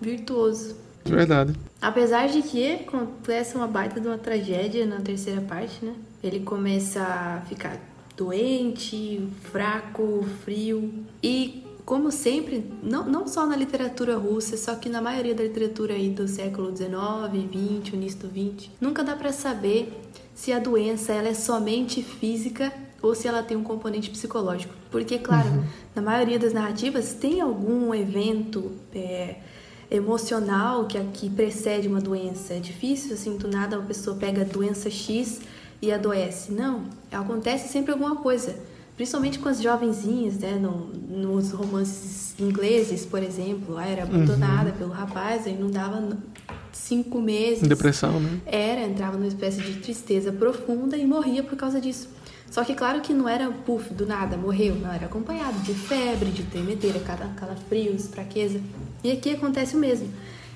virtuoso. 0.00 0.74
Verdade. 1.04 1.54
Apesar 1.80 2.28
de 2.28 2.42
que 2.42 2.72
acontece 2.72 3.54
uma 3.54 3.68
baita 3.68 4.00
de 4.00 4.08
uma 4.08 4.18
tragédia 4.18 4.84
na 4.84 5.00
terceira 5.00 5.40
parte, 5.40 5.84
né? 5.84 5.94
Ele 6.22 6.40
começa 6.40 7.00
a 7.02 7.42
ficar 7.48 7.78
doente, 8.16 9.28
fraco, 9.52 10.26
frio. 10.44 10.92
E, 11.22 11.62
como 11.86 12.10
sempre, 12.10 12.68
não, 12.82 13.08
não 13.08 13.28
só 13.28 13.46
na 13.46 13.54
literatura 13.54 14.16
russa, 14.16 14.56
só 14.56 14.74
que 14.74 14.88
na 14.88 15.00
maioria 15.00 15.36
da 15.36 15.44
literatura 15.44 15.94
aí 15.94 16.10
do 16.10 16.26
século 16.26 16.76
XIX, 16.76 16.90
XX, 17.32 17.94
início 17.94 18.18
do 18.18 18.28
XX, 18.28 18.70
nunca 18.80 19.04
dá 19.04 19.14
para 19.14 19.32
saber 19.32 19.96
se 20.34 20.52
a 20.52 20.58
doença 20.58 21.12
ela 21.12 21.28
é 21.28 21.34
somente 21.34 22.02
física 22.02 22.72
ou 23.00 23.14
se 23.14 23.28
ela 23.28 23.40
tem 23.40 23.56
um 23.56 23.62
componente 23.62 24.10
psicológico. 24.10 24.74
Porque, 24.90 25.16
claro, 25.16 25.48
uhum. 25.48 25.64
na 25.94 26.02
maioria 26.02 26.40
das 26.40 26.52
narrativas 26.52 27.14
tem 27.14 27.40
algum 27.40 27.94
evento 27.94 28.72
é, 28.92 29.36
emocional 29.88 30.86
que, 30.86 30.98
que 31.12 31.30
precede 31.30 31.86
uma 31.86 32.00
doença. 32.00 32.54
É 32.54 32.58
difícil, 32.58 33.14
assim, 33.14 33.36
do 33.36 33.46
nada 33.46 33.78
uma 33.78 33.86
pessoa 33.86 34.16
pega 34.16 34.42
a 34.42 34.44
doença 34.44 34.90
X 34.90 35.40
e 35.80 35.92
adoece. 35.92 36.50
Não, 36.50 36.82
acontece 37.12 37.68
sempre 37.68 37.92
alguma 37.92 38.16
coisa. 38.16 38.56
Principalmente 38.96 39.38
com 39.38 39.48
as 39.48 39.60
jovenzinhas, 39.60 40.38
né? 40.38 40.52
No, 40.52 40.86
nos 40.86 41.52
romances 41.52 42.34
ingleses, 42.38 43.04
por 43.04 43.22
exemplo. 43.22 43.74
Ela 43.74 43.86
era 43.86 44.02
abandonada 44.04 44.70
uhum. 44.70 44.76
pelo 44.76 44.90
rapaz, 44.90 45.46
aí 45.46 45.56
não 45.56 45.70
dava 45.70 46.16
cinco 46.72 47.20
meses. 47.20 47.66
Depressão, 47.68 48.18
né? 48.18 48.40
Era, 48.46 48.82
entrava 48.82 49.16
numa 49.16 49.28
espécie 49.28 49.60
de 49.60 49.80
tristeza 49.80 50.32
profunda 50.32 50.96
e 50.96 51.06
morria 51.06 51.42
por 51.42 51.56
causa 51.56 51.80
disso. 51.80 52.08
Só 52.50 52.64
que 52.64 52.74
claro 52.74 53.00
que 53.00 53.12
não 53.12 53.28
era 53.28 53.50
puff 53.50 53.92
do 53.92 54.06
nada, 54.06 54.36
morreu, 54.36 54.76
não, 54.76 54.92
era 54.92 55.06
acompanhado 55.06 55.58
de 55.60 55.74
febre, 55.74 56.30
de 56.30 56.44
tremedeira, 56.44 57.00
calafrios, 57.00 58.06
fraqueza. 58.06 58.60
E 59.02 59.10
aqui 59.10 59.30
acontece 59.30 59.76
o 59.76 59.78
mesmo. 59.78 60.08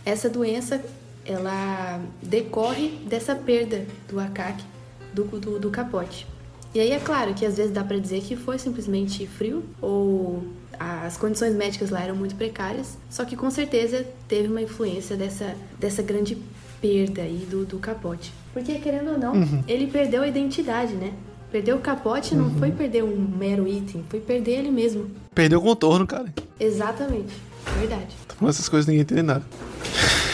Essa 0.04 0.30
doença, 0.30 0.82
ela 1.26 2.00
decorre 2.22 2.88
dessa 3.06 3.34
perda 3.34 3.84
do 4.08 4.20
acaque, 4.20 4.64
do, 5.12 5.24
do, 5.24 5.58
do 5.58 5.70
capote. 5.70 6.26
E 6.74 6.80
aí 6.80 6.92
é 6.92 7.00
claro 7.00 7.34
que 7.34 7.44
às 7.44 7.56
vezes 7.56 7.72
dá 7.72 7.82
para 7.82 7.98
dizer 7.98 8.22
que 8.22 8.36
foi 8.36 8.58
simplesmente 8.58 9.26
frio 9.26 9.64
ou 9.80 10.44
as 10.78 11.16
condições 11.16 11.54
médicas 11.54 11.90
lá 11.90 12.02
eram 12.02 12.16
muito 12.16 12.34
precárias, 12.36 12.96
só 13.10 13.24
que 13.24 13.36
com 13.36 13.50
certeza 13.50 14.06
teve 14.26 14.48
uma 14.48 14.62
influência 14.62 15.14
dessa, 15.14 15.54
dessa 15.78 16.02
grande 16.02 16.38
perda 16.80 17.20
aí 17.20 17.46
do, 17.50 17.66
do 17.66 17.78
capote. 17.78 18.32
Porque, 18.54 18.78
querendo 18.78 19.10
ou 19.10 19.18
não, 19.18 19.34
uhum. 19.34 19.62
ele 19.68 19.86
perdeu 19.86 20.22
a 20.22 20.28
identidade, 20.28 20.94
né? 20.94 21.12
Perdeu 21.52 21.76
o 21.76 21.80
capote 21.80 22.34
uhum. 22.34 22.42
não 22.42 22.58
foi 22.58 22.70
perder 22.70 23.04
um 23.04 23.16
mero 23.16 23.68
item, 23.68 24.02
foi 24.08 24.20
perder 24.20 24.60
ele 24.60 24.70
mesmo. 24.70 25.10
Perdeu 25.34 25.58
o 25.58 25.62
contorno, 25.62 26.06
cara. 26.06 26.32
Exatamente, 26.58 27.34
verdade. 27.78 28.16
Tô 28.26 28.36
falando 28.36 28.54
essas 28.54 28.68
coisas 28.68 28.86
ninguém 28.86 29.02
entende 29.02 29.22
nada. 29.22 29.44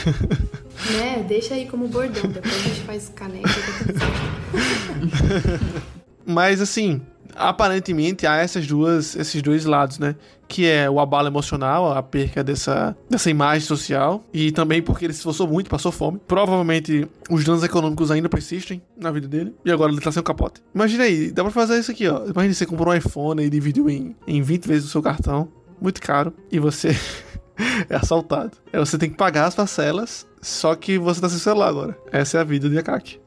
né, 0.96 1.24
deixa 1.26 1.54
aí 1.54 1.66
como 1.66 1.88
bordão, 1.88 2.30
depois 2.30 2.54
a 2.54 2.68
gente 2.68 2.82
faz 2.82 3.08
caneca. 3.08 3.48
Mas 6.26 6.60
assim, 6.60 7.00
aparentemente 7.34 8.26
há 8.26 8.36
essas 8.36 8.66
duas, 8.66 9.14
esses 9.14 9.40
dois 9.42 9.64
lados, 9.64 9.98
né? 9.98 10.16
Que 10.48 10.66
é 10.66 10.88
o 10.88 11.00
abalo 11.00 11.28
emocional, 11.28 11.92
a 11.92 12.02
perca 12.02 12.42
dessa, 12.42 12.96
dessa 13.10 13.30
imagem 13.30 13.66
social, 13.66 14.24
e 14.32 14.52
também 14.52 14.80
porque 14.80 15.04
ele 15.04 15.12
se 15.12 15.20
esforçou 15.20 15.46
muito, 15.46 15.68
passou 15.68 15.92
fome. 15.92 16.20
Provavelmente 16.26 17.06
os 17.30 17.44
danos 17.44 17.62
econômicos 17.62 18.10
ainda 18.10 18.28
persistem 18.28 18.80
na 18.96 19.10
vida 19.10 19.28
dele, 19.28 19.54
e 19.64 19.70
agora 19.70 19.92
ele 19.92 20.00
tá 20.00 20.10
sem 20.10 20.20
o 20.20 20.24
capote. 20.24 20.62
Imagina 20.74 21.04
aí, 21.04 21.30
dá 21.30 21.42
pra 21.42 21.52
fazer 21.52 21.78
isso 21.78 21.90
aqui, 21.90 22.08
ó. 22.08 22.24
Imagina 22.26 22.54
você 22.54 22.66
comprou 22.66 22.92
um 22.92 22.96
iPhone 22.96 23.42
e 23.42 23.50
dividiu 23.50 23.90
em, 23.90 24.14
em 24.26 24.40
20 24.40 24.66
vezes 24.66 24.86
o 24.86 24.90
seu 24.90 25.02
cartão, 25.02 25.48
muito 25.80 26.00
caro, 26.00 26.32
e 26.50 26.58
você 26.58 26.96
é 27.90 27.96
assaltado. 27.96 28.52
Aí 28.72 28.78
você 28.78 28.96
tem 28.96 29.10
que 29.10 29.16
pagar 29.16 29.46
as 29.46 29.54
parcelas, 29.54 30.26
só 30.40 30.74
que 30.74 30.96
você 30.96 31.20
tá 31.20 31.28
sem 31.28 31.38
celular 31.38 31.68
agora. 31.68 31.98
Essa 32.12 32.38
é 32.38 32.40
a 32.40 32.44
vida 32.44 32.68
de 32.68 32.78
Akaki. 32.78 33.20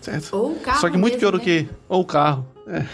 Certo? 0.00 0.34
Ou 0.34 0.52
o 0.52 0.60
carro. 0.60 0.80
Só 0.80 0.90
que 0.90 0.96
muito 0.96 1.14
mesmo, 1.14 1.20
pior 1.20 1.32
né? 1.32 1.38
do 1.38 1.44
que. 1.44 1.68
Ou 1.88 2.00
o 2.00 2.04
carro. 2.04 2.46
É. 2.66 2.84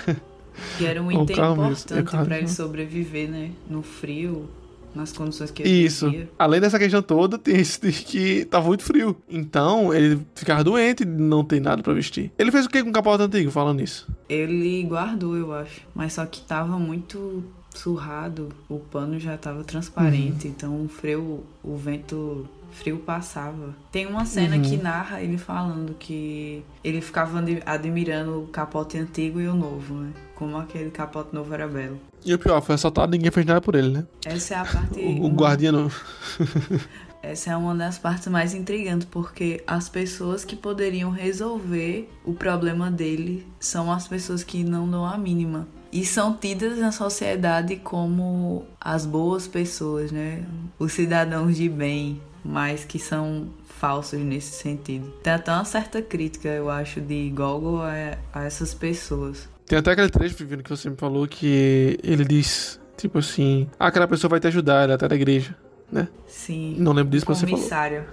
Que 0.79 0.87
era 0.87 1.03
um 1.03 1.13
item 1.13 1.23
importante 1.23 1.85
para 2.25 2.39
ele 2.39 2.49
sobreviver, 2.49 3.29
né? 3.29 3.51
No 3.69 3.83
frio, 3.83 4.49
nas 4.95 5.13
condições 5.13 5.51
que 5.51 5.63
ele 5.63 5.85
Isso. 5.85 6.11
Vivia. 6.11 6.31
Além 6.39 6.61
dessa 6.61 6.79
questão 6.79 7.03
toda, 7.03 7.39
tem 7.39 7.61
isso 7.61 7.81
de 7.81 7.93
que 7.93 8.45
tava 8.47 8.67
muito 8.67 8.83
frio. 8.83 9.17
Então, 9.29 9.93
ele 9.93 10.21
ficava 10.35 10.65
doente 10.65 11.03
e 11.03 11.07
não 11.07 11.45
tem 11.45 11.61
nada 11.61 11.83
para 11.83 11.93
vestir. 11.93 12.33
Ele 12.39 12.51
fez 12.51 12.65
o 12.65 12.69
que 12.69 12.83
com 12.83 12.89
o 12.89 12.93
capote 12.93 13.23
antigo, 13.23 13.51
falando 13.51 13.83
isso? 13.83 14.09
Ele 14.29 14.83
guardou, 14.85 15.37
eu 15.37 15.53
acho. 15.53 15.83
Mas 15.95 16.15
só 16.15 16.25
que 16.25 16.41
tava 16.41 16.79
muito 16.79 17.45
surrado, 17.75 18.49
o 18.71 18.79
pano 18.79 19.19
já 19.19 19.37
tava 19.37 19.63
transparente, 19.63 20.47
uhum. 20.47 20.55
então 20.57 20.85
o 20.85 20.89
frio, 20.89 21.45
o 21.63 21.77
vento 21.77 22.49
frio 22.77 22.99
passava. 22.99 23.75
Tem 23.91 24.07
uma 24.07 24.25
cena 24.25 24.57
uhum. 24.57 24.63
que 24.63 24.77
narra 24.77 25.21
ele 25.21 25.39
falando 25.39 25.95
que 25.99 26.63
ele 26.85 27.01
ficava 27.01 27.43
admirando 27.65 28.43
o 28.43 28.47
capote 28.49 28.99
antigo 28.99 29.41
e 29.41 29.49
o 29.49 29.55
novo, 29.55 29.95
né? 29.95 30.13
Como 30.35 30.57
aquele 30.57 30.91
capote 30.91 31.35
novo 31.35 31.53
era 31.53 31.67
belo. 31.67 31.99
E 32.25 32.35
o 32.35 32.39
pior, 32.39 32.61
foi 32.61 32.75
assaltado 32.75 33.15
e 33.15 33.19
ninguém 33.19 33.31
fez 33.31 33.47
nada 33.47 33.61
por 33.61 33.75
ele, 33.75 33.89
né? 33.89 34.07
Essa 34.25 34.55
é 34.55 34.57
a 34.59 34.65
parte. 34.65 35.01
o, 35.01 35.25
o 35.25 35.29
guardiã 35.29 35.73
não. 35.73 35.91
Essa 37.23 37.51
é 37.51 37.57
uma 37.57 37.75
das 37.75 37.99
partes 37.99 38.29
mais 38.29 38.55
intrigantes, 38.55 39.09
porque 39.11 39.63
as 39.67 39.89
pessoas 39.89 40.45
que 40.45 40.55
poderiam 40.55 41.11
resolver 41.11 42.09
o 42.25 42.33
problema 42.33 42.89
dele 42.89 43.45
são 43.59 43.91
as 43.91 44.07
pessoas 44.07 44.45
que 44.45 44.63
não 44.63 44.89
dão 44.89 45.05
a 45.05 45.19
mínima. 45.19 45.67
E 45.93 46.05
são 46.05 46.35
tidas 46.35 46.79
na 46.79 46.93
sociedade 46.93 47.77
como 47.77 48.65
as 48.81 49.07
boas 49.07 49.49
pessoas, 49.49 50.13
né? 50.13 50.45
Os 50.79 50.93
cidadãos 50.93 51.57
de 51.57 51.69
bem, 51.69 52.21
mas 52.47 52.85
que 52.85 52.99
são 52.99 53.49
falsos 53.79 54.19
nesse 54.21 54.53
sentido. 54.53 55.13
Tem 55.23 55.33
até 55.33 55.53
uma 55.53 55.65
certa 55.65 56.01
crítica, 56.01 56.49
eu 56.49 56.71
acho, 56.71 57.01
de 57.01 57.31
Gogol 57.31 57.83
a, 57.83 58.17
a 58.33 58.45
essas 58.45 58.73
pessoas. 58.73 59.49
Tem 59.67 59.79
até 59.79 59.91
aquele 59.91 60.09
trecho, 60.09 60.37
Vivino, 60.37 60.63
que 60.63 60.71
você 60.71 60.89
me 60.89 60.97
falou 60.97 61.27
que 61.27 61.99
ele 62.03 62.25
diz, 62.25 62.81
tipo 62.97 63.19
assim, 63.19 63.69
ah, 63.79 63.89
aquela 63.89 64.07
pessoa 64.07 64.31
vai 64.31 64.41
te 64.41 64.47
ajudar, 64.47 64.85
ela 64.85 64.97
tá 64.97 65.09
na 65.09 65.17
igreja, 65.17 65.55
né? 65.91 66.09
Sim. 66.27 66.77
Não 66.79 66.93
lembro 66.93 67.11
disso, 67.11 67.27
mas 67.29 67.39
você 67.39 67.47
falou. 67.47 67.59
Comissário. 67.59 68.05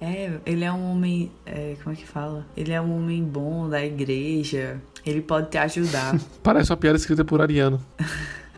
É, 0.00 0.32
ele 0.46 0.64
é 0.64 0.72
um 0.72 0.92
homem. 0.92 1.30
É, 1.44 1.76
como 1.82 1.94
é 1.94 1.98
que 1.98 2.06
fala? 2.06 2.46
Ele 2.56 2.72
é 2.72 2.80
um 2.80 2.96
homem 2.96 3.22
bom 3.22 3.68
da 3.68 3.84
igreja. 3.84 4.80
Ele 5.04 5.20
pode 5.20 5.50
te 5.50 5.58
ajudar. 5.58 6.18
Parece 6.42 6.70
uma 6.70 6.76
piada 6.78 6.96
escrita 6.96 7.22
por 7.22 7.42
Ariano. 7.42 7.80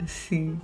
Sim. 0.07 0.57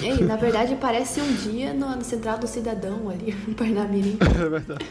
Ei, 0.00 0.24
na 0.24 0.36
verdade 0.36 0.76
parece 0.80 1.20
um 1.20 1.32
dia 1.32 1.72
no, 1.72 1.96
no 1.96 2.04
Central 2.04 2.38
do 2.38 2.46
Cidadão 2.46 3.08
ali, 3.08 3.34
em 3.46 3.52
Parnamirim. 3.52 4.18
É 4.20 4.48
verdade. 4.48 4.86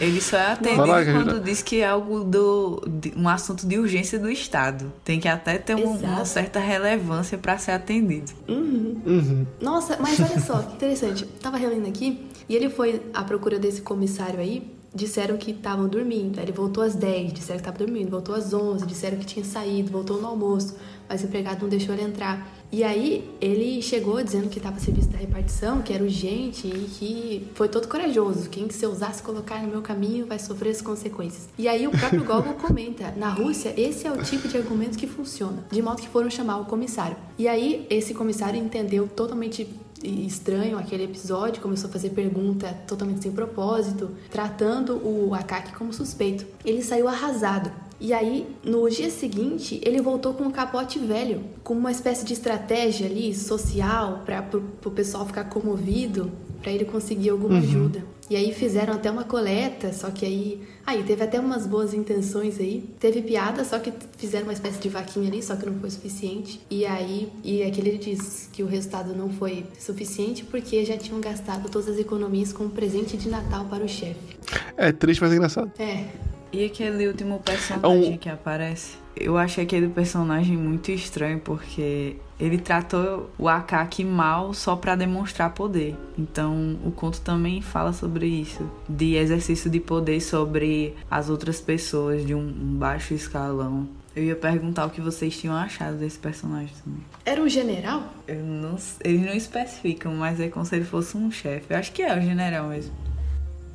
Ele 0.00 0.20
só 0.20 0.36
é 0.36 0.52
atendido 0.52 0.86
lá, 0.86 1.04
quando 1.04 1.40
diz 1.40 1.62
que 1.62 1.80
é 1.80 1.86
algo 1.86 2.24
do 2.24 2.82
de, 2.86 3.12
um 3.16 3.28
assunto 3.28 3.66
de 3.66 3.78
urgência 3.78 4.18
do 4.18 4.30
Estado. 4.30 4.92
Tem 5.04 5.20
que 5.20 5.28
até 5.28 5.58
ter 5.58 5.74
um, 5.74 5.96
uma 5.96 6.24
certa 6.24 6.58
relevância 6.58 7.36
para 7.36 7.58
ser 7.58 7.72
atendido. 7.72 8.32
Uhum. 8.48 9.00
Uhum. 9.04 9.46
Nossa, 9.60 9.96
mas 10.00 10.18
olha 10.20 10.40
só, 10.40 10.58
que 10.62 10.74
interessante. 10.74 11.24
Tava 11.40 11.56
relendo 11.56 11.86
aqui 11.88 12.28
e 12.48 12.56
ele 12.56 12.70
foi 12.70 13.02
à 13.12 13.22
procura 13.22 13.58
desse 13.58 13.82
comissário 13.82 14.40
aí 14.40 14.80
disseram 14.94 15.36
que 15.36 15.52
estavam 15.52 15.88
dormindo. 15.88 16.38
Aí 16.38 16.44
ele 16.44 16.52
voltou 16.52 16.82
às 16.82 16.94
10, 16.94 17.32
disseram 17.32 17.60
que 17.60 17.68
estava 17.68 17.78
dormindo. 17.78 18.10
Voltou 18.10 18.34
às 18.34 18.52
11, 18.52 18.86
disseram 18.86 19.18
que 19.18 19.26
tinha 19.26 19.44
saído. 19.44 19.90
Voltou 19.90 20.20
no 20.20 20.26
almoço, 20.26 20.76
mas 21.08 21.22
o 21.22 21.26
empregado 21.26 21.62
não 21.62 21.68
deixou 21.68 21.94
ele 21.94 22.04
entrar. 22.04 22.46
E 22.72 22.84
aí 22.84 23.28
ele 23.40 23.82
chegou 23.82 24.22
dizendo 24.22 24.48
que 24.48 24.58
estava 24.58 24.76
a 24.76 24.80
serviço 24.80 25.08
da 25.08 25.18
repartição, 25.18 25.82
que 25.82 25.92
era 25.92 26.04
urgente 26.04 26.68
e 26.68 26.88
que 26.98 27.46
foi 27.54 27.68
todo 27.68 27.88
corajoso. 27.88 28.48
Quem 28.48 28.70
se 28.70 28.84
eu 28.84 28.90
ousasse 28.90 29.22
colocar 29.22 29.60
no 29.62 29.68
meu 29.68 29.82
caminho 29.82 30.26
vai 30.26 30.38
sofrer 30.38 30.70
as 30.70 30.80
consequências. 30.80 31.48
E 31.58 31.66
aí 31.66 31.86
o 31.86 31.90
próprio 31.90 32.22
Gogol 32.24 32.54
comenta, 32.54 33.12
na 33.16 33.28
Rússia 33.28 33.74
esse 33.76 34.06
é 34.06 34.12
o 34.12 34.22
tipo 34.22 34.46
de 34.46 34.56
argumento 34.56 34.96
que 34.96 35.06
funciona, 35.06 35.64
de 35.70 35.82
modo 35.82 36.00
que 36.00 36.08
foram 36.08 36.30
chamar 36.30 36.58
o 36.58 36.64
comissário. 36.66 37.16
E 37.36 37.48
aí 37.48 37.86
esse 37.90 38.14
comissário 38.14 38.60
entendeu 38.60 39.08
totalmente 39.08 39.68
estranho 40.02 40.78
aquele 40.78 41.04
episódio, 41.04 41.60
começou 41.60 41.88
a 41.90 41.92
fazer 41.92 42.10
pergunta 42.10 42.72
totalmente 42.86 43.22
sem 43.22 43.32
propósito, 43.32 44.10
tratando 44.30 44.94
o 44.96 45.34
Akaki 45.34 45.72
como 45.74 45.92
suspeito. 45.92 46.46
Ele 46.64 46.82
saiu 46.82 47.08
arrasado. 47.08 47.70
E 48.00 48.14
aí, 48.14 48.46
no 48.64 48.88
dia 48.88 49.10
seguinte, 49.10 49.78
ele 49.84 50.00
voltou 50.00 50.32
com 50.32 50.44
um 50.44 50.50
capote 50.50 50.98
velho, 50.98 51.42
com 51.62 51.74
uma 51.74 51.92
espécie 51.92 52.24
de 52.24 52.32
estratégia 52.32 53.06
ali 53.06 53.34
social 53.34 54.22
para 54.24 54.42
o 54.84 54.90
pessoal 54.90 55.26
ficar 55.26 55.44
comovido, 55.44 56.32
para 56.62 56.72
ele 56.72 56.86
conseguir 56.86 57.28
alguma 57.28 57.54
uhum. 57.54 57.60
ajuda. 57.60 58.04
E 58.30 58.36
aí 58.36 58.54
fizeram 58.54 58.94
até 58.94 59.10
uma 59.10 59.24
coleta, 59.24 59.92
só 59.92 60.08
que 60.08 60.24
aí. 60.24 60.62
Aí 60.86 61.02
teve 61.02 61.22
até 61.22 61.40
umas 61.40 61.66
boas 61.66 61.92
intenções 61.92 62.60
aí. 62.60 62.88
Teve 63.00 63.22
piada, 63.22 63.64
só 63.64 63.78
que 63.80 63.92
fizeram 64.16 64.44
uma 64.46 64.52
espécie 64.52 64.78
de 64.78 64.88
vaquinha 64.88 65.28
ali, 65.28 65.42
só 65.42 65.56
que 65.56 65.66
não 65.66 65.74
foi 65.80 65.90
suficiente. 65.90 66.60
E 66.70 66.86
aí. 66.86 67.28
E 67.42 67.64
aquele 67.64 67.90
ele 67.90 67.98
diz 67.98 68.48
que 68.52 68.62
o 68.62 68.66
resultado 68.66 69.16
não 69.16 69.30
foi 69.30 69.66
suficiente 69.80 70.44
porque 70.44 70.84
já 70.84 70.96
tinham 70.96 71.20
gastado 71.20 71.68
todas 71.68 71.88
as 71.88 71.98
economias 71.98 72.52
com 72.52 72.64
um 72.64 72.70
presente 72.70 73.16
de 73.16 73.28
Natal 73.28 73.64
para 73.64 73.84
o 73.84 73.88
chefe. 73.88 74.36
É 74.76 74.92
triste, 74.92 75.20
mas 75.20 75.32
é 75.32 75.34
engraçado. 75.34 75.72
É. 75.76 76.29
E 76.52 76.64
aquele 76.64 77.06
último 77.06 77.38
personagem 77.38 78.12
é 78.12 78.14
um... 78.14 78.16
que 78.16 78.28
aparece? 78.28 78.96
Eu 79.16 79.36
achei 79.36 79.64
aquele 79.64 79.88
personagem 79.88 80.56
muito 80.56 80.90
estranho 80.90 81.38
porque 81.40 82.16
ele 82.38 82.58
tratou 82.58 83.30
o 83.38 83.48
Akaki 83.48 84.04
mal 84.04 84.54
só 84.54 84.74
para 84.74 84.96
demonstrar 84.96 85.52
poder. 85.52 85.94
Então, 86.18 86.78
o 86.84 86.90
conto 86.90 87.20
também 87.20 87.60
fala 87.60 87.92
sobre 87.92 88.26
isso, 88.26 88.68
de 88.88 89.16
exercício 89.16 89.70
de 89.70 89.78
poder 89.78 90.20
sobre 90.20 90.94
as 91.10 91.28
outras 91.28 91.60
pessoas 91.60 92.24
de 92.24 92.34
um, 92.34 92.40
um 92.40 92.76
baixo 92.78 93.12
escalão. 93.12 93.86
Eu 94.16 94.24
ia 94.24 94.36
perguntar 94.36 94.86
o 94.86 94.90
que 94.90 95.00
vocês 95.00 95.38
tinham 95.38 95.54
achado 95.54 95.96
desse 95.96 96.18
personagem 96.18 96.74
também. 96.82 97.02
Era 97.24 97.40
um 97.40 97.48
general? 97.48 98.02
Eu 98.26 98.42
não, 98.42 98.76
eles 99.04 99.24
não 99.24 99.34
especificam, 99.34 100.14
mas 100.14 100.40
é 100.40 100.48
como 100.48 100.64
se 100.64 100.74
ele 100.74 100.84
fosse 100.84 101.16
um 101.16 101.30
chefe. 101.30 101.66
Eu 101.70 101.76
acho 101.76 101.92
que 101.92 102.02
é 102.02 102.18
o 102.18 102.20
general 102.20 102.68
mesmo. 102.68 102.92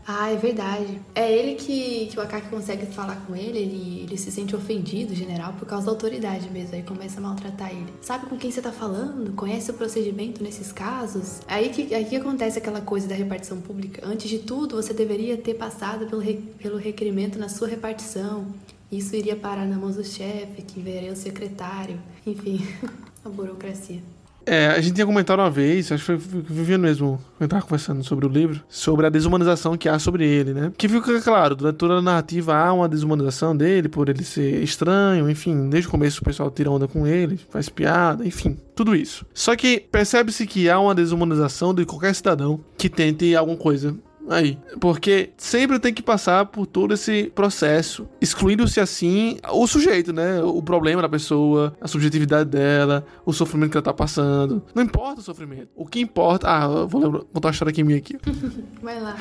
Ah, 0.08 0.30
é 0.30 0.36
verdade. 0.36 1.02
É 1.16 1.32
ele 1.32 1.56
que, 1.56 2.08
que 2.08 2.20
o 2.20 2.22
Akaki 2.22 2.48
consegue 2.50 2.86
falar 2.86 3.16
com 3.26 3.36
ele, 3.36 3.58
ele, 3.58 4.02
ele 4.04 4.18
se 4.18 4.32
sente 4.32 4.56
ofendido, 4.56 5.16
general, 5.16 5.54
por 5.54 5.68
causa 5.68 5.88
da 5.88 5.92
autoridade 5.92 6.48
mesmo. 6.52 6.76
Aí 6.76 6.84
começa 6.84 7.20
a 7.20 7.24
maltratar 7.24 7.72
ele. 7.72 7.92
Sabe 8.02 8.28
com 8.28 8.38
quem 8.38 8.52
você 8.52 8.62
tá 8.62 8.72
falando? 8.72 9.34
Conhece 9.34 9.72
o 9.72 9.74
procedimento 9.74 10.44
nesses 10.44 10.72
casos? 10.72 11.42
Aí 11.48 11.70
que, 11.70 11.94
aí 11.94 12.06
que 12.06 12.16
acontece 12.16 12.60
aquela 12.60 12.82
coisa 12.82 13.08
da 13.08 13.16
repartição 13.16 13.60
pública. 13.60 14.06
Antes 14.06 14.30
de 14.30 14.40
tudo, 14.40 14.76
você 14.76 14.94
deveria 14.94 15.38
ter 15.38 15.56
passado 15.56 16.06
pelo, 16.06 16.22
re, 16.22 16.36
pelo 16.62 16.78
requerimento 16.78 17.40
na 17.40 17.50
sua 17.50 17.68
repartição. 17.68 18.46
Isso 18.92 19.16
iria 19.16 19.36
parar 19.36 19.66
na 19.66 19.76
mão 19.76 19.90
do 19.90 20.04
chefe, 20.04 20.62
que 20.62 20.80
veria 20.80 21.12
o 21.12 21.16
secretário. 21.16 22.00
Enfim, 22.28 22.66
a 23.26 23.30
burocracia. 23.30 24.02
É, 24.46 24.68
a 24.68 24.80
gente 24.80 24.94
tinha 24.94 25.06
comentado 25.06 25.40
uma 25.40 25.50
vez, 25.50 25.92
acho 25.92 26.06
que 26.06 26.18
foi 26.20 26.42
Viviane 26.42 26.84
mesmo, 26.84 27.20
eu 27.40 27.48
tava 27.48 27.64
conversando 27.64 28.04
sobre 28.04 28.26
o 28.26 28.30
livro, 28.30 28.62
sobre 28.70 29.06
a 29.08 29.10
desumanização 29.10 29.76
que 29.76 29.90
há 29.90 29.98
sobre 29.98 30.26
ele, 30.26 30.54
né? 30.54 30.72
Que 30.78 30.88
fica 30.88 31.20
claro, 31.22 31.56
durante 31.56 31.78
toda 31.78 31.96
a 31.96 32.02
narrativa 32.02 32.56
há 32.56 32.72
uma 32.72 32.88
desumanização 32.88 33.58
dele, 33.58 33.90
por 33.90 34.08
ele 34.08 34.24
ser 34.24 34.62
estranho, 34.62 35.30
enfim, 35.30 35.68
desde 35.70 35.88
o 35.88 35.92
começo 35.92 36.22
o 36.22 36.24
pessoal 36.24 36.52
tira 36.52 36.70
onda 36.70 36.88
com 36.88 37.08
ele, 37.08 37.40
faz 37.50 37.70
piada, 37.70 38.26
enfim, 38.26 38.58
tudo 38.76 38.96
isso. 38.96 39.26
Só 39.34 39.56
que 39.56 39.80
percebe-se 39.92 40.46
que 40.46 40.70
há 40.70 40.80
uma 40.80 40.94
desumanização 40.94 41.74
de 41.74 41.86
qualquer 41.86 42.14
cidadão 42.14 42.60
que 42.78 42.88
tente 42.88 43.36
alguma 43.36 43.58
coisa 43.58 43.96
aí. 44.30 44.58
Porque 44.80 45.32
sempre 45.38 45.80
tem 45.80 45.94
que 45.94 46.02
passar 46.02 46.46
por 46.46 46.66
todo 46.66 46.94
esse 46.94 47.32
processo, 47.36 48.08
excluindo-se 48.22 48.80
assim 48.80 49.38
o 49.52 49.68
sujeito, 49.68 50.12
né? 50.14 50.42
O 50.42 50.62
problema 50.62 51.02
da 51.02 51.10
pessoa, 51.10 51.76
a 51.80 51.88
subjetividade 51.88 52.50
dela, 52.50 53.06
o 53.26 53.34
sofrimento 53.34 53.72
que 53.72 53.78
ela 53.78 53.84
tá 53.84 53.94
passando. 53.94 54.64
Não 54.74 54.84
importa 54.84 55.22
o 55.22 55.24
sofrimento. 55.24 55.70
O 55.76 55.86
que 55.86 56.00
importa. 56.00 56.48
Ah, 56.48 56.86
vou 56.86 57.02
lembrar, 57.02 57.22
contar 57.22 57.48
uma 57.50 57.52
história 57.52 57.72
aqui 57.72 57.84
minha 57.84 57.98
aqui. 57.98 58.18
Vai 58.82 59.00
lá. 59.00 59.16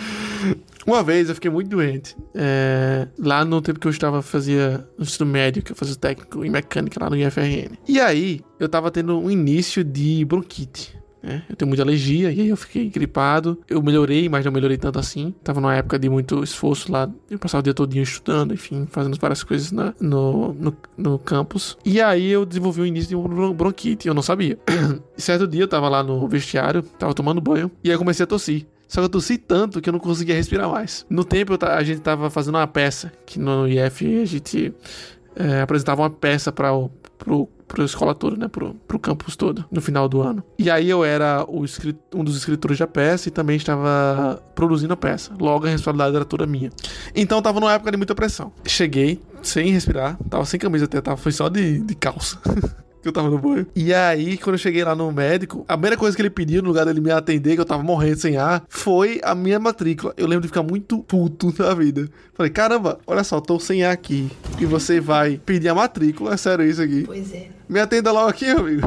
Uma 0.86 1.02
vez 1.02 1.28
eu 1.28 1.34
fiquei 1.34 1.50
muito 1.50 1.68
doente. 1.68 2.16
É, 2.34 3.09
lá 3.18 3.44
no 3.44 3.61
tempo 3.62 3.80
que 3.80 3.86
eu 3.86 3.90
estava, 3.90 4.22
fazia 4.22 4.86
no 4.98 5.05
ensino 5.05 5.26
médio, 5.26 5.62
que 5.62 5.72
eu 5.72 5.76
fazia 5.76 5.96
técnico 5.96 6.44
em 6.44 6.50
mecânica 6.50 7.02
lá 7.02 7.11
no 7.11 7.16
IFRN. 7.16 7.78
E 7.88 8.00
aí, 8.00 8.40
eu 8.59 8.68
tava 8.68 8.90
tendo 8.90 9.18
um 9.18 9.30
início 9.30 9.82
de 9.82 10.24
bronquite. 10.24 11.03
É, 11.26 11.40
eu 11.48 11.56
tenho 11.56 11.68
muita 11.68 11.82
alergia 11.82 12.30
e 12.30 12.40
aí 12.40 12.48
eu 12.48 12.56
fiquei 12.56 12.88
gripado. 12.88 13.58
Eu 13.68 13.82
melhorei, 13.82 14.28
mas 14.28 14.44
não 14.44 14.52
melhorei 14.52 14.76
tanto 14.76 14.98
assim. 14.98 15.34
Tava 15.42 15.60
numa 15.60 15.74
época 15.74 15.98
de 15.98 16.08
muito 16.08 16.42
esforço 16.42 16.92
lá. 16.92 17.10
Eu 17.30 17.38
passava 17.38 17.60
o 17.60 17.62
dia 17.62 17.74
todo 17.74 17.94
estudando, 17.96 18.52
enfim, 18.52 18.86
fazendo 18.90 19.18
várias 19.18 19.42
coisas 19.42 19.72
na, 19.72 19.94
no, 20.00 20.52
no, 20.52 20.76
no, 20.96 21.18
campus. 21.18 21.78
E 21.84 22.00
aí 22.00 22.30
eu 22.30 22.44
desenvolvi 22.44 22.82
o 22.82 22.86
início 22.86 23.08
de 23.08 23.16
um 23.16 23.52
bronquite. 23.54 24.06
Eu 24.06 24.14
não 24.14 24.22
sabia. 24.22 24.58
certo 25.16 25.46
dia 25.46 25.62
eu 25.62 25.68
tava 25.68 25.88
lá 25.88 26.02
no 26.02 26.28
vestiário, 26.28 26.82
tava 26.82 27.14
tomando 27.14 27.40
banho. 27.40 27.70
E 27.82 27.88
aí 27.88 27.94
eu 27.94 27.98
comecei 27.98 28.24
a 28.24 28.26
tossir. 28.26 28.66
Só 28.86 29.00
que 29.00 29.06
eu 29.06 29.08
tossi 29.08 29.38
tanto 29.38 29.80
que 29.80 29.88
eu 29.88 29.92
não 29.92 29.98
conseguia 29.98 30.34
respirar 30.34 30.68
mais. 30.70 31.04
No 31.08 31.24
tempo 31.24 31.58
a 31.60 31.82
gente 31.82 32.00
tava 32.00 32.30
fazendo 32.30 32.56
uma 32.56 32.66
peça, 32.66 33.12
que 33.26 33.38
no 33.40 33.66
IF 33.66 34.22
a 34.22 34.24
gente 34.24 34.72
é, 35.37 35.61
apresentava 35.61 36.03
uma 36.03 36.11
peça 36.11 36.53
para 36.53 36.70
pro, 37.18 37.49
pro 37.66 37.85
escola 37.85 38.14
toda, 38.14 38.37
né? 38.37 38.49
Pro, 38.49 38.74
pro 38.87 38.99
campus 38.99 39.37
todo, 39.37 39.64
no 39.70 39.80
final 39.80 40.09
do 40.09 40.20
ano. 40.20 40.43
E 40.59 40.70
aí 40.70 40.89
eu 40.89 41.05
era 41.05 41.45
o 41.49 41.64
um 42.14 42.24
dos 42.24 42.37
escritores 42.37 42.78
da 42.78 42.87
peça 42.87 43.28
e 43.28 43.32
também 43.32 43.57
estava 43.57 44.43
produzindo 44.55 44.93
a 44.93 44.97
peça. 44.97 45.32
Logo 45.39 45.66
a 45.66 45.70
responsabilidade 45.70 46.16
era 46.16 46.24
toda 46.24 46.47
minha. 46.47 46.70
Então 47.14 47.41
tava 47.41 47.61
numa 47.61 47.72
época 47.72 47.91
de 47.91 47.97
muita 47.97 48.14
pressão. 48.14 48.53
Cheguei 48.66 49.20
sem 49.43 49.70
respirar, 49.72 50.18
tava 50.30 50.45
sem 50.45 50.59
camisa 50.59 50.85
até, 50.87 51.01
tava, 51.01 51.16
foi 51.16 51.32
só 51.32 51.49
de, 51.49 51.80
de 51.80 51.95
calça. 51.95 52.39
que 53.05 53.09
eu 53.09 53.12
tava 53.12 53.28
no 53.28 53.38
banho. 53.38 53.66
E 53.76 53.92
aí, 53.92 54.38
quando 54.38 54.55
eu 54.55 54.59
cheguei 54.59 54.82
lá 54.82 54.94
no 54.94 55.12
médico, 55.12 55.64
a 55.68 55.74
primeira 55.74 55.96
coisa 55.96 56.16
que 56.16 56.22
ele 56.22 56.30
pediu, 56.30 56.62
no 56.62 56.68
lugar 56.68 56.86
dele 56.86 57.00
me 57.00 57.11
atender, 57.11 57.55
que 57.55 57.61
eu 57.61 57.64
tava 57.64 57.82
morrendo 57.82 58.16
sem 58.16 58.36
ar, 58.38 58.64
foi 58.68 59.20
a 59.22 59.34
minha 59.34 59.61
matrícula. 59.61 60.14
Eu 60.16 60.26
lembro 60.26 60.42
de 60.42 60.48
ficar 60.48 60.62
muito 60.62 60.98
puto 61.00 61.55
na 61.59 61.74
vida. 61.74 62.09
Falei, 62.32 62.50
caramba, 62.50 62.98
olha 63.07 63.22
só, 63.22 63.40
tô 63.40 63.61
sem 63.61 63.84
ar 63.84 63.92
aqui. 63.92 64.30
E 64.59 64.64
você 64.64 65.00
vai 65.00 65.38
pedir 65.44 65.68
a 65.68 65.74
matrícula? 65.74 66.32
É 66.32 66.36
sério 66.36 66.64
isso 66.64 66.80
aqui? 66.80 67.05
Pois 67.07 67.32
é. 67.32 67.48
Me 67.68 67.80
atenda 67.80 68.12
logo 68.12 68.28
aqui, 68.28 68.46
amigo. 68.46 68.86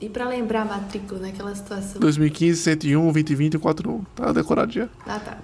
E 0.00 0.08
pra 0.08 0.28
lembrar 0.28 0.62
a 0.62 0.64
matrícula 0.64 1.20
naquela 1.20 1.52
situação? 1.54 2.00
2015, 2.00 2.60
101, 2.60 3.02
2020, 3.12 3.58
41. 3.58 4.04
Tá 4.14 4.32
decorado 4.32 4.70
já. 4.70 4.88
Ah, 5.04 5.18
tá. 5.18 5.38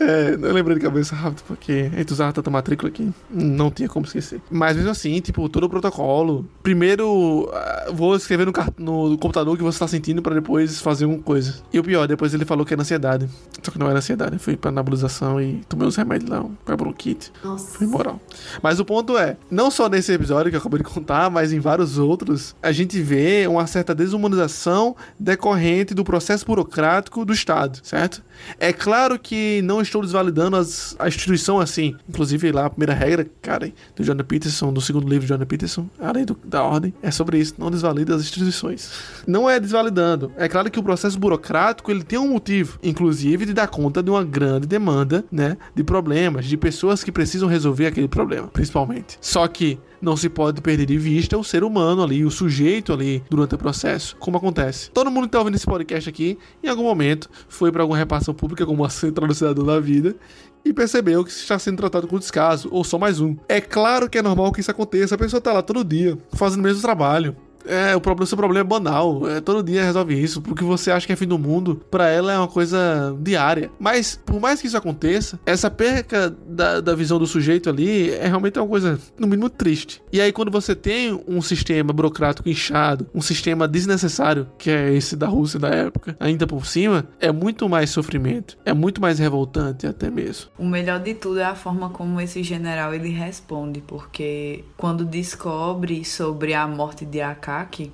é, 0.00 0.30
eu 0.30 0.52
lembrei 0.52 0.78
de 0.78 0.82
cabeça 0.82 1.14
rápido, 1.14 1.42
porque 1.46 1.90
a 1.92 1.98
gente 1.98 2.12
usava 2.12 2.32
tanta 2.32 2.50
matrícula 2.50 2.90
que 2.90 3.12
não 3.30 3.70
tinha 3.70 3.86
como 3.86 4.06
esquecer. 4.06 4.40
Mas 4.50 4.76
mesmo 4.76 4.90
assim, 4.90 5.20
tipo, 5.20 5.46
todo 5.50 5.64
o 5.64 5.68
protocolo. 5.68 6.48
Primeiro, 6.62 7.50
ah, 7.52 7.90
vou 7.92 8.16
escrever 8.16 8.46
no, 8.46 8.52
no 8.78 9.18
computador 9.18 9.58
que 9.58 9.62
você 9.62 9.78
tá 9.78 9.86
sentindo 9.86 10.22
pra 10.22 10.34
depois 10.34 10.80
fazer 10.80 11.04
uma 11.04 11.18
coisa. 11.18 11.56
E 11.70 11.78
o 11.78 11.84
pior, 11.84 12.08
depois 12.08 12.32
ele 12.32 12.46
falou 12.46 12.64
que 12.64 12.72
era 12.72 12.80
ansiedade. 12.80 13.28
Só 13.62 13.70
que 13.70 13.78
não 13.78 13.88
era 13.88 13.98
ansiedade. 13.98 14.38
Fui 14.38 14.56
pra 14.56 14.70
nebulização 14.70 15.38
e 15.38 15.60
tomei 15.68 15.86
uns 15.86 15.96
remédios 15.96 16.30
lá, 16.30 16.46
pra 16.64 16.76
bronquite. 16.76 17.30
Nossa. 17.44 17.76
Foi 17.76 17.86
moral. 17.86 18.18
Mas 18.62 18.80
o 18.80 18.86
ponto 18.86 19.18
é, 19.18 19.36
não 19.50 19.70
só 19.70 19.86
nesse 19.86 20.12
episódio 20.12 20.50
que 20.50 20.56
eu 20.56 20.60
acabei 20.60 20.78
de 20.78 20.84
contar, 20.84 21.15
mas 21.30 21.52
em 21.52 21.58
vários 21.58 21.98
outros, 21.98 22.54
a 22.62 22.72
gente 22.72 23.00
vê 23.00 23.46
uma 23.46 23.66
certa 23.66 23.94
desumanização 23.94 24.94
decorrente 25.18 25.94
do 25.94 26.04
processo 26.04 26.44
burocrático 26.44 27.24
do 27.24 27.32
Estado, 27.32 27.80
certo? 27.82 28.22
É 28.58 28.72
claro 28.72 29.18
que 29.18 29.60
não 29.62 29.80
estou 29.80 30.02
desvalidando 30.02 30.56
as, 30.56 30.94
a 30.98 31.08
instituição 31.08 31.58
assim. 31.58 31.96
Inclusive, 32.08 32.52
lá 32.52 32.66
a 32.66 32.70
primeira 32.70 32.92
regra, 32.94 33.26
cara, 33.40 33.72
do 33.94 34.04
Jordan 34.04 34.24
Peterson, 34.24 34.72
do 34.72 34.80
segundo 34.80 35.08
livro 35.08 35.22
de 35.22 35.28
Jordan 35.28 35.46
Peterson, 35.46 35.88
a 35.98 36.12
lei 36.12 36.24
do, 36.24 36.38
da 36.44 36.62
ordem, 36.62 36.92
é 37.02 37.10
sobre 37.10 37.38
isso. 37.38 37.54
Não 37.58 37.70
desvalida 37.70 38.14
as 38.14 38.22
instituições. 38.22 38.90
Não 39.26 39.48
é 39.48 39.58
desvalidando. 39.58 40.32
É 40.36 40.48
claro 40.48 40.70
que 40.70 40.78
o 40.78 40.82
processo 40.82 41.18
burocrático 41.18 41.90
ele 41.90 42.02
tem 42.02 42.18
um 42.18 42.28
motivo, 42.28 42.78
inclusive 42.82 43.46
de 43.46 43.52
dar 43.52 43.68
conta 43.68 44.02
de 44.02 44.10
uma 44.10 44.24
grande 44.24 44.66
demanda, 44.66 45.24
né, 45.30 45.56
de 45.74 45.82
problemas, 45.82 46.46
de 46.46 46.56
pessoas 46.56 47.02
que 47.02 47.12
precisam 47.12 47.48
resolver 47.48 47.86
aquele 47.86 48.08
problema, 48.08 48.48
principalmente. 48.48 49.18
Só 49.20 49.46
que 49.48 49.78
não 50.00 50.16
se 50.16 50.28
pode 50.28 50.60
perder 50.60 50.86
de 50.86 50.98
vista 50.98 51.36
o 51.36 51.44
ser 51.44 51.64
humano 51.64 52.02
ali, 52.02 52.24
o 52.24 52.30
sujeito 52.30 52.92
ali 52.92 53.22
durante 53.30 53.54
o 53.54 53.58
processo. 53.58 54.16
Como 54.16 54.36
acontece? 54.36 54.90
Todo 54.90 55.10
mundo 55.10 55.24
que 55.24 55.28
está 55.28 55.38
ouvindo 55.38 55.54
esse 55.54 55.66
podcast 55.66 56.08
aqui, 56.08 56.38
em 56.62 56.68
algum 56.68 56.84
momento, 56.84 57.28
foi 57.48 57.72
para 57.72 57.82
alguma 57.82 57.98
repartição 57.98 58.34
pública, 58.34 58.66
como 58.66 58.84
a 58.84 58.90
central 58.90 59.28
do 59.28 59.34
cidadão 59.34 59.64
da 59.64 59.80
vida, 59.80 60.16
e 60.64 60.72
percebeu 60.72 61.24
que 61.24 61.30
está 61.30 61.58
sendo 61.58 61.76
tratado 61.76 62.08
com 62.08 62.18
descaso, 62.18 62.68
ou 62.72 62.82
só 62.82 62.98
mais 62.98 63.20
um. 63.20 63.36
É 63.48 63.60
claro 63.60 64.10
que 64.10 64.18
é 64.18 64.22
normal 64.22 64.52
que 64.52 64.60
isso 64.60 64.70
aconteça, 64.70 65.14
a 65.14 65.18
pessoa 65.18 65.38
está 65.38 65.52
lá 65.52 65.62
todo 65.62 65.84
dia, 65.84 66.18
fazendo 66.32 66.60
o 66.60 66.62
mesmo 66.64 66.82
trabalho. 66.82 67.36
É, 67.66 67.94
o 67.96 68.00
problema, 68.00 68.26
seu 68.26 68.36
problema 68.36 68.60
é 68.60 68.64
banal. 68.64 69.28
É, 69.28 69.40
todo 69.40 69.62
dia 69.62 69.84
resolve 69.84 70.20
isso. 70.20 70.40
Porque 70.40 70.64
você 70.64 70.90
acha 70.90 71.06
que 71.06 71.12
é 71.12 71.16
fim 71.16 71.26
do 71.26 71.38
mundo, 71.38 71.82
para 71.90 72.08
ela 72.08 72.32
é 72.32 72.38
uma 72.38 72.48
coisa 72.48 73.16
diária. 73.20 73.70
Mas, 73.78 74.20
por 74.24 74.40
mais 74.40 74.60
que 74.60 74.66
isso 74.66 74.76
aconteça, 74.76 75.38
essa 75.44 75.70
perca 75.70 76.34
da, 76.46 76.80
da 76.80 76.94
visão 76.94 77.18
do 77.18 77.26
sujeito 77.26 77.68
ali 77.68 78.10
é 78.10 78.26
realmente 78.26 78.58
uma 78.58 78.68
coisa, 78.68 78.98
no 79.18 79.26
mínimo, 79.26 79.50
triste. 79.50 80.02
E 80.12 80.20
aí, 80.20 80.32
quando 80.32 80.50
você 80.50 80.74
tem 80.74 81.18
um 81.26 81.42
sistema 81.42 81.92
burocrático 81.92 82.48
inchado, 82.48 83.06
um 83.14 83.20
sistema 83.20 83.66
desnecessário, 83.66 84.46
que 84.58 84.70
é 84.70 84.92
esse 84.94 85.16
da 85.16 85.26
Rússia 85.26 85.58
da 85.58 85.68
época, 85.68 86.16
ainda 86.20 86.46
por 86.46 86.66
cima, 86.66 87.06
é 87.20 87.32
muito 87.32 87.68
mais 87.68 87.90
sofrimento. 87.90 88.56
É 88.64 88.72
muito 88.72 89.00
mais 89.00 89.18
revoltante, 89.18 89.86
até 89.86 90.10
mesmo. 90.10 90.50
O 90.58 90.66
melhor 90.66 91.00
de 91.00 91.14
tudo 91.14 91.40
é 91.40 91.44
a 91.44 91.54
forma 91.54 91.90
como 91.90 92.20
esse 92.20 92.42
general 92.42 92.94
ele 92.94 93.10
responde, 93.10 93.80
porque 93.80 94.64
quando 94.76 95.04
descobre 95.04 96.04
sobre 96.04 96.54
a 96.54 96.66
morte 96.66 97.04
de 97.04 97.20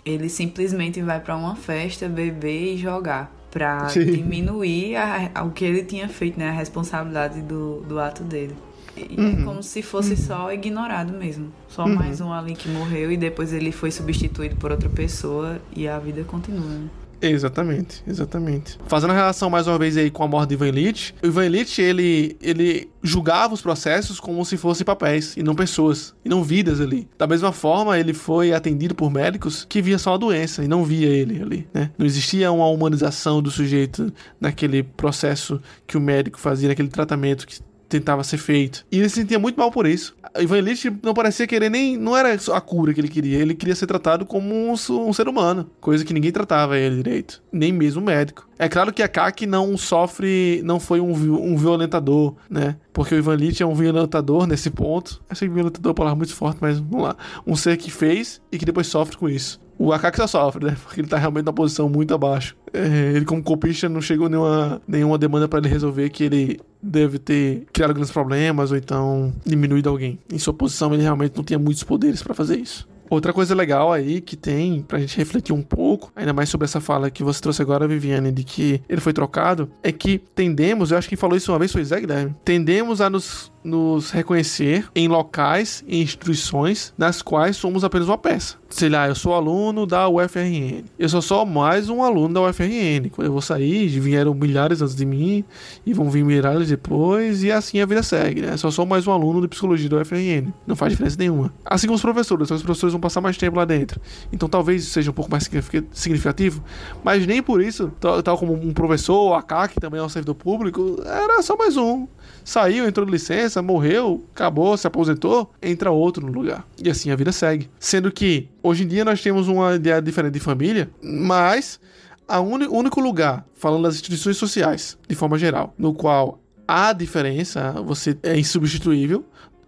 Ele 0.04 0.28
simplesmente 0.28 1.00
vai 1.00 1.20
para 1.20 1.36
uma 1.36 1.54
festa, 1.54 2.08
beber 2.08 2.74
e 2.74 2.76
jogar. 2.76 3.32
Pra 3.50 3.88
Sim. 3.90 4.06
diminuir 4.06 4.96
a, 4.96 5.30
a, 5.34 5.44
o 5.44 5.50
que 5.50 5.64
ele 5.64 5.84
tinha 5.84 6.08
feito, 6.08 6.38
né? 6.38 6.48
A 6.48 6.52
responsabilidade 6.52 7.42
do, 7.42 7.82
do 7.82 8.00
ato 8.00 8.24
dele. 8.24 8.56
E 8.96 9.14
é 9.16 9.20
uhum. 9.20 9.42
é 9.42 9.44
como 9.44 9.62
se 9.62 9.82
fosse 9.82 10.10
uhum. 10.12 10.16
só 10.16 10.52
ignorado 10.52 11.12
mesmo. 11.12 11.52
Só 11.68 11.84
uhum. 11.84 11.94
mais 11.94 12.20
um 12.20 12.32
ali 12.32 12.54
que 12.54 12.68
morreu 12.68 13.12
e 13.12 13.16
depois 13.16 13.52
ele 13.52 13.72
foi 13.72 13.90
substituído 13.90 14.56
por 14.56 14.70
outra 14.70 14.88
pessoa 14.88 15.60
e 15.74 15.86
a 15.86 15.98
vida 15.98 16.24
continua, 16.24 16.66
né? 16.66 16.88
Exatamente, 17.22 18.02
exatamente. 18.06 18.78
Fazendo 18.86 19.10
a 19.10 19.14
relação 19.14 19.48
mais 19.48 19.66
uma 19.66 19.78
vez 19.78 19.96
aí 19.96 20.10
com 20.10 20.24
a 20.24 20.28
morte 20.28 20.50
de 20.50 20.54
Ivan 20.54 20.68
Illich, 20.68 21.14
o 21.22 21.26
Ivan 21.26 21.46
Illich, 21.46 21.80
ele, 21.80 22.36
ele 22.40 22.90
julgava 23.02 23.54
os 23.54 23.62
processos 23.62 24.18
como 24.18 24.44
se 24.44 24.56
fossem 24.56 24.84
papéis 24.84 25.36
e 25.36 25.42
não 25.42 25.54
pessoas, 25.54 26.14
e 26.24 26.28
não 26.28 26.42
vidas 26.42 26.80
ali. 26.80 27.08
Da 27.16 27.26
mesma 27.26 27.52
forma, 27.52 27.98
ele 27.98 28.12
foi 28.12 28.52
atendido 28.52 28.94
por 28.94 29.10
médicos 29.10 29.64
que 29.68 29.80
via 29.80 29.98
só 29.98 30.14
a 30.14 30.16
doença 30.16 30.64
e 30.64 30.68
não 30.68 30.84
via 30.84 31.08
ele 31.08 31.40
ali, 31.40 31.68
né? 31.72 31.90
Não 31.96 32.04
existia 32.04 32.50
uma 32.50 32.66
humanização 32.66 33.40
do 33.40 33.50
sujeito 33.50 34.12
naquele 34.40 34.82
processo 34.82 35.60
que 35.86 35.96
o 35.96 36.00
médico 36.00 36.40
fazia, 36.40 36.68
naquele 36.68 36.88
tratamento 36.88 37.46
que 37.46 37.60
tentava 37.92 38.24
ser 38.24 38.38
feito. 38.38 38.84
E 38.90 38.98
ele 38.98 39.08
se 39.08 39.20
sentia 39.20 39.38
muito 39.38 39.56
mal 39.56 39.70
por 39.70 39.86
isso. 39.86 40.14
Ivan 40.38 40.58
Illich 40.58 40.90
não 41.02 41.14
parecia 41.14 41.46
querer 41.46 41.70
nem. 41.70 41.96
Não 41.96 42.16
era 42.16 42.32
a 42.32 42.60
cura 42.60 42.92
que 42.94 43.00
ele 43.00 43.08
queria, 43.08 43.38
ele 43.38 43.54
queria 43.54 43.74
ser 43.74 43.86
tratado 43.86 44.24
como 44.24 44.52
um, 44.54 44.72
um 44.72 45.12
ser 45.12 45.28
humano, 45.28 45.70
coisa 45.80 46.04
que 46.04 46.14
ninguém 46.14 46.32
tratava 46.32 46.78
ele 46.78 46.96
direito, 46.96 47.42
nem 47.52 47.72
mesmo 47.72 48.00
o 48.00 48.04
médico. 48.04 48.48
É 48.58 48.68
claro 48.68 48.92
que 48.92 49.02
a 49.02 49.08
Kaki 49.08 49.46
não 49.46 49.76
sofre, 49.76 50.62
não 50.64 50.78
foi 50.78 51.00
um, 51.00 51.10
um 51.10 51.56
violentador, 51.56 52.34
né? 52.48 52.76
porque 52.92 53.14
o 53.14 53.18
Ivan 53.18 53.34
Lit 53.34 53.62
é 53.62 53.66
um 53.66 53.74
violentador 53.74 54.46
nesse 54.46 54.70
ponto. 54.70 55.22
Esse 55.30 55.48
violentador 55.48 55.90
é 55.90 55.92
uma 55.92 55.94
palavra 55.94 56.16
muito 56.16 56.34
forte, 56.34 56.58
mas 56.60 56.78
vamos 56.78 57.02
lá. 57.02 57.16
Um 57.46 57.56
ser 57.56 57.76
que 57.76 57.90
fez 57.90 58.40
e 58.50 58.58
que 58.58 58.64
depois 58.64 58.86
sofre 58.86 59.16
com 59.16 59.28
isso. 59.28 59.60
O 59.78 59.92
Akaki 59.92 60.16
só 60.16 60.26
sofre, 60.26 60.66
né? 60.66 60.76
Porque 60.82 61.00
ele 61.00 61.08
tá 61.08 61.16
realmente 61.16 61.44
numa 61.44 61.52
posição 61.52 61.88
muito 61.88 62.14
abaixo. 62.14 62.56
É, 62.72 63.12
ele, 63.14 63.24
como 63.24 63.42
copista, 63.42 63.88
não 63.88 64.00
chegou 64.00 64.28
nenhuma, 64.28 64.80
nenhuma 64.86 65.18
demanda 65.18 65.48
para 65.48 65.58
ele 65.58 65.68
resolver 65.68 66.08
que 66.10 66.24
ele 66.24 66.60
deve 66.82 67.18
ter 67.18 67.66
criado 67.72 67.92
grandes 67.92 68.10
problemas 68.10 68.70
ou 68.70 68.76
então 68.76 69.32
diminuído 69.44 69.88
alguém. 69.88 70.18
Em 70.32 70.38
sua 70.38 70.54
posição, 70.54 70.92
ele 70.94 71.02
realmente 71.02 71.36
não 71.36 71.44
tinha 71.44 71.58
muitos 71.58 71.82
poderes 71.82 72.22
para 72.22 72.34
fazer 72.34 72.58
isso. 72.58 72.88
Outra 73.12 73.30
coisa 73.30 73.54
legal 73.54 73.92
aí 73.92 74.22
que 74.22 74.36
tem 74.36 74.80
pra 74.80 74.98
gente 74.98 75.18
refletir 75.18 75.52
um 75.52 75.60
pouco, 75.60 76.10
ainda 76.16 76.32
mais 76.32 76.48
sobre 76.48 76.64
essa 76.64 76.80
fala 76.80 77.10
que 77.10 77.22
você 77.22 77.42
trouxe 77.42 77.60
agora, 77.60 77.86
Viviane, 77.86 78.32
de 78.32 78.42
que 78.42 78.80
ele 78.88 79.02
foi 79.02 79.12
trocado, 79.12 79.70
é 79.82 79.92
que 79.92 80.16
tendemos, 80.34 80.90
eu 80.90 80.96
acho 80.96 81.06
que 81.06 81.14
quem 81.14 81.20
falou 81.20 81.36
isso 81.36 81.52
uma 81.52 81.58
vez 81.58 81.70
foi 81.70 81.84
Zé 81.84 82.00
Guilherme, 82.00 82.34
tendemos 82.42 83.02
a 83.02 83.10
nos 83.10 83.51
nos 83.64 84.10
reconhecer 84.10 84.88
em 84.94 85.08
locais 85.08 85.84
e 85.86 86.02
instituições 86.02 86.92
nas 86.96 87.22
quais 87.22 87.56
somos 87.56 87.84
apenas 87.84 88.08
uma 88.08 88.18
peça. 88.18 88.56
Sei 88.68 88.88
lá, 88.88 89.06
eu 89.06 89.14
sou 89.14 89.34
aluno 89.34 89.86
da 89.86 90.08
UFRN. 90.08 90.84
Eu 90.98 91.08
sou 91.08 91.20
só 91.20 91.44
mais 91.44 91.90
um 91.90 92.02
aluno 92.02 92.32
da 92.32 92.40
UFRN. 92.40 93.10
Quando 93.10 93.26
eu 93.26 93.32
vou 93.32 93.42
sair, 93.42 93.86
vieram 94.00 94.32
milhares 94.32 94.80
antes 94.80 94.94
de 94.94 95.04
mim 95.04 95.44
e 95.84 95.92
vão 95.92 96.10
vir 96.10 96.24
milhares 96.24 96.68
depois, 96.68 97.42
e 97.42 97.52
assim 97.52 97.80
a 97.80 97.86
vida 97.86 98.02
segue, 98.02 98.40
né? 98.40 98.52
Eu 98.52 98.58
só 98.58 98.70
sou 98.70 98.86
mais 98.86 99.06
um 99.06 99.12
aluno 99.12 99.42
de 99.42 99.48
psicologia 99.48 99.90
da 99.90 99.98
UFRN. 99.98 100.52
Não 100.66 100.74
faz 100.74 100.92
diferença 100.92 101.16
nenhuma. 101.18 101.52
Assim 101.64 101.86
como 101.86 101.96
os 101.96 102.02
professores, 102.02 102.50
os 102.50 102.62
professores 102.62 102.92
vão 102.92 103.00
passar 103.00 103.20
mais 103.20 103.36
tempo 103.36 103.58
lá 103.58 103.66
dentro. 103.66 104.00
Então 104.32 104.48
talvez 104.48 104.84
seja 104.84 105.10
um 105.10 105.14
pouco 105.14 105.30
mais 105.30 105.48
significativo, 105.92 106.64
mas 107.04 107.26
nem 107.26 107.42
por 107.42 107.62
isso, 107.62 107.92
tal, 108.24 108.38
como 108.38 108.54
um 108.54 108.72
professor, 108.72 109.34
a 109.34 109.42
CAC, 109.42 109.74
que 109.74 109.80
também 109.80 110.00
é 110.00 110.02
um 110.02 110.08
servidor 110.08 110.34
público, 110.34 110.96
era 111.04 111.42
só 111.42 111.56
mais 111.56 111.76
um 111.76 112.06
saiu, 112.44 112.86
entrou 112.86 113.06
de 113.06 113.12
licença, 113.12 113.51
morreu, 113.60 114.24
acabou, 114.34 114.76
se 114.76 114.86
aposentou, 114.86 115.52
entra 115.60 115.90
outro 115.90 116.24
no 116.24 116.32
lugar. 116.32 116.66
E 116.82 116.88
assim 116.88 117.10
a 117.10 117.16
vida 117.16 117.32
segue. 117.32 117.68
Sendo 117.78 118.10
que 118.10 118.48
hoje 118.62 118.84
em 118.84 118.86
dia 118.86 119.04
nós 119.04 119.20
temos 119.20 119.48
uma 119.48 119.74
ideia 119.74 120.00
diferente 120.00 120.34
de 120.34 120.40
família, 120.40 120.90
mas 121.02 121.80
o 122.28 122.76
único 122.76 123.00
lugar, 123.00 123.44
falando 123.54 123.82
das 123.82 123.96
instituições 123.96 124.36
sociais, 124.36 124.96
de 125.08 125.14
forma 125.14 125.36
geral, 125.36 125.74
no 125.76 125.92
qual 125.92 126.40
há 126.66 126.92
diferença, 126.92 127.72
você 127.84 128.16
é 128.22 128.38
insubstituível, 128.38 129.24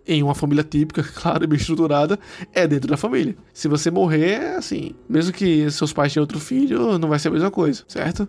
em 0.07 0.23
uma 0.23 0.35
família 0.35 0.63
típica, 0.63 1.03
claro, 1.15 1.45
e 1.45 1.47
bem 1.47 1.59
estruturada, 1.59 2.19
é 2.53 2.67
dentro 2.67 2.89
da 2.89 2.97
família. 2.97 3.37
Se 3.53 3.69
você 3.69 3.91
morrer, 3.91 4.57
assim, 4.57 4.95
mesmo 5.09 5.33
que 5.33 5.71
seus 5.71 5.93
pais 5.93 6.13
tenham 6.13 6.23
outro 6.23 6.39
filho, 6.39 6.99
não 6.99 7.09
vai 7.09 7.19
ser 7.19 7.29
a 7.29 7.33
mesma 7.33 7.51
coisa, 7.51 7.85
certo? 7.89 8.29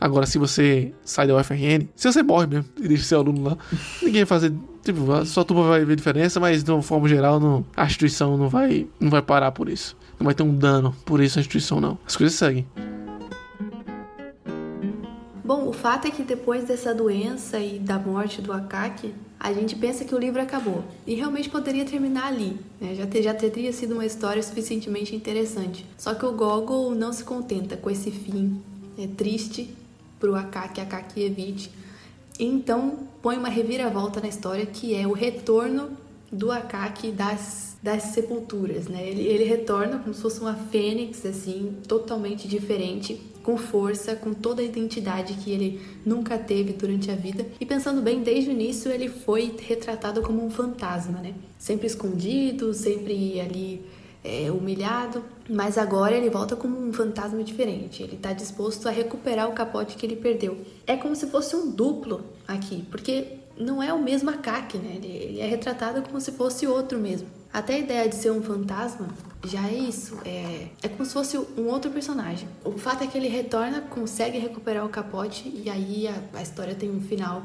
Agora, 0.00 0.24
se 0.24 0.38
você 0.38 0.94
sai 1.04 1.26
da 1.26 1.36
UFRN, 1.36 1.86
se 1.94 2.10
você 2.10 2.22
morre 2.22 2.46
mesmo 2.46 2.64
e 2.78 2.88
deixa 2.88 3.04
seu 3.04 3.18
aluno 3.18 3.42
lá, 3.42 3.58
ninguém 4.02 4.24
vai 4.24 4.26
fazer. 4.26 4.52
Tipo, 4.82 5.26
sua 5.26 5.44
turma 5.44 5.68
vai 5.68 5.84
ver 5.84 5.94
diferença, 5.94 6.40
mas 6.40 6.64
de 6.64 6.70
uma 6.70 6.80
forma 6.80 7.06
geral, 7.06 7.38
não, 7.38 7.66
a 7.76 7.84
instituição 7.84 8.38
não 8.38 8.48
vai, 8.48 8.86
não 8.98 9.10
vai 9.10 9.20
parar 9.20 9.52
por 9.52 9.68
isso. 9.68 9.94
Não 10.18 10.24
vai 10.24 10.34
ter 10.34 10.42
um 10.42 10.54
dano 10.54 10.96
por 11.04 11.20
isso 11.20 11.38
a 11.38 11.40
instituição, 11.40 11.80
não. 11.80 11.98
As 12.06 12.16
coisas 12.16 12.34
seguem. 12.34 12.66
Bom, 15.44 15.68
o 15.68 15.72
fato 15.72 16.06
é 16.06 16.10
que 16.10 16.22
depois 16.22 16.64
dessa 16.64 16.94
doença 16.94 17.58
e 17.58 17.78
da 17.78 17.98
morte 17.98 18.40
do 18.40 18.52
Akaki, 18.52 19.12
a 19.38 19.52
gente 19.52 19.76
pensa 19.76 20.04
que 20.04 20.14
o 20.14 20.18
livro 20.18 20.40
acabou. 20.40 20.82
E 21.06 21.14
realmente 21.14 21.50
poderia 21.50 21.84
terminar 21.84 22.28
ali, 22.28 22.56
né? 22.80 22.94
já, 22.94 23.06
ter, 23.06 23.22
já 23.22 23.34
teria 23.34 23.72
sido 23.72 23.94
uma 23.94 24.06
história 24.06 24.42
suficientemente 24.42 25.14
interessante. 25.14 25.84
Só 25.98 26.14
que 26.14 26.24
o 26.24 26.32
Gogol 26.32 26.94
não 26.94 27.12
se 27.12 27.24
contenta 27.24 27.76
com 27.76 27.90
esse 27.90 28.10
fim 28.10 28.62
é 28.96 29.06
triste 29.06 29.74
para 30.20 30.30
o 30.30 30.36
Akaki 30.36 30.80
Akakievich. 30.80 31.70
Então 32.38 33.08
põe 33.22 33.36
uma 33.36 33.48
reviravolta 33.48 34.20
na 34.20 34.28
história 34.28 34.64
que 34.66 34.94
é 34.94 35.06
o 35.06 35.12
retorno 35.12 35.90
do 36.30 36.52
Akaki 36.52 37.10
das, 37.10 37.76
das 37.82 38.04
sepulturas, 38.04 38.86
né? 38.86 39.04
Ele, 39.08 39.22
ele 39.22 39.44
retorna 39.44 39.98
como 39.98 40.14
se 40.14 40.22
fosse 40.22 40.40
uma 40.40 40.54
fênix, 40.54 41.26
assim, 41.26 41.76
totalmente 41.88 42.46
diferente, 42.46 43.20
com 43.42 43.56
força, 43.56 44.14
com 44.14 44.32
toda 44.32 44.62
a 44.62 44.64
identidade 44.64 45.34
que 45.34 45.50
ele 45.50 45.80
nunca 46.06 46.38
teve 46.38 46.72
durante 46.72 47.10
a 47.10 47.16
vida. 47.16 47.46
E 47.58 47.66
pensando 47.66 48.00
bem, 48.00 48.22
desde 48.22 48.50
o 48.50 48.52
início 48.52 48.92
ele 48.92 49.08
foi 49.08 49.56
retratado 49.60 50.22
como 50.22 50.44
um 50.44 50.50
fantasma, 50.50 51.18
né? 51.18 51.34
Sempre 51.58 51.88
escondido, 51.88 52.72
sempre 52.72 53.40
ali 53.40 53.84
é, 54.22 54.50
humilhado, 54.50 55.24
mas 55.48 55.78
agora 55.78 56.14
ele 56.14 56.28
volta 56.28 56.54
como 56.54 56.78
um 56.78 56.92
fantasma 56.92 57.42
diferente. 57.42 58.02
Ele 58.02 58.16
está 58.16 58.32
disposto 58.32 58.88
a 58.88 58.90
recuperar 58.90 59.48
o 59.48 59.52
capote 59.52 59.96
que 59.96 60.04
ele 60.04 60.16
perdeu. 60.16 60.58
É 60.86 60.96
como 60.96 61.16
se 61.16 61.26
fosse 61.26 61.56
um 61.56 61.70
duplo 61.70 62.24
aqui, 62.46 62.84
porque 62.90 63.38
não 63.56 63.82
é 63.82 63.92
o 63.92 64.02
mesmo 64.02 64.30
Akaki, 64.30 64.78
né? 64.78 64.96
Ele, 64.96 65.08
ele 65.08 65.40
é 65.40 65.46
retratado 65.46 66.02
como 66.02 66.20
se 66.20 66.32
fosse 66.32 66.66
outro 66.66 66.98
mesmo. 66.98 67.28
Até 67.52 67.74
a 67.74 67.78
ideia 67.78 68.08
de 68.08 68.14
ser 68.14 68.30
um 68.30 68.42
fantasma 68.42 69.08
já 69.44 69.66
é 69.66 69.74
isso. 69.74 70.18
É, 70.24 70.68
é 70.82 70.88
como 70.88 71.04
se 71.04 71.12
fosse 71.12 71.38
um 71.38 71.66
outro 71.68 71.90
personagem. 71.90 72.48
O 72.64 72.72
fato 72.72 73.02
é 73.02 73.06
que 73.06 73.16
ele 73.16 73.28
retorna, 73.28 73.80
consegue 73.80 74.38
recuperar 74.38 74.84
o 74.84 74.88
capote 74.88 75.48
e 75.48 75.68
aí 75.68 76.06
a, 76.06 76.38
a 76.38 76.42
história 76.42 76.74
tem 76.74 76.90
um 76.90 77.00
final 77.00 77.42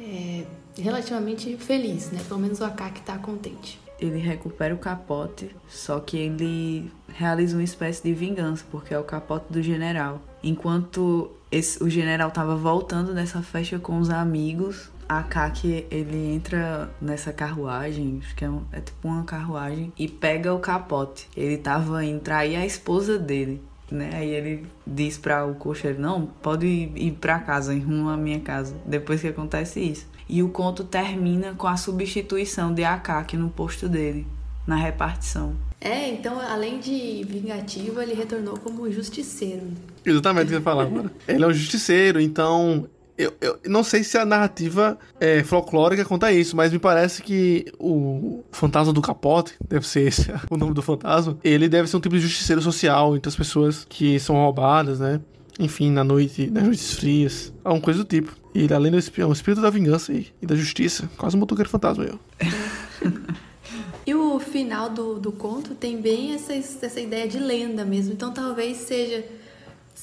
é, 0.00 0.44
relativamente 0.76 1.56
feliz, 1.56 2.10
né? 2.10 2.20
Pelo 2.26 2.40
menos 2.40 2.60
o 2.60 2.64
Akaki 2.64 3.00
está 3.00 3.16
contente 3.18 3.78
ele 3.98 4.18
recupera 4.18 4.74
o 4.74 4.78
capote, 4.78 5.54
só 5.68 5.98
que 6.00 6.16
ele 6.16 6.90
realiza 7.08 7.56
uma 7.56 7.64
espécie 7.64 8.02
de 8.02 8.12
vingança, 8.12 8.64
porque 8.70 8.94
é 8.94 8.98
o 8.98 9.04
capote 9.04 9.52
do 9.52 9.62
general. 9.62 10.20
Enquanto 10.42 11.30
esse, 11.50 11.82
o 11.82 11.90
general 11.90 12.28
estava 12.28 12.54
voltando 12.54 13.12
nessa 13.12 13.42
festa 13.42 13.78
com 13.78 13.98
os 13.98 14.10
amigos, 14.10 14.90
a 15.08 15.22
Kaki 15.22 15.86
ele 15.90 16.34
entra 16.34 16.90
nessa 17.00 17.32
carruagem, 17.32 18.20
acho 18.22 18.36
que 18.36 18.44
é, 18.44 18.50
um, 18.50 18.62
é 18.70 18.80
tipo 18.80 19.08
uma 19.08 19.24
carruagem, 19.24 19.92
e 19.98 20.06
pega 20.06 20.54
o 20.54 20.60
capote. 20.60 21.28
Ele 21.36 21.56
tava 21.56 22.04
indo 22.04 22.20
trair 22.20 22.56
a 22.56 22.66
esposa 22.66 23.18
dele. 23.18 23.62
Né? 23.90 24.10
Aí 24.12 24.28
ele 24.28 24.66
diz 24.86 25.16
para 25.16 25.46
o 25.46 25.54
cocheiro: 25.54 25.98
Não, 25.98 26.26
pode 26.26 26.66
ir, 26.66 27.12
para 27.12 27.38
casa, 27.38 27.74
em 27.74 27.80
rumo 27.80 28.10
à 28.10 28.16
minha 28.18 28.40
casa, 28.40 28.76
depois 28.84 29.22
que 29.22 29.28
acontece 29.28 29.80
isso. 29.80 30.06
E 30.28 30.42
o 30.42 30.48
conto 30.48 30.84
termina 30.84 31.54
com 31.54 31.66
a 31.66 31.76
substituição 31.76 32.74
de 32.74 32.84
Akaki 32.84 33.36
no 33.36 33.48
posto 33.48 33.88
dele, 33.88 34.26
na 34.66 34.76
repartição. 34.76 35.54
É, 35.80 36.08
então 36.08 36.40
além 36.40 36.80
de 36.80 37.24
vingativo, 37.24 38.00
ele 38.00 38.14
retornou 38.14 38.58
como 38.58 38.90
justiceiro. 38.90 39.62
Exatamente 40.04 40.46
o 40.46 40.48
que 40.48 40.54
você 40.54 40.60
falava 40.60 40.88
agora. 40.88 41.12
Ele 41.26 41.44
é 41.44 41.46
um 41.46 41.52
justiceiro, 41.52 42.20
então 42.20 42.88
eu, 43.18 43.34
eu, 43.40 43.58
não 43.66 43.82
sei 43.82 44.04
se 44.04 44.16
a 44.16 44.24
narrativa 44.24 44.96
é, 45.18 45.42
folclórica 45.42 46.04
conta 46.04 46.30
isso, 46.30 46.56
mas 46.56 46.72
me 46.72 46.78
parece 46.78 47.20
que 47.20 47.66
o 47.76 48.44
fantasma 48.52 48.92
do 48.92 49.02
capote, 49.02 49.54
deve 49.68 49.86
ser 49.88 50.06
esse 50.06 50.32
o 50.48 50.56
nome 50.56 50.72
do 50.72 50.80
fantasma, 50.80 51.36
ele 51.42 51.68
deve 51.68 51.88
ser 51.88 51.96
um 51.96 52.00
tipo 52.00 52.14
de 52.14 52.20
justiceiro 52.20 52.62
social 52.62 53.16
entre 53.16 53.28
as 53.28 53.34
pessoas 53.34 53.84
que 53.88 54.20
são 54.20 54.36
roubadas, 54.36 55.00
né? 55.00 55.20
Enfim, 55.58 55.90
na 55.90 56.04
noite, 56.04 56.48
nas 56.50 56.62
noites 56.64 56.94
frias, 56.94 57.52
alguma 57.64 57.82
coisa 57.82 58.04
do 58.04 58.08
tipo. 58.08 58.36
E 58.54 58.62
ele, 58.62 58.74
além 58.74 58.92
do 58.92 58.98
espião, 58.98 59.30
o 59.30 59.32
espírito 59.32 59.60
da 59.60 59.70
vingança 59.70 60.12
e, 60.12 60.28
e 60.40 60.46
da 60.46 60.54
justiça. 60.54 61.10
Quase 61.16 61.36
um 61.36 61.40
motoqueiro 61.40 61.68
fantasma, 61.68 62.04
eu. 62.04 62.18
e 64.06 64.14
o 64.14 64.38
final 64.38 64.88
do, 64.88 65.18
do 65.18 65.32
conto 65.32 65.74
tem 65.74 66.00
bem 66.00 66.32
essa, 66.32 66.52
essa 66.54 67.00
ideia 67.00 67.26
de 67.26 67.38
lenda 67.38 67.84
mesmo. 67.84 68.12
Então 68.12 68.32
talvez 68.32 68.76
seja, 68.78 69.24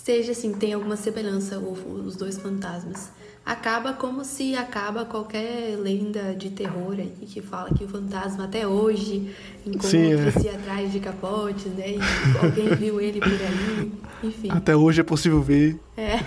seja 0.03 0.33
assim, 0.33 0.51
tem 0.53 0.73
alguma 0.73 0.95
semelhança 0.97 1.57
os 1.57 2.15
dois 2.15 2.37
fantasmas. 2.37 3.09
Acaba 3.45 3.93
como 3.93 4.25
se 4.25 4.55
acaba 4.55 5.05
qualquer 5.05 5.77
lenda 5.77 6.33
de 6.35 6.49
terror 6.49 6.95
aí 6.97 7.27
que 7.27 7.41
fala 7.41 7.71
que 7.71 7.83
o 7.83 7.87
fantasma 7.87 8.45
até 8.45 8.67
hoje 8.67 9.33
encontra-se 9.65 10.47
é. 10.47 10.55
atrás 10.55 10.91
de 10.91 10.99
capotes, 10.99 11.67
né? 11.67 11.91
E 11.91 11.99
alguém 12.43 12.69
viu 12.75 12.99
ele 12.99 13.19
por 13.19 13.29
ali, 13.29 13.91
enfim. 14.23 14.49
Até 14.51 14.75
hoje 14.75 15.01
é 15.01 15.03
possível 15.03 15.41
ver. 15.41 15.79
É. 15.95 16.17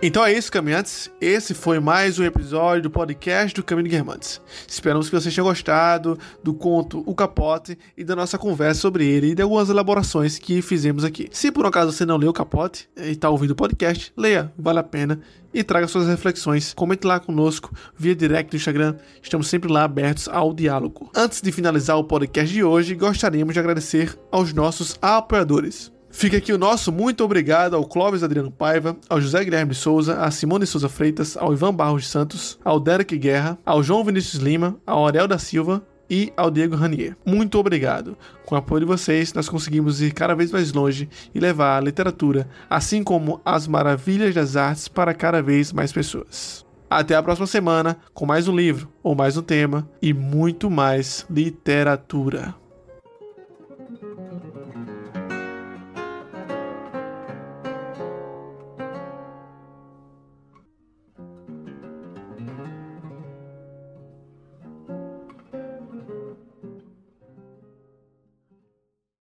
Então 0.00 0.24
é 0.24 0.32
isso, 0.32 0.52
caminhantes. 0.52 1.10
Esse 1.20 1.52
foi 1.54 1.80
mais 1.80 2.20
um 2.20 2.24
episódio 2.24 2.84
do 2.84 2.90
podcast 2.90 3.52
do 3.52 3.64
Caminho 3.64 3.90
Guermantes. 3.90 4.40
Esperamos 4.64 5.10
que 5.10 5.16
vocês 5.16 5.34
tenham 5.34 5.48
gostado 5.48 6.16
do 6.40 6.54
conto 6.54 7.02
O 7.04 7.16
Capote 7.16 7.76
e 7.96 8.04
da 8.04 8.14
nossa 8.14 8.38
conversa 8.38 8.80
sobre 8.80 9.04
ele 9.04 9.32
e 9.32 9.34
de 9.34 9.42
algumas 9.42 9.68
elaborações 9.68 10.38
que 10.38 10.62
fizemos 10.62 11.02
aqui. 11.02 11.28
Se 11.32 11.50
por 11.50 11.64
um 11.64 11.68
acaso 11.68 11.90
você 11.90 12.06
não 12.06 12.16
leu 12.16 12.30
o 12.30 12.32
Capote 12.32 12.88
e 12.96 13.10
está 13.10 13.28
ouvindo 13.28 13.50
o 13.50 13.56
podcast, 13.56 14.12
leia, 14.16 14.52
vale 14.56 14.78
a 14.78 14.84
pena 14.84 15.20
e 15.52 15.64
traga 15.64 15.88
suas 15.88 16.06
reflexões. 16.06 16.72
Comente 16.74 17.04
lá 17.04 17.18
conosco 17.18 17.74
via 17.96 18.14
direct 18.14 18.52
no 18.52 18.56
Instagram. 18.56 18.94
Estamos 19.20 19.48
sempre 19.48 19.68
lá 19.68 19.82
abertos 19.82 20.28
ao 20.28 20.54
diálogo. 20.54 21.10
Antes 21.12 21.42
de 21.42 21.50
finalizar 21.50 21.98
o 21.98 22.04
podcast 22.04 22.54
de 22.54 22.62
hoje, 22.62 22.94
gostaríamos 22.94 23.52
de 23.52 23.58
agradecer 23.58 24.16
aos 24.30 24.52
nossos 24.52 24.96
apoiadores. 25.02 25.90
Fica 26.10 26.38
aqui 26.38 26.52
o 26.52 26.58
nosso 26.58 26.90
muito 26.90 27.22
obrigado 27.22 27.76
ao 27.76 27.84
Clóvis 27.84 28.22
Adriano 28.22 28.50
Paiva, 28.50 28.96
ao 29.08 29.20
José 29.20 29.44
Guilherme 29.44 29.74
Souza, 29.74 30.20
a 30.20 30.30
Simone 30.30 30.66
Souza 30.66 30.88
Freitas, 30.88 31.36
ao 31.36 31.52
Ivan 31.52 31.74
Barros 31.74 32.08
Santos, 32.08 32.58
ao 32.64 32.80
Derek 32.80 33.16
Guerra, 33.16 33.58
ao 33.64 33.82
João 33.82 34.04
Vinícius 34.04 34.42
Lima, 34.42 34.76
ao 34.86 35.06
Ariel 35.06 35.28
da 35.28 35.38
Silva, 35.38 35.82
e 36.10 36.32
ao 36.36 36.50
Diego 36.50 36.74
Ranier. 36.74 37.16
Muito 37.24 37.58
obrigado. 37.58 38.16
Com 38.46 38.54
o 38.54 38.58
apoio 38.58 38.80
de 38.80 38.86
vocês, 38.86 39.32
nós 39.32 39.48
conseguimos 39.48 40.00
ir 40.00 40.12
cada 40.12 40.34
vez 40.34 40.50
mais 40.50 40.72
longe 40.72 41.08
e 41.34 41.40
levar 41.40 41.76
a 41.76 41.80
literatura, 41.80 42.48
assim 42.68 43.02
como 43.02 43.40
as 43.44 43.66
maravilhas 43.66 44.34
das 44.34 44.56
artes, 44.56 44.88
para 44.88 45.14
cada 45.14 45.42
vez 45.42 45.72
mais 45.72 45.92
pessoas. 45.92 46.66
Até 46.90 47.14
a 47.14 47.22
próxima 47.22 47.46
semana 47.46 47.98
com 48.14 48.24
mais 48.24 48.48
um 48.48 48.56
livro 48.56 48.88
ou 49.02 49.14
mais 49.14 49.36
um 49.36 49.42
tema 49.42 49.88
e 50.00 50.14
muito 50.14 50.70
mais 50.70 51.26
literatura. 51.28 52.54